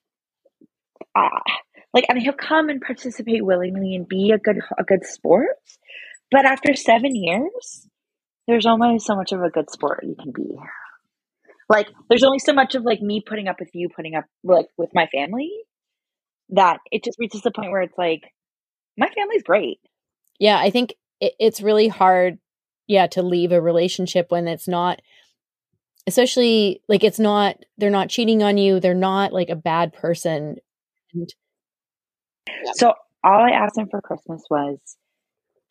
ah, 1.16 1.42
like 1.94 2.06
and 2.08 2.20
he'll 2.20 2.32
come 2.32 2.70
and 2.70 2.80
participate 2.80 3.44
willingly 3.44 3.94
and 3.94 4.08
be 4.08 4.32
a 4.32 4.38
good 4.38 4.58
a 4.76 4.82
good 4.82 5.06
sport. 5.06 5.46
But 6.30 6.44
after 6.44 6.74
7 6.74 7.14
years, 7.14 7.88
there's 8.46 8.66
only 8.66 8.98
so 8.98 9.14
much 9.16 9.32
of 9.32 9.42
a 9.42 9.50
good 9.50 9.70
sport 9.70 10.04
you 10.04 10.16
can 10.20 10.32
be. 10.32 10.56
Like 11.68 11.88
there's 12.08 12.22
only 12.22 12.38
so 12.38 12.52
much 12.52 12.74
of 12.74 12.84
like 12.84 13.00
me 13.00 13.22
putting 13.26 13.48
up 13.48 13.56
with 13.58 13.70
you 13.74 13.88
putting 13.94 14.14
up 14.14 14.24
like 14.44 14.66
with 14.76 14.90
my 14.94 15.08
family 15.12 15.50
that 16.50 16.78
it 16.92 17.02
just 17.02 17.18
reaches 17.18 17.42
the 17.42 17.50
point 17.50 17.72
where 17.72 17.82
it's 17.82 17.98
like 17.98 18.22
my 18.96 19.08
family's 19.08 19.42
great. 19.42 19.78
Yeah, 20.38 20.58
I 20.58 20.70
think 20.70 20.94
it, 21.20 21.32
it's 21.40 21.60
really 21.60 21.88
hard, 21.88 22.38
yeah, 22.86 23.08
to 23.08 23.22
leave 23.22 23.50
a 23.50 23.60
relationship 23.60 24.30
when 24.30 24.46
it's 24.46 24.68
not, 24.68 25.02
especially 26.06 26.82
like 26.88 27.02
it's 27.02 27.18
not, 27.18 27.56
they're 27.78 27.90
not 27.90 28.10
cheating 28.10 28.44
on 28.44 28.58
you. 28.58 28.78
They're 28.78 28.94
not 28.94 29.32
like 29.32 29.48
a 29.48 29.56
bad 29.56 29.92
person. 29.92 30.56
And, 31.12 31.28
yeah. 32.46 32.72
So 32.74 32.94
all 33.24 33.40
I 33.40 33.50
asked 33.50 33.76
him 33.76 33.88
for 33.90 34.00
Christmas 34.00 34.44
was, 34.48 34.78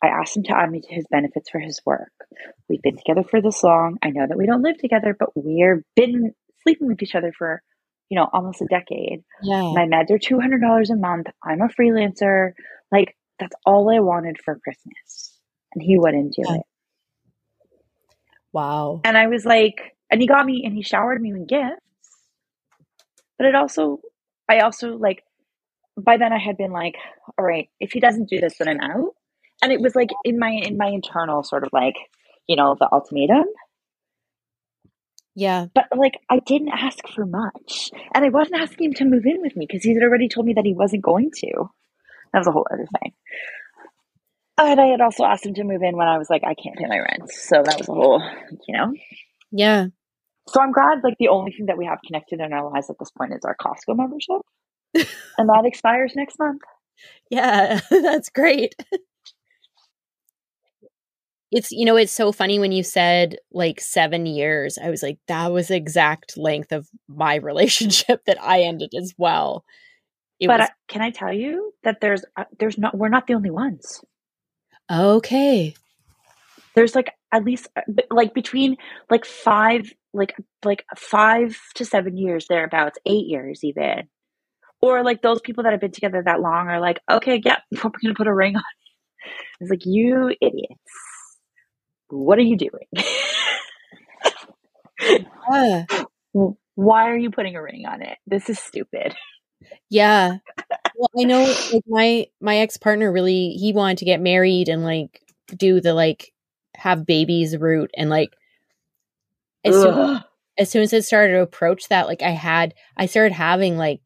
I 0.02 0.08
asked 0.08 0.36
him 0.36 0.42
to 0.44 0.56
add 0.56 0.70
me 0.70 0.80
to 0.80 0.94
his 0.94 1.06
benefits 1.10 1.48
for 1.50 1.58
his 1.58 1.80
work. 1.86 2.12
We've 2.68 2.82
been 2.82 2.96
together 2.96 3.26
for 3.28 3.40
this 3.40 3.62
long. 3.62 3.98
I 4.02 4.10
know 4.10 4.26
that 4.28 4.36
we 4.36 4.46
don't 4.46 4.62
live 4.62 4.78
together, 4.78 5.16
but 5.18 5.30
we've 5.34 5.82
been 5.94 6.32
sleeping 6.62 6.86
with 6.86 7.02
each 7.02 7.14
other 7.14 7.32
for, 7.36 7.62
you 8.10 8.18
know, 8.18 8.28
almost 8.32 8.60
a 8.60 8.66
decade. 8.66 9.24
Yeah. 9.42 9.72
My 9.72 9.86
meds 9.86 10.10
are 10.10 10.18
two 10.18 10.38
hundred 10.38 10.60
dollars 10.60 10.90
a 10.90 10.96
month. 10.96 11.28
I'm 11.42 11.62
a 11.62 11.68
freelancer. 11.68 12.52
Like 12.92 13.16
that's 13.40 13.56
all 13.64 13.90
I 13.94 14.00
wanted 14.00 14.36
for 14.44 14.58
Christmas. 14.58 15.38
And 15.74 15.82
he 15.82 15.98
wouldn't 15.98 16.34
do 16.34 16.42
it. 16.54 16.62
Wow. 18.52 19.00
And 19.04 19.18
I 19.18 19.26
was 19.26 19.44
like, 19.44 19.96
and 20.10 20.20
he 20.20 20.26
got 20.26 20.46
me 20.46 20.62
and 20.64 20.74
he 20.74 20.82
showered 20.82 21.20
me 21.20 21.32
with 21.32 21.48
gifts. 21.48 21.80
But 23.38 23.48
it 23.48 23.54
also, 23.54 24.00
I 24.48 24.60
also 24.60 24.96
like, 24.96 25.22
by 25.98 26.16
then 26.16 26.32
I 26.32 26.38
had 26.38 26.56
been 26.56 26.70
like, 26.72 26.94
all 27.36 27.44
right, 27.44 27.68
if 27.80 27.92
he 27.92 28.00
doesn't 28.00 28.30
do 28.30 28.40
this, 28.40 28.56
then 28.58 28.68
I'm 28.68 28.80
out. 28.80 29.14
And 29.62 29.72
it 29.72 29.80
was 29.80 29.94
like 29.94 30.10
in 30.24 30.38
my, 30.38 30.50
in 30.50 30.76
my 30.76 30.88
internal 30.88 31.42
sort 31.42 31.64
of 31.64 31.70
like, 31.72 31.94
you 32.46 32.56
know, 32.56 32.76
the 32.78 32.88
ultimatum. 32.90 33.46
Yeah. 35.34 35.66
But 35.74 35.86
like, 35.96 36.18
I 36.30 36.40
didn't 36.40 36.70
ask 36.70 36.98
for 37.14 37.26
much. 37.26 37.90
And 38.14 38.24
I 38.24 38.28
wasn't 38.30 38.60
asking 38.60 38.86
him 38.86 38.94
to 38.94 39.04
move 39.04 39.26
in 39.26 39.42
with 39.42 39.56
me 39.56 39.66
because 39.68 39.82
he 39.82 39.94
had 39.94 40.02
already 40.02 40.28
told 40.28 40.46
me 40.46 40.54
that 40.54 40.64
he 40.64 40.74
wasn't 40.74 41.02
going 41.02 41.30
to. 41.36 41.70
That 42.32 42.40
was 42.40 42.46
a 42.46 42.52
whole 42.52 42.66
other 42.70 42.86
thing. 43.00 43.12
And 44.58 44.80
I 44.80 44.86
had 44.86 45.02
also 45.02 45.24
asked 45.24 45.44
him 45.44 45.54
to 45.54 45.64
move 45.64 45.82
in 45.82 45.96
when 45.96 46.08
I 46.08 46.16
was 46.16 46.30
like, 46.30 46.42
I 46.42 46.54
can't 46.54 46.76
pay 46.76 46.86
my 46.86 46.98
rent. 46.98 47.30
So 47.30 47.62
that 47.62 47.78
was 47.78 47.88
a 47.88 47.92
whole, 47.92 48.22
you 48.66 48.76
know? 48.76 48.94
Yeah. 49.50 49.86
So 50.48 50.60
I'm 50.60 50.72
glad, 50.72 51.04
like, 51.04 51.16
the 51.18 51.28
only 51.28 51.52
thing 51.52 51.66
that 51.66 51.76
we 51.76 51.84
have 51.84 51.98
connected 52.06 52.40
in 52.40 52.52
our 52.52 52.70
lives 52.70 52.88
at 52.88 52.96
this 52.98 53.10
point 53.10 53.32
is 53.34 53.44
our 53.44 53.56
Costco 53.56 53.96
membership. 53.96 54.40
and 55.36 55.48
that 55.48 55.64
expires 55.66 56.14
next 56.16 56.38
month. 56.38 56.62
Yeah, 57.30 57.80
that's 57.90 58.30
great. 58.30 58.74
It's, 61.52 61.70
you 61.70 61.84
know, 61.84 61.96
it's 61.96 62.12
so 62.12 62.32
funny 62.32 62.58
when 62.58 62.72
you 62.72 62.82
said 62.82 63.36
like 63.52 63.80
seven 63.80 64.26
years. 64.26 64.78
I 64.82 64.90
was 64.90 65.02
like, 65.02 65.18
that 65.28 65.52
was 65.52 65.68
the 65.68 65.76
exact 65.76 66.36
length 66.36 66.72
of 66.72 66.88
my 67.08 67.34
relationship 67.36 68.24
that 68.26 68.42
I 68.42 68.62
ended 68.62 68.94
as 68.94 69.14
well. 69.16 69.64
It 70.40 70.48
but 70.48 70.60
was- 70.60 70.68
can 70.88 71.02
I 71.02 71.10
tell 71.10 71.32
you 71.32 71.72
that 71.82 72.00
there's 72.00 72.24
uh, 72.36 72.44
there's 72.58 72.76
not 72.76 72.96
we're 72.96 73.08
not 73.08 73.26
the 73.26 73.34
only 73.34 73.50
ones. 73.50 74.04
Okay. 74.90 75.74
There's 76.74 76.94
like 76.94 77.10
at 77.32 77.44
least 77.44 77.68
uh, 77.76 77.80
like 78.10 78.34
between 78.34 78.76
like 79.08 79.24
five 79.24 79.92
like 80.12 80.34
like 80.64 80.84
five 80.96 81.58
to 81.74 81.84
seven 81.84 82.16
years 82.16 82.46
thereabouts, 82.48 82.98
eight 83.06 83.26
years 83.26 83.64
even. 83.64 84.08
Or 84.82 85.02
like 85.02 85.22
those 85.22 85.40
people 85.40 85.64
that 85.64 85.72
have 85.72 85.80
been 85.80 85.90
together 85.90 86.22
that 86.24 86.40
long 86.42 86.68
are 86.68 86.80
like, 86.80 87.00
okay, 87.10 87.40
yeah, 87.44 87.58
we're 87.72 87.90
gonna 88.02 88.14
put 88.14 88.26
a 88.26 88.34
ring 88.34 88.56
on. 88.56 88.62
It's 89.60 89.70
like 89.70 89.86
you 89.86 90.34
idiots. 90.40 90.92
What 92.08 92.38
are 92.38 92.42
you 92.42 92.56
doing? 92.56 92.86
uh. 95.52 95.82
Why 96.74 97.08
are 97.08 97.16
you 97.16 97.30
putting 97.30 97.56
a 97.56 97.62
ring 97.62 97.86
on 97.86 98.02
it? 98.02 98.18
This 98.26 98.48
is 98.48 98.58
stupid. 98.58 99.14
Yeah. 99.88 100.38
Well, 100.96 101.10
I 101.18 101.24
know 101.24 101.42
like 101.72 101.82
my 101.86 102.26
my 102.40 102.58
ex-partner 102.58 103.10
really 103.10 103.50
he 103.50 103.72
wanted 103.72 103.98
to 103.98 104.04
get 104.04 104.20
married 104.20 104.68
and 104.68 104.84
like 104.84 105.20
do 105.56 105.80
the 105.80 105.94
like 105.94 106.32
have 106.76 107.06
babies 107.06 107.56
route 107.56 107.90
and 107.96 108.10
like 108.10 108.30
as 109.64 109.74
soon, 109.74 110.20
as 110.58 110.70
soon 110.70 110.82
as 110.82 110.92
it 110.92 111.04
started 111.04 111.34
to 111.34 111.40
approach 111.40 111.88
that 111.88 112.06
like 112.06 112.22
I 112.22 112.30
had 112.30 112.74
I 112.96 113.06
started 113.06 113.32
having 113.32 113.76
like 113.76 114.00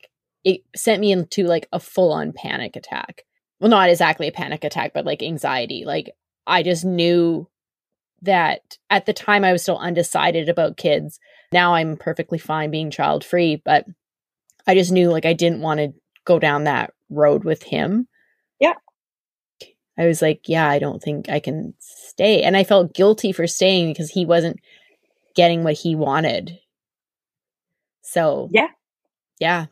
it 0.44 0.60
sent 0.76 1.00
me 1.00 1.12
into 1.12 1.44
like 1.44 1.66
a 1.72 1.80
full-on 1.80 2.32
panic 2.32 2.76
attack. 2.76 3.24
Well, 3.58 3.70
not 3.70 3.90
exactly 3.90 4.28
a 4.28 4.32
panic 4.32 4.64
attack, 4.64 4.92
but 4.94 5.04
like 5.04 5.22
anxiety. 5.22 5.84
Like 5.84 6.10
I 6.46 6.62
just 6.62 6.84
knew 6.84 7.48
that 8.22 8.78
at 8.90 9.06
the 9.06 9.12
time 9.12 9.44
I 9.44 9.52
was 9.52 9.62
still 9.62 9.78
undecided 9.78 10.48
about 10.48 10.76
kids. 10.76 11.18
Now 11.52 11.74
I'm 11.74 11.96
perfectly 11.96 12.38
fine 12.38 12.70
being 12.70 12.90
child 12.90 13.24
free, 13.24 13.60
but 13.64 13.86
I 14.66 14.74
just 14.74 14.92
knew 14.92 15.10
like 15.10 15.24
I 15.24 15.32
didn't 15.32 15.62
want 15.62 15.80
to 15.80 15.94
go 16.24 16.38
down 16.38 16.64
that 16.64 16.92
road 17.08 17.44
with 17.44 17.62
him. 17.62 18.08
Yeah. 18.60 18.74
I 19.98 20.06
was 20.06 20.22
like, 20.22 20.48
yeah, 20.48 20.68
I 20.68 20.78
don't 20.78 21.02
think 21.02 21.28
I 21.28 21.40
can 21.40 21.74
stay. 21.78 22.42
And 22.42 22.56
I 22.56 22.64
felt 22.64 22.94
guilty 22.94 23.32
for 23.32 23.46
staying 23.46 23.92
because 23.92 24.10
he 24.10 24.24
wasn't 24.24 24.60
getting 25.34 25.64
what 25.64 25.74
he 25.74 25.94
wanted. 25.94 26.58
So, 28.02 28.48
yeah. 28.52 28.68
Yeah. 29.38 29.66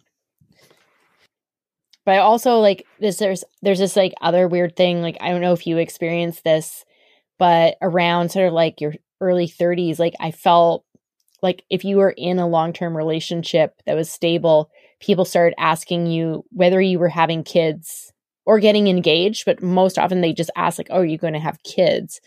But 2.05 2.15
I 2.15 2.19
also 2.19 2.59
like 2.59 2.87
this 3.01 3.19
there's 3.19 3.45
there's 3.61 3.81
this 3.81 3.95
like 3.95 4.15
other 4.23 4.49
weird 4.49 4.77
thing 4.77 5.03
like 5.03 5.19
I 5.21 5.29
don't 5.29 5.43
know 5.43 5.53
if 5.53 5.67
you 5.67 5.77
experienced 5.77 6.43
this 6.43 6.87
but 7.39 7.77
around 7.81 8.31
sort 8.31 8.49
of 8.49 8.53
like 8.53 8.81
your 8.81 8.95
early 9.21 9.49
30s 9.49 9.99
like 9.99 10.15
I 10.21 10.31
felt 10.31 10.85
like 11.43 11.65
if 11.71 11.85
you 11.85 11.97
were 11.97 12.15
in 12.17 12.39
a 12.39 12.49
long-term 12.49 12.97
relationship 12.97 13.81
that 13.87 13.95
was 13.97 14.11
stable 14.11 14.71
people 15.01 15.25
started 15.25 15.55
asking 15.59 16.07
you 16.07 16.45
whether 16.51 16.81
you 16.81 16.99
were 16.99 17.09
having 17.09 17.45
kids 17.45 18.13
or 18.45 18.59
getting 18.61 18.89
engaged 18.89 19.45
but 19.45 19.63
most 19.63 19.99
often 19.99 20.21
they 20.21 20.33
just 20.33 20.51
ask 20.57 20.79
like 20.79 20.89
oh 20.91 20.99
are 20.99 21.05
you 21.05 21.19
going 21.19 21.35
to 21.35 21.41
have 21.41 21.63
kids? 21.63 22.21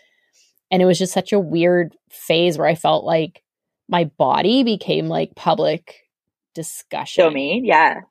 And 0.70 0.82
it 0.82 0.86
was 0.86 0.98
just 0.98 1.14
such 1.14 1.34
a 1.34 1.40
weird 1.40 1.96
phase 2.10 2.58
where 2.58 2.68
i 2.68 2.76
felt 2.76 3.04
like 3.04 3.44
my 3.90 4.06
body 4.06 4.64
became 4.64 5.08
like 5.08 5.36
public 5.36 6.08
discussion. 6.56 7.26
Domain 7.26 7.66
yeah. 7.66 8.02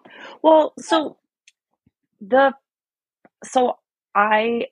Well 0.42 0.74
so 0.78 1.16
the 2.20 2.52
so 3.44 3.78
i 4.14 4.66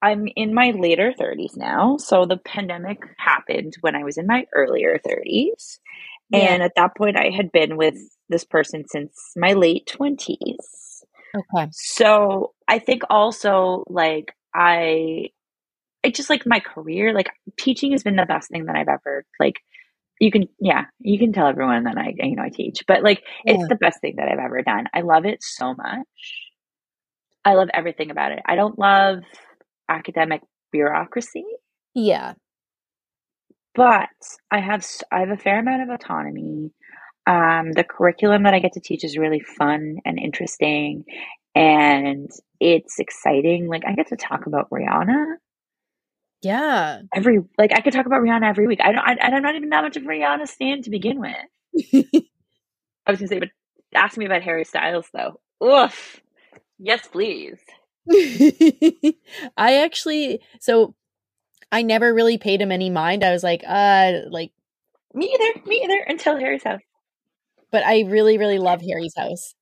I'm 0.00 0.28
in 0.36 0.54
my 0.54 0.70
later 0.70 1.12
30s 1.18 1.56
now. 1.56 1.96
So 1.96 2.24
the 2.24 2.36
pandemic 2.36 2.98
happened 3.18 3.74
when 3.80 3.96
I 3.96 4.04
was 4.04 4.16
in 4.16 4.26
my 4.26 4.46
earlier 4.54 5.00
30s. 5.06 5.78
Yeah. 6.30 6.38
And 6.40 6.62
at 6.62 6.72
that 6.76 6.96
point, 6.96 7.16
I 7.16 7.30
had 7.34 7.50
been 7.50 7.76
with 7.76 7.96
this 8.28 8.44
person 8.44 8.84
since 8.86 9.32
my 9.36 9.54
late 9.54 9.90
20s. 9.92 10.56
Okay. 11.34 11.68
So 11.72 12.52
I 12.68 12.78
think 12.78 13.02
also, 13.10 13.84
like, 13.88 14.34
I, 14.54 15.30
I 16.04 16.10
just 16.10 16.30
like 16.30 16.46
my 16.46 16.60
career, 16.60 17.12
like, 17.12 17.30
teaching 17.58 17.92
has 17.92 18.02
been 18.02 18.16
the 18.16 18.26
best 18.26 18.50
thing 18.50 18.66
that 18.66 18.76
I've 18.76 18.88
ever, 18.88 19.24
like, 19.40 19.56
you 20.20 20.30
can, 20.30 20.48
yeah, 20.60 20.84
you 20.98 21.18
can 21.18 21.32
tell 21.32 21.46
everyone 21.46 21.84
that 21.84 21.96
I, 21.96 22.14
you 22.16 22.36
know, 22.36 22.42
I 22.42 22.50
teach, 22.50 22.84
but 22.86 23.02
like, 23.02 23.22
yeah. 23.44 23.54
it's 23.54 23.68
the 23.68 23.76
best 23.76 24.00
thing 24.00 24.16
that 24.16 24.28
I've 24.28 24.38
ever 24.38 24.62
done. 24.62 24.86
I 24.92 25.02
love 25.02 25.24
it 25.24 25.42
so 25.42 25.74
much. 25.74 26.06
I 27.44 27.54
love 27.54 27.68
everything 27.72 28.10
about 28.10 28.32
it. 28.32 28.40
I 28.44 28.56
don't 28.56 28.78
love 28.78 29.20
academic 29.88 30.42
bureaucracy. 30.72 31.44
Yeah. 31.94 32.34
But 33.74 34.08
I 34.50 34.60
have 34.60 34.84
I 35.12 35.20
have 35.20 35.30
a 35.30 35.36
fair 35.36 35.60
amount 35.60 35.82
of 35.82 35.88
autonomy. 35.90 36.72
Um, 37.26 37.72
the 37.72 37.84
curriculum 37.84 38.44
that 38.44 38.54
I 38.54 38.58
get 38.58 38.72
to 38.72 38.80
teach 38.80 39.04
is 39.04 39.18
really 39.18 39.40
fun 39.40 39.98
and 40.04 40.18
interesting, 40.18 41.04
and 41.54 42.30
it's 42.60 42.98
exciting. 42.98 43.68
Like 43.68 43.82
I 43.86 43.94
get 43.94 44.08
to 44.08 44.16
talk 44.16 44.46
about 44.46 44.70
Rihanna. 44.70 45.36
Yeah. 46.42 47.02
Every 47.14 47.40
like 47.56 47.72
I 47.72 47.80
could 47.80 47.92
talk 47.92 48.06
about 48.06 48.22
Rihanna 48.22 48.48
every 48.48 48.66
week. 48.66 48.80
I 48.82 48.92
don't. 48.92 49.00
I, 49.00 49.16
I'm 49.20 49.42
not 49.42 49.56
even 49.56 49.68
that 49.70 49.82
much 49.82 49.96
of 49.96 50.04
a 50.04 50.06
Rihanna 50.06 50.48
stand 50.48 50.84
to 50.84 50.90
begin 50.90 51.20
with. 51.20 52.04
I 53.06 53.10
was 53.10 53.20
gonna 53.20 53.28
say, 53.28 53.38
but 53.38 53.50
ask 53.94 54.16
me 54.16 54.26
about 54.26 54.42
Harry 54.42 54.64
Styles 54.64 55.06
though. 55.12 55.40
Oof. 55.64 56.20
Yes, 56.78 57.06
please. 57.08 57.58
I 59.56 59.82
actually 59.84 60.40
so 60.60 60.94
I 61.70 61.82
never 61.82 62.14
really 62.14 62.38
paid 62.38 62.62
him 62.62 62.72
any 62.72 62.90
mind. 62.90 63.24
I 63.24 63.32
was 63.32 63.42
like, 63.42 63.62
uh 63.66 64.12
like 64.30 64.52
Me 65.14 65.34
either, 65.34 65.60
me 65.66 65.82
either, 65.84 66.00
until 66.06 66.38
Harry's 66.38 66.62
house. 66.64 66.80
But 67.70 67.84
I 67.84 68.00
really, 68.06 68.38
really 68.38 68.58
love 68.58 68.80
Harry's 68.80 69.14
house. 69.16 69.54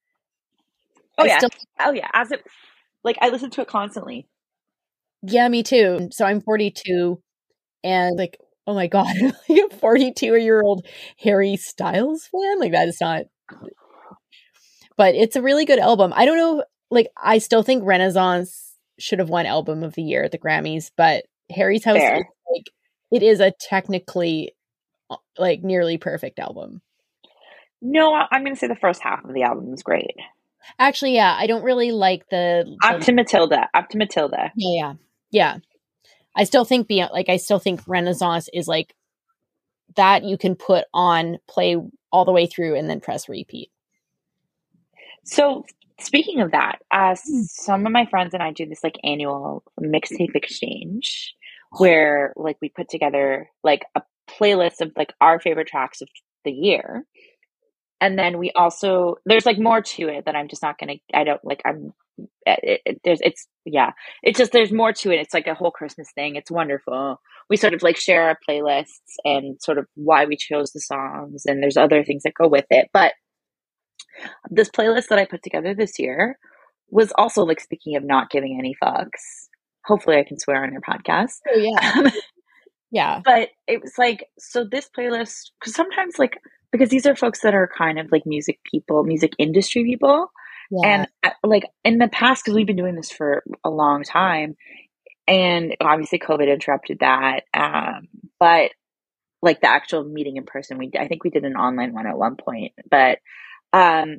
Oh 1.18 1.24
I 1.24 1.26
yeah. 1.26 1.38
Still- 1.38 1.51
oh 1.80 1.92
yeah. 1.92 2.09
As 2.12 2.30
it 2.30 2.44
like 3.03 3.16
I 3.20 3.30
listen 3.30 3.51
to 3.51 3.62
it 3.62 3.68
constantly. 3.68 4.28
Yeah, 5.22 5.49
me 5.49 5.62
too. 5.62 6.09
So 6.12 6.24
I'm 6.24 6.40
42 6.40 7.20
and 7.82 8.16
like, 8.16 8.38
oh 8.66 8.74
my 8.74 8.86
god, 8.86 9.14
like 9.49 9.72
a 9.72 9.76
42 9.76 10.36
year 10.36 10.62
old 10.62 10.86
Harry 11.18 11.57
Styles 11.57 12.28
fan? 12.30 12.61
Like 12.61 12.72
that 12.72 12.86
is 12.88 12.99
not 13.01 13.24
but 14.97 15.14
it's 15.14 15.36
a 15.36 15.42
really 15.42 15.64
good 15.64 15.78
album. 15.80 16.12
I 16.14 16.24
don't 16.26 16.36
know 16.36 16.64
like 16.91 17.09
I 17.16 17.39
still 17.39 17.62
think 17.62 17.84
Renaissance 17.84 18.74
should 18.99 19.18
have 19.18 19.28
won 19.28 19.47
album 19.47 19.82
of 19.82 19.95
the 19.95 20.03
year 20.03 20.24
at 20.24 20.32
the 20.32 20.39
Grammys, 20.39 20.91
but 20.97 21.24
Harry's 21.51 21.84
House 21.84 21.97
is 21.97 22.24
like 22.53 22.70
it 23.11 23.22
is 23.22 23.41
a 23.41 23.53
technically 23.53 24.55
uh, 25.11 25.16
like 25.39 25.62
nearly 25.62 25.99
perfect 25.99 26.39
album. 26.39 26.80
No, 27.82 28.14
I'm 28.14 28.43
going 28.43 28.55
to 28.55 28.59
say 28.59 28.68
the 28.68 28.74
first 28.74 29.03
half 29.03 29.24
of 29.24 29.34
the 29.34 29.43
album 29.43 29.72
is 29.74 29.82
great. 29.82 30.16
Actually, 30.78 31.14
yeah, 31.14 31.37
I 31.39 31.47
don't 31.47 31.62
really 31.62 31.93
like 31.93 32.28
the 32.30 32.76
Up 32.82 33.01
to 33.03 33.12
Matilda. 33.12 33.68
Up 33.74 33.89
to 33.91 33.99
Matilda. 33.99 34.51
Yeah, 34.57 34.74
yeah, 34.76 34.95
yeah. 35.30 35.59
I 36.34 36.45
still 36.45 36.64
think 36.64 36.89
beyond 36.89 37.12
like 37.12 37.28
I 37.28 37.37
still 37.37 37.59
think 37.59 37.80
Renaissance 37.87 38.49
is 38.53 38.66
like 38.66 38.95
that 39.95 40.24
you 40.24 40.37
can 40.37 40.55
put 40.55 40.84
on 40.93 41.39
play 41.47 41.76
all 42.11 42.24
the 42.24 42.32
way 42.32 42.47
through 42.47 42.76
and 42.76 42.91
then 42.91 43.01
press 43.01 43.28
repeat. 43.28 43.70
So 45.24 45.64
Speaking 46.01 46.40
of 46.40 46.51
that, 46.51 46.78
uh, 46.90 47.14
some 47.14 47.86
of 47.86 47.92
my 47.92 48.05
friends 48.07 48.34
and 48.34 48.42
I 48.42 48.53
do 48.53 48.66
this 48.66 48.84
like 48.84 48.97
annual 49.03 49.62
mixtape 49.80 50.34
exchange 50.34 51.34
where 51.78 52.32
like 52.36 52.59
we 52.61 52.68
put 52.68 52.88
together 52.88 53.49
like 53.64 53.84
a 53.94 54.03
playlist 54.28 54.80
of 54.80 54.92
like 54.97 55.12
our 55.20 55.40
favorite 55.40 55.68
tracks 55.68 56.03
of 56.03 56.09
the 56.44 56.53
year. 56.53 57.05
And 58.01 58.18
then 58.18 58.38
we 58.38 58.53
also 58.55 59.16
there's 59.24 59.47
like 59.47 59.59
more 59.59 59.80
to 59.80 60.09
it 60.09 60.26
that 60.26 60.36
I'm 60.36 60.49
just 60.49 60.62
not 60.62 60.78
gonna 60.78 60.97
I 61.14 61.24
don't 61.24 61.42
like 61.42 61.62
I'm 61.64 61.94
eh, 62.47 62.57
it, 62.62 62.80
it, 62.84 63.01
there's 63.05 63.20
it's 63.22 63.47
yeah. 63.64 63.92
It's 64.22 64.38
just 64.38 64.53
there's 64.53 64.72
more 64.72 64.92
to 64.92 65.11
it. 65.11 65.20
It's 65.20 65.32
like 65.32 65.47
a 65.47 65.55
whole 65.55 65.70
christmas 65.70 66.09
thing. 66.14 66.36
It's 66.36 66.51
wonderful. 66.51 67.20
We 67.49 67.57
sort 67.57 67.72
of 67.72 67.82
like 67.82 67.97
share 67.97 68.24
our 68.24 68.38
playlists 68.49 69.16
and 69.24 69.57
sort 69.62 69.78
of 69.78 69.86
why 69.94 70.26
we 70.26 70.36
chose 70.36 70.72
the 70.72 70.80
songs 70.80 71.44
and 71.47 71.62
there's 71.62 71.78
other 71.78 72.05
things 72.05 72.22
that 72.24 72.34
go 72.34 72.49
with 72.49 72.66
it. 72.70 72.90
But 72.92 73.14
this 74.51 74.71
playlist 74.71 75.09
that 75.09 75.19
I 75.19 75.25
put 75.25 75.43
together 75.43 75.75
this 75.75 75.99
year 75.99 76.39
was 76.91 77.12
also 77.17 77.45
like 77.45 77.61
speaking 77.61 77.97
of 77.97 78.05
not 78.05 78.31
giving 78.31 78.57
any 78.59 78.77
fucks. 78.83 79.49
Hopefully, 79.85 80.17
I 80.17 80.25
can 80.25 80.39
swear 80.39 80.62
on 80.64 80.73
your 80.73 80.81
podcast. 80.81 81.41
Oh 81.49 81.59
yeah, 81.59 82.11
yeah. 82.91 83.21
But 83.25 83.51
it 83.67 83.81
was 83.81 83.95
like 83.99 84.27
so. 84.39 84.64
This 84.64 84.89
playlist 84.97 85.51
because 85.61 85.75
sometimes 85.75 86.19
like 86.19 86.39
because 86.73 86.89
these 86.89 87.07
are 87.07 87.17
folks 87.17 87.41
that 87.41 87.55
are 87.55 87.71
kind 87.77 87.99
of 87.99 88.11
like 88.11 88.27
music 88.27 88.59
people, 88.71 89.05
music 89.05 89.33
industry 89.39 89.85
people, 89.85 90.31
yeah. 90.71 90.89
and 90.89 91.09
uh, 91.23 91.31
like 91.45 91.64
in 91.85 91.99
the 91.99 92.09
past 92.09 92.45
because 92.45 92.57
we've 92.57 92.67
been 92.67 92.77
doing 92.77 92.97
this 92.97 93.11
for 93.11 93.45
a 93.64 93.71
long 93.71 94.03
time, 94.03 94.57
and 95.29 95.77
obviously 95.81 96.19
COVID 96.19 96.53
interrupted 96.53 96.99
that. 97.01 97.45
Um, 97.55 98.09
but 98.41 98.73
like 99.43 99.61
the 99.61 99.69
actual 99.69 100.05
meeting 100.05 100.37
in 100.37 100.45
person, 100.45 100.79
we 100.79 100.91
I 100.99 101.07
think 101.07 101.25
we 101.25 101.31
did 101.31 101.45
an 101.45 101.57
online 101.57 101.93
one 101.93 102.07
at 102.07 102.19
one 102.19 102.37
point, 102.37 102.73
but 102.91 103.19
um, 103.73 104.19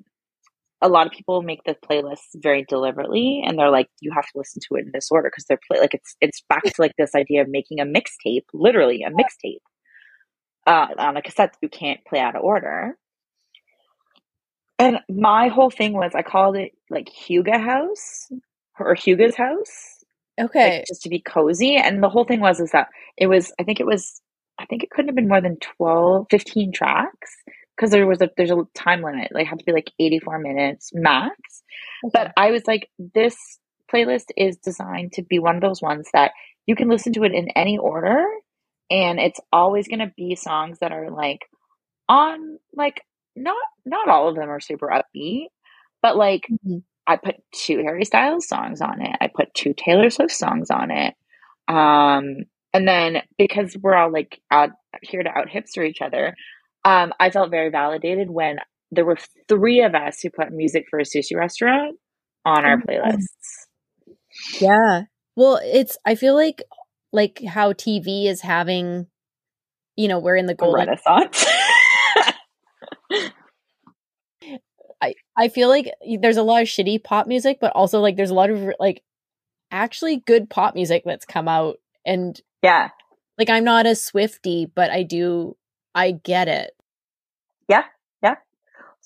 a 0.81 0.89
lot 0.89 1.07
of 1.07 1.13
people 1.13 1.41
make 1.41 1.63
the 1.65 1.75
playlists 1.89 2.35
very 2.35 2.63
deliberately 2.63 3.41
and 3.45 3.57
they're 3.57 3.71
like 3.71 3.87
you 3.99 4.11
have 4.13 4.25
to 4.25 4.37
listen 4.37 4.61
to 4.67 4.75
it 4.75 4.85
in 4.85 4.91
this 4.93 5.09
order 5.09 5.29
because 5.29 5.45
they're 5.45 5.59
play 5.67 5.79
like 5.79 5.93
it's 5.93 6.15
it's 6.21 6.43
back 6.49 6.63
to 6.63 6.73
like 6.77 6.93
this 6.97 7.15
idea 7.15 7.41
of 7.41 7.49
making 7.49 7.79
a 7.79 7.85
mixtape 7.85 8.45
literally 8.53 9.03
a 9.03 9.09
mixtape 9.09 9.61
uh, 10.67 10.87
on 10.97 11.17
a 11.17 11.21
cassette 11.21 11.53
that 11.53 11.59
you 11.61 11.69
can't 11.69 12.03
play 12.05 12.19
out 12.19 12.35
of 12.35 12.43
order. 12.43 12.97
And 14.77 14.99
my 15.09 15.47
whole 15.47 15.71
thing 15.71 15.93
was 15.93 16.11
i 16.13 16.21
called 16.21 16.55
it 16.55 16.73
like 16.91 17.09
hygge 17.09 17.59
house 17.59 18.31
or 18.79 18.95
hygge's 18.95 19.35
house 19.35 20.03
okay. 20.39 20.77
like, 20.77 20.87
just 20.87 21.01
to 21.03 21.09
be 21.09 21.19
cozy. 21.19 21.77
And 21.77 22.03
the 22.03 22.09
whole 22.09 22.25
thing 22.25 22.41
was 22.41 22.59
is 22.59 22.71
that 22.71 22.89
it 23.17 23.27
was 23.27 23.51
i 23.59 23.63
think 23.63 23.79
it 23.79 23.87
was 23.87 24.21
i 24.59 24.65
think 24.65 24.83
it 24.83 24.91
couldn't 24.91 25.09
have 25.09 25.15
been 25.15 25.27
more 25.27 25.41
than 25.41 25.57
12 25.77 26.27
15 26.29 26.71
tracks 26.71 27.35
because 27.77 27.91
there 27.91 28.07
was 28.07 28.21
a 28.21 28.29
there's 28.35 28.51
a 28.51 28.63
time 28.73 29.03
limit. 29.03 29.31
Like 29.31 29.47
had 29.47 29.59
to 29.59 29.65
be 29.65 29.71
like 29.71 29.91
84 29.99 30.39
minutes 30.39 30.91
max. 30.93 31.63
Okay. 32.03 32.11
But 32.13 32.33
I 32.35 32.51
was 32.51 32.63
like, 32.67 32.89
this 32.97 33.35
playlist 33.93 34.31
is 34.35 34.57
designed 34.57 35.13
to 35.13 35.21
be 35.21 35.39
one 35.39 35.55
of 35.55 35.61
those 35.61 35.81
ones 35.81 36.07
that 36.13 36.31
you 36.65 36.75
can 36.75 36.89
listen 36.89 37.13
to 37.13 37.23
it 37.23 37.33
in 37.33 37.49
any 37.55 37.77
order 37.77 38.25
and 38.89 39.19
it's 39.19 39.39
always 39.51 39.87
going 39.87 39.99
to 39.99 40.11
be 40.15 40.35
songs 40.35 40.79
that 40.79 40.91
are 40.91 41.09
like 41.09 41.41
on 42.09 42.59
like 42.73 43.01
not 43.35 43.55
not 43.85 44.09
all 44.09 44.29
of 44.29 44.35
them 44.35 44.49
are 44.49 44.59
super 44.59 44.87
upbeat 44.87 45.47
but 46.01 46.15
like 46.15 46.47
mm-hmm. 46.51 46.77
i 47.05 47.15
put 47.15 47.35
two 47.53 47.79
harry 47.79 48.05
styles 48.05 48.47
songs 48.47 48.81
on 48.81 49.01
it 49.01 49.15
i 49.21 49.27
put 49.27 49.53
two 49.53 49.73
taylor 49.75 50.09
swift 50.09 50.31
songs 50.31 50.69
on 50.69 50.91
it 50.91 51.15
um 51.67 52.45
and 52.73 52.87
then 52.87 53.21
because 53.37 53.75
we're 53.81 53.95
all 53.95 54.11
like 54.11 54.39
out 54.51 54.71
here 55.01 55.23
to 55.23 55.29
out 55.29 55.47
hipster 55.47 55.87
each 55.87 56.01
other 56.01 56.35
um, 56.87 57.13
I 57.19 57.29
felt 57.31 57.51
very 57.51 57.69
validated 57.69 58.29
when 58.29 58.59
there 58.91 59.03
were 59.03 59.17
three 59.49 59.81
of 59.81 59.93
us 59.93 60.21
who 60.21 60.29
put 60.29 60.53
music 60.53 60.85
for 60.89 60.99
a 60.99 61.03
sushi 61.03 61.35
restaurant 61.35 61.97
on 62.45 62.63
our 62.63 62.77
oh, 62.77 62.87
playlists. 62.87 64.61
Yeah. 64.61 65.03
Well, 65.35 65.59
it's 65.61 65.97
I 66.05 66.15
feel 66.15 66.33
like 66.33 66.63
like 67.11 67.43
how 67.43 67.73
TV 67.73 68.27
is 68.27 68.39
having 68.39 69.07
you 69.97 70.07
know, 70.07 70.19
we're 70.19 70.37
in 70.37 70.45
the 70.45 70.55
golden 70.55 70.87
renaissance. 70.87 71.45
I 75.01 75.15
I 75.35 75.49
feel 75.49 75.67
like 75.67 75.91
there's 76.21 76.37
a 76.37 76.43
lot 76.43 76.61
of 76.61 76.69
shitty 76.69 77.03
pop 77.03 77.27
music, 77.27 77.57
but 77.59 77.73
also 77.75 77.99
like 77.99 78.15
there's 78.15 78.29
a 78.29 78.35
lot 78.35 78.49
of 78.49 78.71
like 78.79 79.03
actually 79.71 80.23
good 80.25 80.49
pop 80.49 80.73
music 80.73 81.03
that's 81.05 81.25
come 81.25 81.49
out 81.49 81.79
and 82.05 82.39
yeah. 82.63 82.91
Like 83.37 83.49
I'm 83.49 83.65
not 83.65 83.85
a 83.85 83.93
Swifty, 83.93 84.67
but 84.73 84.89
I 84.89 85.03
do 85.03 85.57
I 85.93 86.11
get 86.11 86.47
it. 86.47 86.76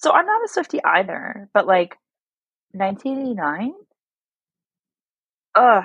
So 0.02 0.12
I'm 0.12 0.26
not 0.26 0.44
a 0.44 0.48
Swifty 0.48 0.84
either, 0.84 1.50
but 1.54 1.68
like 1.68 1.96
1989. 2.72 3.74
Ugh, 5.56 5.84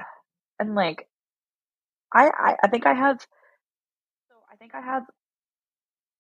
and 0.59 0.75
like, 0.75 1.09
I, 2.15 2.29
I 2.29 2.57
I 2.65 2.69
think 2.69 2.87
I 2.87 2.95
have. 2.95 3.21
So 3.21 4.35
I 4.51 4.57
think 4.57 4.75
I 4.75 4.81
have 4.81 5.03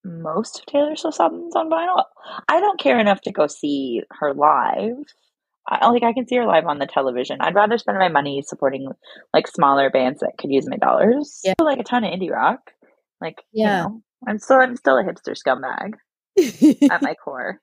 most 0.04 0.58
of 0.60 0.66
Taylor 0.66 0.96
Swift's 0.96 1.20
albums 1.20 1.56
on 1.56 1.70
vinyl. 1.70 2.02
I 2.48 2.60
don't 2.60 2.78
care 2.80 2.98
enough 2.98 3.20
to 3.22 3.32
go 3.32 3.46
see 3.46 4.02
her 4.20 4.34
live. 4.34 4.96
I 5.68 5.80
don't 5.80 5.92
think 5.92 6.04
I 6.04 6.12
can 6.12 6.28
see 6.28 6.36
her 6.36 6.46
live 6.46 6.66
on 6.66 6.78
the 6.78 6.86
television. 6.86 7.40
I'd 7.40 7.54
rather 7.54 7.78
spend 7.78 7.98
my 7.98 8.08
money 8.08 8.42
supporting 8.46 8.88
like 9.32 9.48
smaller 9.48 9.90
bands 9.90 10.20
that 10.20 10.34
could 10.38 10.52
use 10.52 10.68
my 10.68 10.76
dollars. 10.76 11.40
Yeah. 11.44 11.54
like 11.58 11.80
a 11.80 11.84
ton 11.84 12.04
of 12.04 12.12
indie 12.12 12.30
rock. 12.30 12.72
Like, 13.20 13.42
yeah. 13.52 13.84
You 13.84 13.88
know, 13.88 14.02
I'm 14.28 14.38
still 14.38 14.58
I'm 14.58 14.76
still 14.76 14.98
a 14.98 15.02
hipster 15.02 15.34
scumbag 15.34 15.94
at 16.90 17.02
my 17.02 17.14
core. 17.14 17.60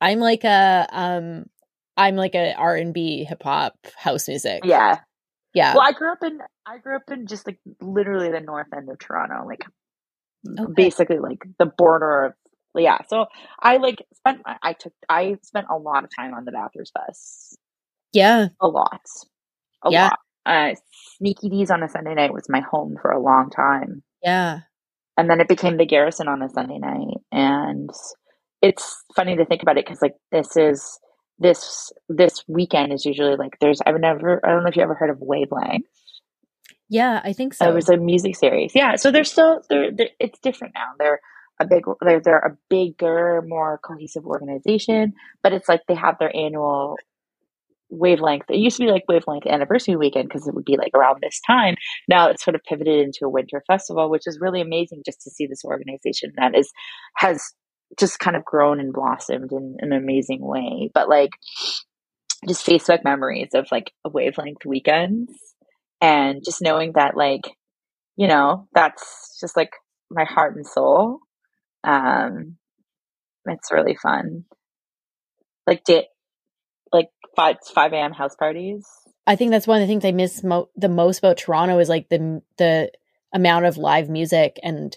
I'm 0.00 0.18
like 0.20 0.44
a 0.44 0.86
um 0.90 1.46
I'm 1.96 2.16
like 2.16 2.34
a 2.34 2.54
R&B 2.54 3.24
hip 3.24 3.42
hop 3.42 3.74
house 3.96 4.28
music. 4.28 4.62
Yeah. 4.64 4.98
Yeah. 5.54 5.74
Well, 5.74 5.86
I 5.86 5.92
grew 5.92 6.12
up 6.12 6.22
in 6.24 6.38
I 6.66 6.78
grew 6.78 6.96
up 6.96 7.10
in 7.10 7.26
just 7.26 7.46
like 7.46 7.58
literally 7.80 8.30
the 8.30 8.40
north 8.40 8.66
end 8.76 8.88
of 8.90 8.98
Toronto, 8.98 9.46
like 9.46 9.64
Okay. 10.58 10.72
basically 10.74 11.18
like 11.18 11.44
the 11.58 11.66
border 11.66 12.24
of 12.26 12.32
yeah. 12.76 12.98
So 13.08 13.26
I 13.60 13.76
like 13.78 14.04
spent 14.14 14.42
I 14.46 14.56
I 14.62 14.72
took 14.74 14.92
I 15.08 15.36
spent 15.42 15.66
a 15.70 15.76
lot 15.76 16.04
of 16.04 16.10
time 16.14 16.34
on 16.34 16.44
the 16.44 16.52
Bathurst 16.52 16.92
bus. 16.94 17.56
Yeah. 18.12 18.48
A 18.60 18.66
lot. 18.68 19.00
A 19.84 19.90
Yeah. 19.90 20.10
lot. 20.10 20.18
Uh, 20.46 20.74
Sneaky 21.18 21.48
Dee's 21.48 21.70
on 21.70 21.82
a 21.82 21.88
Sunday 21.88 22.14
night 22.14 22.32
was 22.34 22.48
my 22.48 22.60
home 22.60 22.96
for 23.00 23.10
a 23.10 23.20
long 23.20 23.50
time. 23.50 24.02
Yeah. 24.22 24.60
and 25.16 25.30
then 25.30 25.40
it 25.40 25.48
became 25.48 25.76
the 25.76 25.86
garrison 25.86 26.28
on 26.28 26.42
a 26.42 26.48
sunday 26.48 26.78
night 26.78 27.18
and 27.32 27.90
it's 28.64 29.04
funny 29.14 29.36
to 29.36 29.44
think 29.44 29.62
about 29.62 29.76
it 29.76 29.84
because 29.84 30.00
like 30.00 30.14
this 30.32 30.56
is 30.56 30.98
this 31.38 31.92
this 32.08 32.42
weekend 32.48 32.92
is 32.92 33.04
usually 33.04 33.36
like 33.36 33.58
there's 33.60 33.80
i've 33.86 34.00
never 34.00 34.40
i 34.44 34.48
don't 34.50 34.62
know 34.62 34.70
if 34.70 34.76
you 34.76 34.82
ever 34.82 34.94
heard 34.94 35.10
of 35.10 35.18
wavelength 35.20 35.84
Yeah, 36.88 37.20
I 37.24 37.32
think 37.32 37.54
so. 37.54 37.64
Oh, 37.64 37.68
so. 37.68 37.72
it 37.72 37.74
was 37.74 37.88
a 37.90 37.96
music 37.98 38.36
series 38.36 38.72
yeah 38.74 38.96
so 38.96 39.10
they're 39.10 39.24
still 39.24 39.60
they're, 39.68 39.92
they're 39.92 40.10
it's 40.18 40.38
different 40.38 40.74
now 40.74 40.92
they're 40.98 41.20
a 41.60 41.66
big 41.66 41.84
they're, 42.00 42.20
they're 42.20 42.38
a 42.38 42.56
bigger 42.70 43.42
more 43.46 43.78
cohesive 43.84 44.24
organization 44.24 45.12
but 45.42 45.52
it's 45.52 45.68
like 45.68 45.82
they 45.86 45.94
have 45.94 46.16
their 46.18 46.34
annual 46.34 46.96
wavelength 47.90 48.48
it 48.48 48.56
used 48.56 48.78
to 48.78 48.84
be 48.84 48.90
like 48.90 49.04
wavelength 49.08 49.46
anniversary 49.46 49.94
weekend 49.94 50.28
because 50.28 50.48
it 50.48 50.54
would 50.54 50.64
be 50.64 50.76
like 50.76 50.92
around 50.94 51.18
this 51.20 51.40
time 51.46 51.74
now 52.08 52.28
it's 52.28 52.42
sort 52.42 52.54
of 52.54 52.62
pivoted 52.68 52.98
into 53.04 53.20
a 53.24 53.28
winter 53.28 53.62
festival 53.66 54.08
which 54.08 54.26
is 54.26 54.40
really 54.40 54.60
amazing 54.60 55.02
just 55.04 55.20
to 55.20 55.30
see 55.30 55.46
this 55.46 55.64
organization 55.64 56.32
that 56.36 56.56
is 56.56 56.72
has 57.16 57.52
just 57.98 58.18
kind 58.18 58.36
of 58.36 58.44
grown 58.44 58.80
and 58.80 58.92
blossomed 58.92 59.52
in, 59.52 59.76
in 59.80 59.92
an 59.92 59.98
amazing 59.98 60.40
way. 60.40 60.90
But 60.92 61.08
like 61.08 61.30
just 62.48 62.66
facebook 62.66 63.04
memories 63.04 63.50
of 63.54 63.66
like 63.72 63.92
a 64.04 64.08
wavelength 64.10 64.66
weekends 64.66 65.32
and 66.00 66.42
just 66.44 66.60
knowing 66.60 66.92
that 66.94 67.16
like 67.16 67.42
you 68.16 68.28
know 68.28 68.68
that's 68.74 69.38
just 69.40 69.56
like 69.56 69.72
my 70.10 70.24
heart 70.24 70.56
and 70.56 70.66
soul. 70.66 71.20
Um 71.82 72.56
it's 73.46 73.72
really 73.72 73.96
fun. 73.96 74.44
Like 75.66 75.84
da- 75.84 76.08
like 76.92 77.10
5 77.36 77.56
5 77.74 77.92
a.m 77.92 78.12
house 78.12 78.36
parties. 78.36 78.86
I 79.26 79.36
think 79.36 79.50
that's 79.50 79.66
one 79.66 79.80
of 79.80 79.88
the 79.88 79.90
things 79.90 80.04
I 80.04 80.12
miss 80.12 80.44
mo- 80.44 80.68
the 80.76 80.88
most 80.88 81.18
about 81.18 81.38
Toronto 81.38 81.78
is 81.78 81.88
like 81.88 82.08
the 82.08 82.42
the 82.58 82.92
amount 83.32 83.64
of 83.64 83.76
live 83.76 84.08
music 84.08 84.60
and 84.62 84.96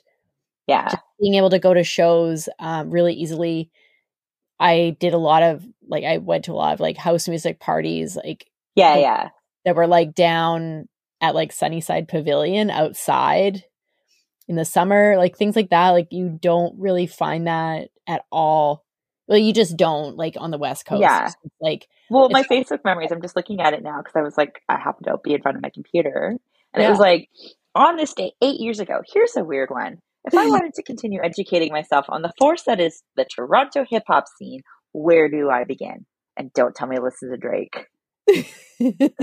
yeah 0.67 0.89
being 1.19 1.35
able 1.35 1.49
to 1.49 1.59
go 1.59 1.73
to 1.73 1.83
shows 1.83 2.47
um, 2.59 2.91
really 2.91 3.13
easily. 3.13 3.71
I 4.59 4.95
did 4.99 5.13
a 5.13 5.19
lot 5.19 5.43
of 5.43 5.65
like 5.87 6.03
I 6.03 6.17
went 6.17 6.45
to 6.45 6.51
a 6.51 6.53
lot 6.53 6.73
of 6.73 6.79
like 6.79 6.97
house 6.97 7.27
music 7.27 7.59
parties 7.59 8.15
like 8.15 8.49
yeah 8.75 8.97
yeah 8.97 9.29
that 9.65 9.75
were 9.75 9.87
like 9.87 10.13
down 10.13 10.87
at 11.21 11.35
like 11.35 11.51
Sunnyside 11.51 12.07
Pavilion 12.07 12.69
outside 12.69 13.63
in 14.47 14.55
the 14.55 14.65
summer, 14.65 15.17
like 15.17 15.37
things 15.37 15.55
like 15.55 15.69
that. 15.69 15.89
Like 15.89 16.07
you 16.11 16.37
don't 16.41 16.79
really 16.79 17.07
find 17.07 17.47
that 17.47 17.89
at 18.07 18.23
all. 18.31 18.85
Well, 19.27 19.37
you 19.37 19.51
just 19.51 19.75
don't 19.75 20.15
like 20.15 20.35
on 20.39 20.51
the 20.51 20.57
West 20.57 20.85
Coast. 20.85 21.01
Yeah. 21.01 21.29
Like 21.59 21.87
Well, 22.09 22.29
my 22.29 22.43
Facebook 22.43 22.79
memories, 22.85 23.11
I'm 23.11 23.21
just 23.21 23.35
looking 23.35 23.59
at 23.59 23.73
it 23.73 23.83
now 23.83 23.97
because 23.97 24.15
I 24.15 24.21
was 24.21 24.37
like, 24.37 24.61
I 24.69 24.77
happened 24.77 25.07
to 25.07 25.17
be 25.21 25.33
in 25.33 25.41
front 25.41 25.57
of 25.57 25.63
my 25.63 25.69
computer. 25.69 26.37
And 26.73 26.83
it 26.83 26.89
was 26.89 26.99
like, 26.99 27.29
on 27.75 27.97
this 27.97 28.13
day, 28.13 28.33
eight 28.41 28.59
years 28.59 28.79
ago, 28.79 29.01
here's 29.13 29.35
a 29.35 29.43
weird 29.43 29.69
one. 29.69 29.97
If 30.27 30.35
I 30.35 30.45
wanted 30.49 30.73
to 30.75 30.83
continue 30.83 31.19
educating 31.23 31.71
myself 31.71 32.05
on 32.09 32.21
the 32.21 32.31
force 32.37 32.63
that 32.67 32.79
is 32.79 33.01
the 33.15 33.25
Toronto 33.25 33.85
hip 33.89 34.03
hop 34.07 34.25
scene, 34.37 34.61
where 34.91 35.29
do 35.29 35.49
I 35.49 35.63
begin? 35.63 36.05
And 36.37 36.53
don't 36.53 36.75
tell 36.75 36.87
me 36.87 36.97
to 36.97 37.01
listen 37.01 37.31
to 37.31 37.37
Drake. 37.37 37.87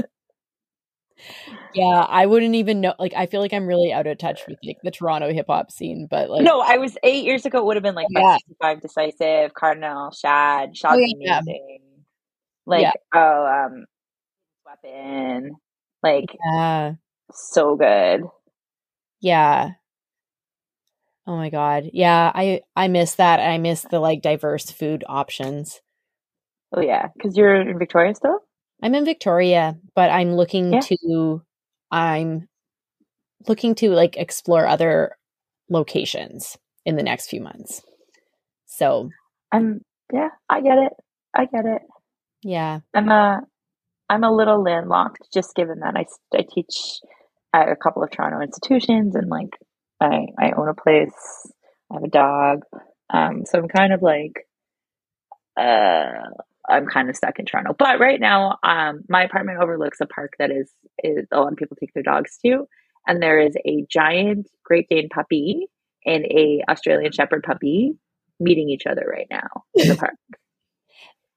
yeah, 1.75 2.07
I 2.09 2.27
wouldn't 2.27 2.55
even 2.57 2.81
know. 2.81 2.95
Like, 2.99 3.15
I 3.17 3.27
feel 3.27 3.41
like 3.41 3.53
I'm 3.53 3.67
really 3.67 3.93
out 3.93 4.07
of 4.07 4.19
touch 4.19 4.41
with 4.49 4.59
like 4.65 4.79
the 4.83 4.91
Toronto 4.91 5.33
hip 5.33 5.47
hop 5.49 5.71
scene, 5.71 6.09
but 6.11 6.29
like, 6.31 6.43
no, 6.43 6.61
I 6.61 6.79
was 6.79 6.97
eight 7.05 7.25
years 7.25 7.47
ago, 7.47 7.59
it 7.59 7.65
would 7.67 7.77
have 7.77 7.83
been 7.85 7.95
like 7.95 8.09
Yeah. 8.11 8.37
565 8.61 8.81
Decisive, 8.83 9.55
Kardinal, 9.55 10.11
Shad, 10.11 10.77
Shad 10.77 10.95
Oh, 10.95 10.99
yeah. 11.21 11.39
Amazing. 11.41 11.81
Like, 12.67 12.83
Yeah. 12.83 12.93
oh, 13.15 13.47
um, 13.67 13.85
Weapon. 14.67 15.53
Like, 16.03 16.37
yeah, 16.53 16.93
so 17.33 17.77
good. 17.77 18.23
yeah. 19.21 19.71
Oh 21.27 21.37
my 21.37 21.49
god, 21.51 21.91
yeah. 21.93 22.31
I 22.35 22.61
I 22.77 22.89
miss 22.89 23.15
that. 23.17 23.41
I 23.41 23.59
miss 23.59 23.83
the 23.83 23.99
like 24.01 24.21
diverse 24.23 24.71
food 24.71 25.05
options. 25.09 25.81
Oh, 26.77 26.81
yeah. 26.81 27.09
Because 27.15 27.37
you're 27.37 27.55
in 27.55 27.79
Victoria 27.79 28.15
still? 28.15 28.41
I'm 28.83 28.95
in 28.95 29.05
Victoria, 29.05 29.79
but 29.95 30.11
I'm 30.11 30.35
looking 30.35 30.73
Yeah. 30.73 30.81
to 30.81 31.43
I'm 31.91 32.49
looking 33.49 33.75
to 33.77 33.91
like 33.91 34.17
explore 34.17 34.67
other 34.67 35.17
locations 35.71 36.59
in 36.85 36.97
the 36.97 37.03
next 37.03 37.29
few 37.29 37.41
months. 37.41 37.83
So, 38.67 39.11
I'm 39.53 39.81
yeah, 40.13 40.31
I 40.51 40.61
get 40.61 40.79
it. 40.79 40.93
I 41.35 41.47
get 41.47 41.65
it. 41.65 41.83
yeah. 42.43 42.81
I'm 42.93 43.09
a 43.09 43.41
I'm 44.11 44.25
a 44.25 44.33
little 44.33 44.63
landlocked 44.63 45.29
just 45.33 45.55
given 45.55 45.81
that 45.81 45.97
I 45.97 46.05
I 46.37 46.45
teach 46.53 47.01
at 47.55 47.69
a 47.71 47.77
couple 47.77 48.03
of 48.03 48.11
Toronto 48.11 48.41
institutions 48.41 49.15
and 49.15 49.29
like 49.31 49.57
I 50.01 50.27
I 50.39 50.53
own 50.57 50.69
a 50.69 50.75
place. 50.75 51.13
I 51.91 51.95
have 51.95 52.05
a 52.05 52.09
dog. 52.09 52.63
Um 53.13 53.45
so 53.47 53.59
I'm 53.59 53.69
kind 53.69 53.93
of 53.93 54.03
like 54.03 54.47
uh 55.59 56.31
I'm 56.69 56.87
kind 56.87 57.11
of 57.11 57.17
stuck 57.17 57.39
in 57.39 57.47
Toronto. 57.47 57.75
But 57.79 58.01
right 58.01 58.21
now 58.21 58.59
um 58.63 59.05
my 59.09 59.25
apartment 59.25 59.61
overlooks 59.63 60.01
a 60.01 60.07
park 60.07 60.35
that 60.39 60.51
is 60.51 60.71
is 61.03 61.27
a 61.33 61.41
lot 61.41 61.53
of 61.53 61.59
people 61.59 61.77
take 61.79 61.93
their 61.95 62.03
dogs 62.03 62.39
to 62.45 62.67
and 63.07 63.23
there 63.23 63.39
is 63.39 63.57
a 63.67 63.85
giant 63.91 64.49
Great 64.65 64.89
Dane 64.89 65.09
puppy 65.09 65.67
and 66.07 66.25
a 66.25 66.63
Australian 66.69 67.13
Shepherd 67.13 67.43
puppy 67.43 67.95
meeting 68.41 68.69
each 68.69 68.87
other 68.87 69.07
right 69.09 69.27
now 69.31 69.65
in 69.75 69.89
the 69.89 69.97
park. 69.97 70.15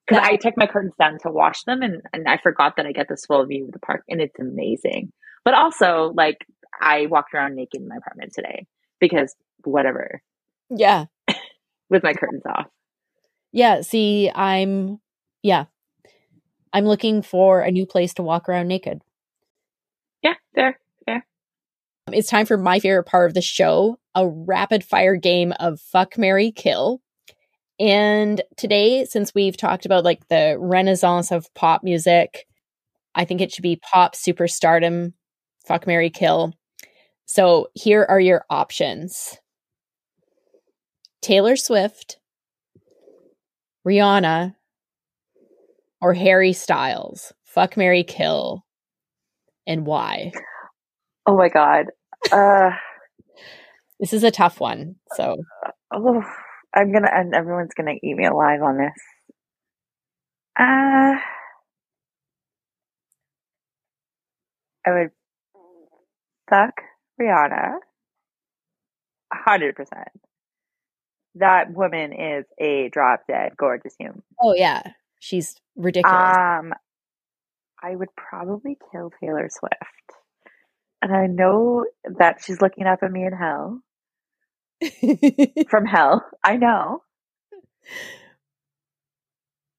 Because 0.07 0.23
I 0.25 0.37
took 0.37 0.55
my 0.57 0.67
curtains 0.67 0.93
down 0.97 1.17
to 1.19 1.31
wash 1.31 1.63
them 1.63 1.81
and, 1.81 2.01
and 2.13 2.27
I 2.27 2.37
forgot 2.37 2.77
that 2.77 2.85
I 2.85 2.93
get 2.93 3.09
this 3.09 3.25
full 3.25 3.45
view 3.45 3.65
of 3.65 3.73
the 3.73 3.79
park 3.79 4.03
and 4.07 4.21
it's 4.21 4.39
amazing. 4.39 5.11
But 5.43 5.53
also, 5.53 6.13
like, 6.15 6.45
I 6.79 7.05
walked 7.07 7.33
around 7.33 7.55
naked 7.55 7.81
in 7.81 7.87
my 7.87 7.95
apartment 7.97 8.33
today 8.33 8.65
because 8.99 9.35
whatever, 9.63 10.21
Yeah. 10.69 11.05
with 11.89 12.03
my 12.03 12.13
curtains 12.13 12.43
off. 12.45 12.67
Yeah, 13.51 13.81
see, 13.81 14.29
I'm 14.33 14.99
yeah. 15.41 15.65
I'm 16.73 16.85
looking 16.85 17.21
for 17.21 17.61
a 17.61 17.71
new 17.71 17.85
place 17.85 18.13
to 18.15 18.23
walk 18.23 18.49
around 18.49 18.67
naked. 18.67 19.01
Yeah, 20.21 20.35
there. 20.53 20.79
There. 21.05 21.25
It's 22.11 22.29
time 22.29 22.45
for 22.45 22.57
my 22.57 22.79
favorite 22.79 23.05
part 23.05 23.29
of 23.29 23.33
the 23.33 23.41
show, 23.41 23.97
a 24.15 24.27
rapid 24.27 24.83
fire 24.83 25.15
game 25.15 25.53
of 25.59 25.79
fuck 25.79 26.17
Mary 26.17 26.51
kill. 26.51 27.01
And 27.79 28.41
today, 28.57 29.05
since 29.05 29.33
we've 29.33 29.55
talked 29.55 29.85
about 29.85 30.03
like 30.03 30.27
the 30.27 30.57
renaissance 30.59 31.31
of 31.31 31.53
pop 31.53 31.83
music, 31.83 32.45
I 33.15 33.25
think 33.25 33.39
it 33.41 33.51
should 33.51 33.61
be 33.63 33.77
pop 33.77 34.15
superstardom, 34.15 35.13
fuck 35.65 35.87
Mary 35.87 36.09
kill. 36.09 36.53
So 37.27 37.67
here 37.75 38.05
are 38.07 38.19
your 38.21 38.45
options. 38.49 39.37
Taylor 41.21 41.57
Swift, 41.57 42.17
Rihanna, 43.85 44.55
or 46.01 46.13
Harry 46.13 46.53
Styles. 46.53 47.33
Fuck 47.43 47.75
Mary 47.77 48.03
kill. 48.03 48.65
And 49.67 49.85
why? 49.85 50.31
Oh 51.27 51.35
my 51.35 51.49
God. 51.49 51.87
Uh, 52.31 52.71
This 53.99 54.13
is 54.13 54.23
a 54.23 54.31
tough 54.31 54.61
one. 54.61 54.95
So 55.15 55.35
oh, 55.93 56.23
I'm 56.73 56.93
gonna, 56.93 57.09
and 57.13 57.35
everyone's 57.35 57.73
gonna 57.75 57.95
eat 58.01 58.15
me 58.15 58.25
alive 58.25 58.61
on 58.61 58.77
this. 58.77 58.93
Uh, 60.57 61.19
I 64.85 64.91
would 64.91 65.09
fuck 66.49 66.73
Rihanna. 67.19 67.75
Hundred 69.33 69.75
percent. 69.75 70.09
That 71.35 71.71
woman 71.71 72.13
is 72.13 72.45
a 72.59 72.89
drop 72.89 73.21
dead 73.27 73.55
gorgeous 73.57 73.95
human. 73.99 74.23
Oh 74.41 74.53
yeah, 74.55 74.81
she's 75.19 75.55
ridiculous. 75.75 76.37
Um, 76.37 76.73
I 77.81 77.95
would 77.95 78.09
probably 78.15 78.77
kill 78.91 79.11
Taylor 79.21 79.49
Swift. 79.51 79.75
And 81.01 81.15
I 81.15 81.27
know 81.27 81.85
that 82.17 82.37
she's 82.43 82.59
looking 82.61 82.87
up 82.87 82.99
at 83.03 83.11
me 83.11 83.23
in 83.25 83.33
hell. 83.33 83.81
From 85.69 85.85
hell. 85.85 86.25
I 86.43 86.57
know. 86.57 87.03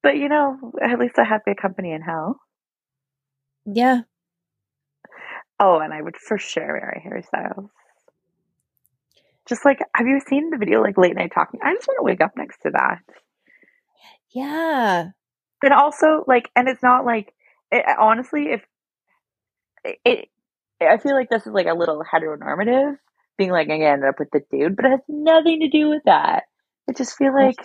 But 0.01 0.15
you 0.17 0.29
know, 0.29 0.73
at 0.81 0.97
least 0.97 1.19
I 1.19 1.25
have 1.25 1.43
good 1.45 1.57
company 1.57 1.91
in 1.91 2.01
hell. 2.01 2.39
yeah, 3.65 4.01
Oh, 5.59 5.79
and 5.79 5.93
I 5.93 6.01
would 6.01 6.17
for 6.17 6.37
sure 6.37 6.73
marry 6.73 7.01
Harry 7.03 7.23
Styles. 7.23 7.69
Just 9.47 9.65
like, 9.65 9.79
have 9.95 10.07
you 10.07 10.19
seen 10.27 10.51
the 10.51 10.57
video 10.57 10.81
like 10.81 10.97
late 10.97 11.15
night 11.15 11.31
talking? 11.33 11.59
I 11.63 11.73
just 11.73 11.87
want 11.87 11.99
to 11.99 12.03
wake 12.03 12.21
up 12.21 12.31
next 12.37 12.59
to 12.63 12.71
that. 12.71 12.99
yeah, 14.31 15.11
And 15.63 15.73
also, 15.73 16.23
like, 16.27 16.49
and 16.55 16.69
it's 16.69 16.83
not 16.83 17.05
like, 17.05 17.33
it, 17.71 17.85
honestly, 17.99 18.51
if 18.53 18.61
it. 20.05 20.29
I 20.81 20.97
feel 20.97 21.13
like 21.13 21.29
this 21.29 21.45
is 21.45 21.53
like 21.53 21.67
a 21.67 21.73
little 21.73 22.03
heteronormative, 22.03 22.95
being 23.37 23.51
like, 23.51 23.69
I 23.69 23.73
ended 23.73 24.07
up 24.07 24.19
with 24.19 24.29
the 24.31 24.41
dude, 24.51 24.77
but 24.77 24.85
it 24.85 24.91
has 24.91 24.99
nothing 25.09 25.59
to 25.61 25.69
do 25.69 25.89
with 25.89 26.03
that. 26.05 26.43
I 26.89 26.93
just 26.93 27.17
feel 27.17 27.33
like, 27.33 27.57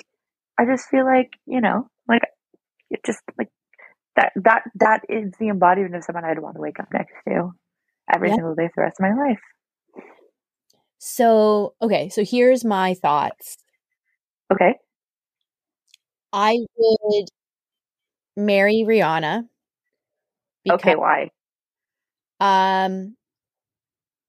I 0.59 0.65
just 0.65 0.89
feel 0.89 1.05
like, 1.05 1.31
you 1.47 1.61
know, 1.61 1.89
like 2.09 2.23
it 2.91 3.01
just 3.07 3.21
like 3.39 3.51
that 4.17 4.33
that 4.37 4.63
that 4.77 5.03
is 5.09 5.33
the 5.41 5.49
embodiment 5.49 5.97
of 5.97 6.05
someone 6.05 6.25
I'd 6.25 6.39
want 6.41 6.57
to 6.57 6.63
wake 6.63 6.81
up 6.81 6.89
next 6.93 7.15
to 7.29 7.53
every 8.13 8.29
yeah. 8.29 8.37
single 8.37 8.55
day 8.55 8.69
for 8.75 8.75
the 8.77 8.83
rest 8.83 9.01
of 9.01 9.05
my 9.05 9.29
life. 9.29 9.41
So, 10.99 11.75
okay, 11.83 12.09
so 12.09 12.25
here's 12.25 12.65
my 12.65 12.95
thoughts. 12.95 13.59
Okay. 14.53 14.75
I 16.33 16.57
would 16.77 17.29
marry 18.37 18.85
Rihanna. 18.87 19.45
Because, 20.65 20.81
okay, 20.81 20.95
why? 20.97 21.31
Um 22.41 23.17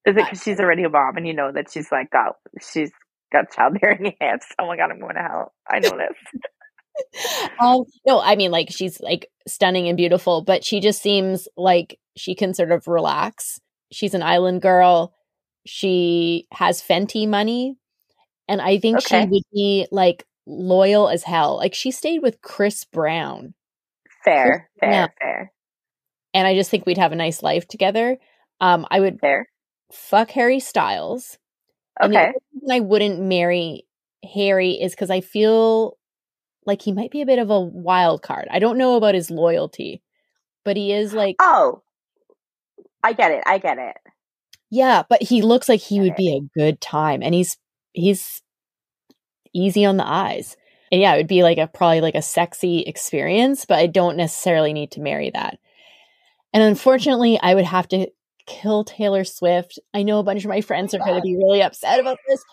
Is 0.06 0.16
it 0.16 0.16
because 0.16 0.44
she's 0.44 0.60
already 0.60 0.84
a 0.84 0.90
mom 0.90 1.18
and 1.18 1.26
you 1.26 1.34
know 1.34 1.52
that 1.52 1.72
she's 1.72 1.92
like 1.92 2.12
got 2.12 2.36
she's 2.62 2.92
got 3.32 3.52
childbearing 3.52 4.14
hands? 4.22 4.46
Oh 4.60 4.68
my 4.68 4.78
god, 4.78 4.92
I'm 4.92 5.00
going 5.00 5.16
to 5.16 5.22
hell. 5.22 5.54
I 5.68 5.80
know 5.80 5.92
this. 5.98 7.50
um, 7.60 7.84
no, 8.06 8.20
I 8.20 8.36
mean 8.36 8.52
like 8.52 8.68
she's 8.70 9.00
like 9.00 9.30
stunning 9.48 9.88
and 9.88 9.98
beautiful, 9.98 10.42
but 10.42 10.64
she 10.64 10.80
just 10.80 11.02
seems 11.02 11.48
like 11.58 12.00
she 12.16 12.36
can 12.36 12.54
sort 12.54 12.72
of 12.72 12.88
relax. 12.88 13.60
She's 13.96 14.14
an 14.14 14.24
island 14.24 14.62
girl. 14.62 15.14
She 15.66 16.48
has 16.52 16.82
Fenty 16.82 17.26
money. 17.28 17.78
And 18.50 18.62
I 18.62 18.78
think 18.78 18.98
okay. 18.98 19.22
she 19.24 19.30
would 19.30 19.44
be 19.54 19.88
like 19.90 20.26
loyal 20.46 21.08
as 21.08 21.24
hell. 21.24 21.56
Like 21.56 21.74
she 21.74 21.92
stayed 21.92 22.22
with 22.22 22.42
Chris 22.42 22.84
Brown. 22.84 23.54
Fair, 24.26 24.70
Chris 24.80 24.90
fair, 24.90 24.90
Brown. 24.90 25.10
fair. 25.22 25.54
And 26.34 26.46
I 26.46 26.56
just 26.56 26.70
think 26.70 26.86
we'd 26.86 26.98
have 26.98 27.14
a 27.14 27.16
nice 27.16 27.42
life 27.42 27.70
together. 27.70 28.18
Um, 28.60 28.86
I 28.92 29.00
would 29.00 29.22
fair. 29.22 29.48
fuck 29.94 30.30
Harry 30.32 30.60
Styles. 30.60 31.38
Okay. 32.04 32.34
And 32.64 32.74
I 32.74 32.82
wouldn't 32.82 33.22
marry 33.22 33.86
Harry 34.34 34.72
is 34.72 34.92
because 34.92 35.10
I 35.10 35.22
feel 35.22 35.98
like 36.66 36.82
he 36.82 36.92
might 36.92 37.12
be 37.12 37.22
a 37.22 37.26
bit 37.26 37.40
of 37.40 37.50
a 37.50 37.62
wild 37.62 38.24
card. 38.24 38.50
I 38.52 38.60
don't 38.60 38.78
know 38.78 38.98
about 38.98 39.16
his 39.16 39.32
loyalty, 39.32 40.02
but 40.66 40.76
he 40.76 40.92
is 40.92 41.14
like 41.14 41.38
Oh. 41.40 41.82
I 43.06 43.14
get 43.14 43.32
it. 43.32 43.44
I 43.46 43.60
get 43.60 43.78
it. 43.78 43.98
Yeah, 44.72 45.04
but 45.08 45.22
he 45.22 45.44
looks 45.44 45.70
like 45.70 45.80
he 45.80 46.02
would 46.02 46.16
be 46.16 46.36
a 46.36 46.60
good 46.60 46.82
time 46.82 47.22
and 47.22 47.36
he's 47.36 47.56
he's 47.94 48.42
easy 49.54 49.86
on 49.86 49.98
the 49.98 50.08
eyes. 50.08 50.58
And 50.92 51.00
yeah, 51.00 51.14
it 51.14 51.18
would 51.18 51.28
be 51.28 51.44
like 51.44 51.60
a 51.60 51.68
probably 51.68 52.02
like 52.02 52.16
a 52.16 52.24
sexy 52.24 52.80
experience, 52.80 53.66
but 53.66 53.78
I 53.78 53.86
don't 53.86 54.18
necessarily 54.18 54.74
need 54.74 54.90
to 54.92 55.02
marry 55.02 55.30
that. 55.30 55.60
And 56.52 56.64
unfortunately, 56.64 57.40
I 57.40 57.54
would 57.54 57.66
have 57.66 57.88
to 57.90 58.08
kill 58.48 58.84
Taylor 58.84 59.24
Swift. 59.24 59.78
I 59.94 60.02
know 60.02 60.18
a 60.18 60.24
bunch 60.24 60.44
of 60.44 60.50
my 60.50 60.62
friends 60.62 60.96
are 60.96 61.00
going 61.00 61.16
to 61.16 61.22
be 61.22 61.38
really 61.38 61.62
upset 61.62 62.00
about 62.00 62.18
this. 62.28 62.44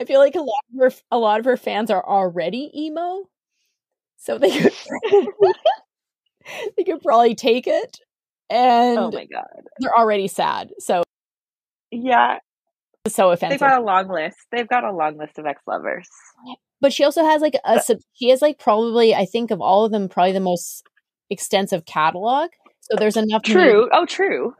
I 0.00 0.06
feel 0.06 0.18
like 0.18 0.34
a 0.34 0.40
lot 0.40 0.64
of 0.74 0.80
her 0.80 0.98
a 1.10 1.18
lot 1.18 1.40
of 1.40 1.44
her 1.44 1.58
fans 1.58 1.90
are 1.90 2.04
already 2.04 2.70
emo, 2.74 3.28
so 4.16 4.38
they 4.38 4.58
could 4.58 4.72
they 6.76 6.84
could 6.84 7.02
probably 7.02 7.34
take 7.34 7.66
it. 7.66 7.98
Oh 8.50 8.54
and 8.54 8.98
oh 8.98 9.10
my 9.10 9.26
god, 9.26 9.46
they're 9.78 9.96
already 9.96 10.28
sad. 10.28 10.70
So 10.78 11.02
yeah, 11.90 12.38
so 13.08 13.30
offensive. 13.30 13.60
They've 13.60 13.68
got 13.68 13.80
a 13.80 13.84
long 13.84 14.08
list. 14.08 14.36
They've 14.50 14.68
got 14.68 14.84
a 14.84 14.92
long 14.92 15.18
list 15.18 15.38
of 15.38 15.46
ex 15.46 15.62
lovers. 15.66 16.08
But 16.80 16.92
she 16.92 17.04
also 17.04 17.24
has 17.24 17.40
like 17.40 17.54
a 17.54 17.68
uh 17.68 17.80
she 18.14 18.30
has 18.30 18.42
like 18.42 18.58
probably 18.58 19.14
I 19.14 19.24
think 19.24 19.50
of 19.50 19.60
all 19.60 19.84
of 19.84 19.92
them 19.92 20.08
probably 20.08 20.32
the 20.32 20.40
most 20.40 20.84
extensive 21.30 21.84
catalog. 21.86 22.50
So 22.80 22.96
there's 22.98 23.16
enough 23.16 23.42
true. 23.42 23.54
Music, 23.54 23.90
oh, 23.92 24.06
true. 24.06 24.54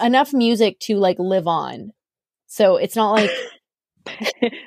Enough 0.00 0.32
music 0.32 0.78
to 0.80 0.96
like 0.96 1.18
live 1.18 1.46
on. 1.46 1.92
So 2.46 2.76
it's 2.76 2.96
not 2.96 3.12
like 3.12 3.30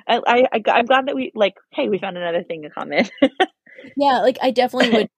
I, 0.07 0.21
I 0.25 0.47
I'm 0.53 0.85
glad 0.85 1.07
that 1.07 1.15
we 1.15 1.31
like. 1.35 1.55
Hey, 1.71 1.89
we 1.89 1.99
found 1.99 2.17
another 2.17 2.43
thing 2.43 2.63
in 2.63 2.71
common. 2.71 3.09
yeah, 3.97 4.19
like 4.19 4.37
I 4.41 4.51
definitely 4.51 4.89
would. 4.97 5.09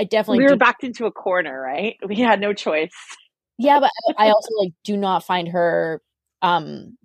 I 0.00 0.04
definitely 0.04 0.38
we 0.38 0.44
were 0.44 0.50
do. 0.50 0.56
backed 0.56 0.82
into 0.82 1.04
a 1.04 1.12
corner, 1.12 1.60
right? 1.60 1.96
We 2.06 2.16
had 2.16 2.40
no 2.40 2.54
choice. 2.54 2.94
Yeah, 3.58 3.80
but 3.80 3.90
I 4.18 4.30
also 4.30 4.48
like 4.58 4.72
do 4.82 4.96
not 4.96 5.24
find 5.24 5.48
her. 5.48 6.00
Um, 6.40 6.96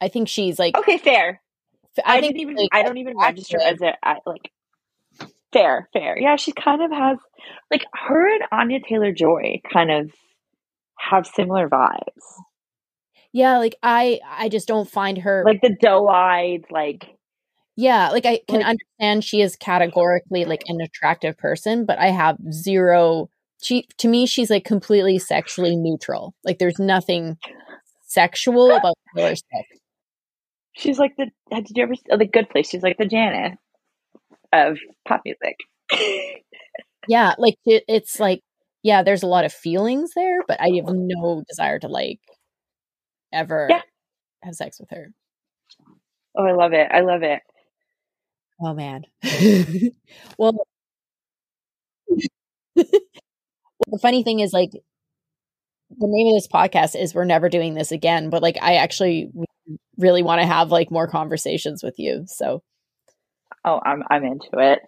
I 0.00 0.08
think 0.08 0.28
she's 0.28 0.58
like 0.58 0.76
okay, 0.78 0.96
fair. 0.96 1.42
I, 2.02 2.16
I 2.16 2.20
didn't 2.22 2.40
even. 2.40 2.56
Like, 2.56 2.70
I 2.72 2.82
don't 2.82 2.96
even 2.96 3.18
register 3.18 3.60
as 3.60 3.82
a 3.82 3.92
I, 4.02 4.16
like 4.24 4.50
fair, 5.52 5.90
fair. 5.92 6.18
Yeah, 6.18 6.36
she 6.36 6.52
kind 6.52 6.82
of 6.82 6.90
has 6.90 7.18
like 7.70 7.84
her 7.92 8.34
and 8.34 8.44
Anya 8.50 8.80
Taylor 8.88 9.12
Joy 9.12 9.60
kind 9.70 9.90
of 9.90 10.10
have 10.98 11.26
similar 11.26 11.68
vibes. 11.68 12.24
Yeah, 13.34 13.58
like 13.58 13.76
I 13.82 14.20
I 14.26 14.48
just 14.48 14.66
don't 14.66 14.88
find 14.88 15.18
her 15.18 15.42
like 15.44 15.60
the 15.60 15.76
doe-eyed 15.78 16.64
like 16.70 17.13
yeah, 17.76 18.10
like 18.10 18.26
I 18.26 18.40
can 18.48 18.60
like, 18.60 18.66
understand 18.66 19.24
she 19.24 19.40
is 19.40 19.56
categorically 19.56 20.44
like 20.44 20.62
an 20.66 20.80
attractive 20.80 21.36
person, 21.36 21.84
but 21.84 21.98
I 21.98 22.08
have 22.08 22.36
zero 22.52 23.28
she 23.62 23.88
to 23.98 24.08
me 24.08 24.26
she's 24.26 24.50
like 24.50 24.64
completely 24.64 25.18
sexually 25.18 25.74
neutral. 25.74 26.34
Like 26.44 26.58
there's 26.58 26.78
nothing 26.78 27.38
sexual 28.06 28.70
about 28.70 28.94
Taylor 29.16 29.34
Swift. 29.34 29.80
She's 30.74 30.98
like 30.98 31.16
the 31.16 31.30
uh, 31.50 31.60
did 31.60 31.76
you 31.76 31.82
ever 31.82 31.94
oh, 32.10 32.16
the 32.18 32.26
good 32.26 32.50
place? 32.50 32.68
She's 32.68 32.82
like 32.82 32.98
the 32.98 33.06
Janet 33.06 33.58
of 34.52 34.78
pop 35.06 35.22
music. 35.24 35.56
yeah, 37.08 37.34
like 37.38 37.56
it, 37.64 37.84
it's 37.88 38.20
like 38.20 38.42
yeah, 38.82 39.02
there's 39.02 39.22
a 39.22 39.28
lot 39.28 39.46
of 39.46 39.52
feelings 39.52 40.10
there, 40.14 40.42
but 40.46 40.60
I 40.60 40.68
have 40.76 40.94
no 40.94 41.42
desire 41.48 41.78
to 41.78 41.88
like 41.88 42.20
ever 43.32 43.66
yeah. 43.70 43.80
have 44.42 44.54
sex 44.54 44.78
with 44.78 44.90
her. 44.90 45.08
Oh, 46.36 46.44
I 46.44 46.52
love 46.52 46.72
it. 46.72 46.88
I 46.90 47.00
love 47.00 47.22
it. 47.22 47.40
Oh 48.64 48.74
man. 48.74 49.04
well, 50.38 50.66
well, 52.08 52.16
the 52.76 53.98
funny 54.00 54.22
thing 54.22 54.40
is 54.40 54.52
like 54.52 54.70
the 54.70 56.06
name 56.08 56.28
of 56.28 56.34
this 56.34 56.48
podcast 56.48 57.00
is 57.00 57.14
we're 57.14 57.24
never 57.24 57.48
doing 57.48 57.74
this 57.74 57.92
again, 57.92 58.30
but 58.30 58.42
like 58.42 58.56
I 58.62 58.76
actually 58.76 59.30
really 59.98 60.22
want 60.22 60.40
to 60.40 60.46
have 60.46 60.70
like 60.70 60.90
more 60.90 61.06
conversations 61.06 61.82
with 61.82 61.94
you. 61.98 62.24
So 62.26 62.62
Oh, 63.66 63.80
I'm 63.84 64.02
I'm 64.10 64.24
into 64.24 64.48
it. 64.54 64.80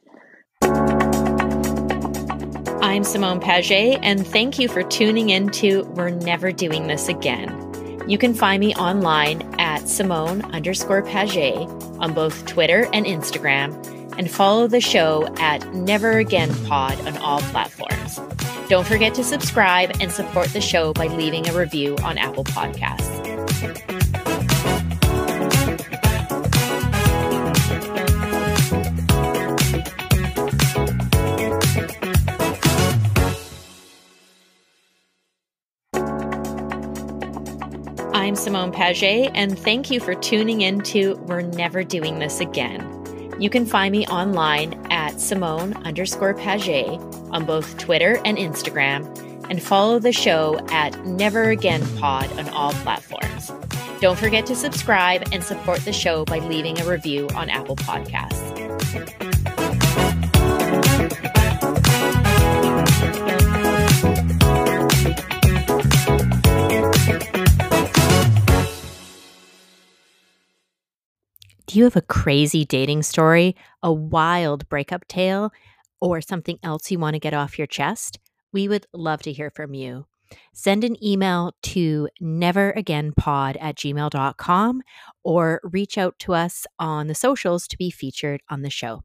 I'm 2.83 3.05
Simone 3.05 3.41
Paget, 3.41 4.01
and 4.03 4.27
thank 4.27 4.59
you 4.59 4.69
for 4.69 4.83
tuning 4.83 5.31
in 5.31 5.49
to 5.51 5.85
We're 5.95 6.11
Never 6.11 6.53
Doing 6.53 6.87
This 6.87 7.09
Again. 7.09 7.63
You 8.07 8.19
can 8.19 8.35
find 8.35 8.61
me 8.61 8.75
online 8.75 9.41
at 9.77 9.89
Simone 9.89 10.43
underscore 10.53 11.03
Paget 11.03 11.69
on 12.01 12.15
both 12.15 12.47
Twitter 12.47 12.89
and 12.95 13.05
Instagram, 13.05 13.75
and 14.19 14.31
follow 14.31 14.67
the 14.67 14.81
show 14.81 15.29
at 15.39 15.75
Never 15.75 16.13
Again 16.19 16.53
Pod 16.65 16.99
on 17.07 17.17
all 17.19 17.41
platforms. 17.41 18.19
Don't 18.69 18.87
forget 18.87 19.15
to 19.15 19.23
subscribe 19.23 19.93
and 20.01 20.11
support 20.11 20.49
the 20.49 20.63
show 20.63 20.93
by 20.95 21.09
leaving 21.09 21.47
a 21.49 21.53
review 21.53 21.95
on 22.03 22.17
Apple 22.17 22.45
Podcasts. 22.45 23.16
I'm 38.27 38.35
Simone 38.35 38.73
Paget, 38.73 39.31
and 39.37 39.57
thank 39.57 39.89
you 39.89 40.01
for 40.01 40.17
tuning 40.17 40.63
in 40.63 40.81
to 40.81 41.15
We're 41.29 41.43
Never 41.43 41.85
Doing 41.85 42.19
This 42.19 42.41
Again. 42.41 42.85
You 43.41 43.49
can 43.49 43.65
find 43.65 43.93
me 43.93 44.05
online 44.09 44.75
at 44.91 45.21
Simone 45.21 45.75
underscore 45.85 46.35
Paget 46.35 46.99
on 47.31 47.47
both 47.47 47.79
Twitter 47.79 48.19
and 48.25 48.37
Instagram, 48.37 49.07
and 49.49 49.63
follow 49.63 50.01
the 50.01 50.11
show 50.11 50.59
at 50.73 51.07
Never 51.07 51.51
Again 51.51 51.87
Pod 51.99 52.29
on 52.37 52.49
all 52.49 52.73
platforms. 52.73 53.53
Don't 54.01 54.19
forget 54.19 54.45
to 54.47 54.57
subscribe 54.57 55.23
and 55.31 55.45
support 55.45 55.79
the 55.85 55.93
show 55.93 56.25
by 56.25 56.41
leaving 56.41 56.81
a 56.81 56.85
review 56.85 57.29
on 57.37 57.49
Apple 57.49 57.77
Podcasts. 57.77 59.36
You 71.77 71.85
have 71.85 71.97
a 71.97 72.03
crazy 72.03 72.65
dating 72.65 73.03
story, 73.03 73.55
a 73.83 73.93
wild 73.93 74.69
breakup 74.69 75.07
tale, 75.09 75.53
or 76.01 76.21
something 76.21 76.59
else 76.63 76.91
you 76.91 76.99
want 76.99 77.15
to 77.15 77.21
get 77.21 77.35
off 77.35 77.59
your 77.59 77.67
chest? 77.67 78.19
We 78.53 78.69
would 78.69 78.87
love 78.93 79.23
to 79.23 79.33
hear 79.33 79.51
from 79.51 79.75
you. 79.75 80.07
Send 80.53 80.83
an 80.85 81.03
email 81.05 81.53
to 81.63 82.09
neveragainpod 82.21 83.57
at 83.61 83.77
gmail.com 83.77 84.83
or 85.23 85.61
reach 85.63 85.99
out 85.99 86.19
to 86.21 86.35
us 86.35 86.67
on 86.79 87.07
the 87.07 87.15
socials 87.15 87.69
to 87.69 87.77
be 87.77 87.91
featured 87.91 88.41
on 88.49 88.63
the 88.63 88.71
show. 88.71 89.03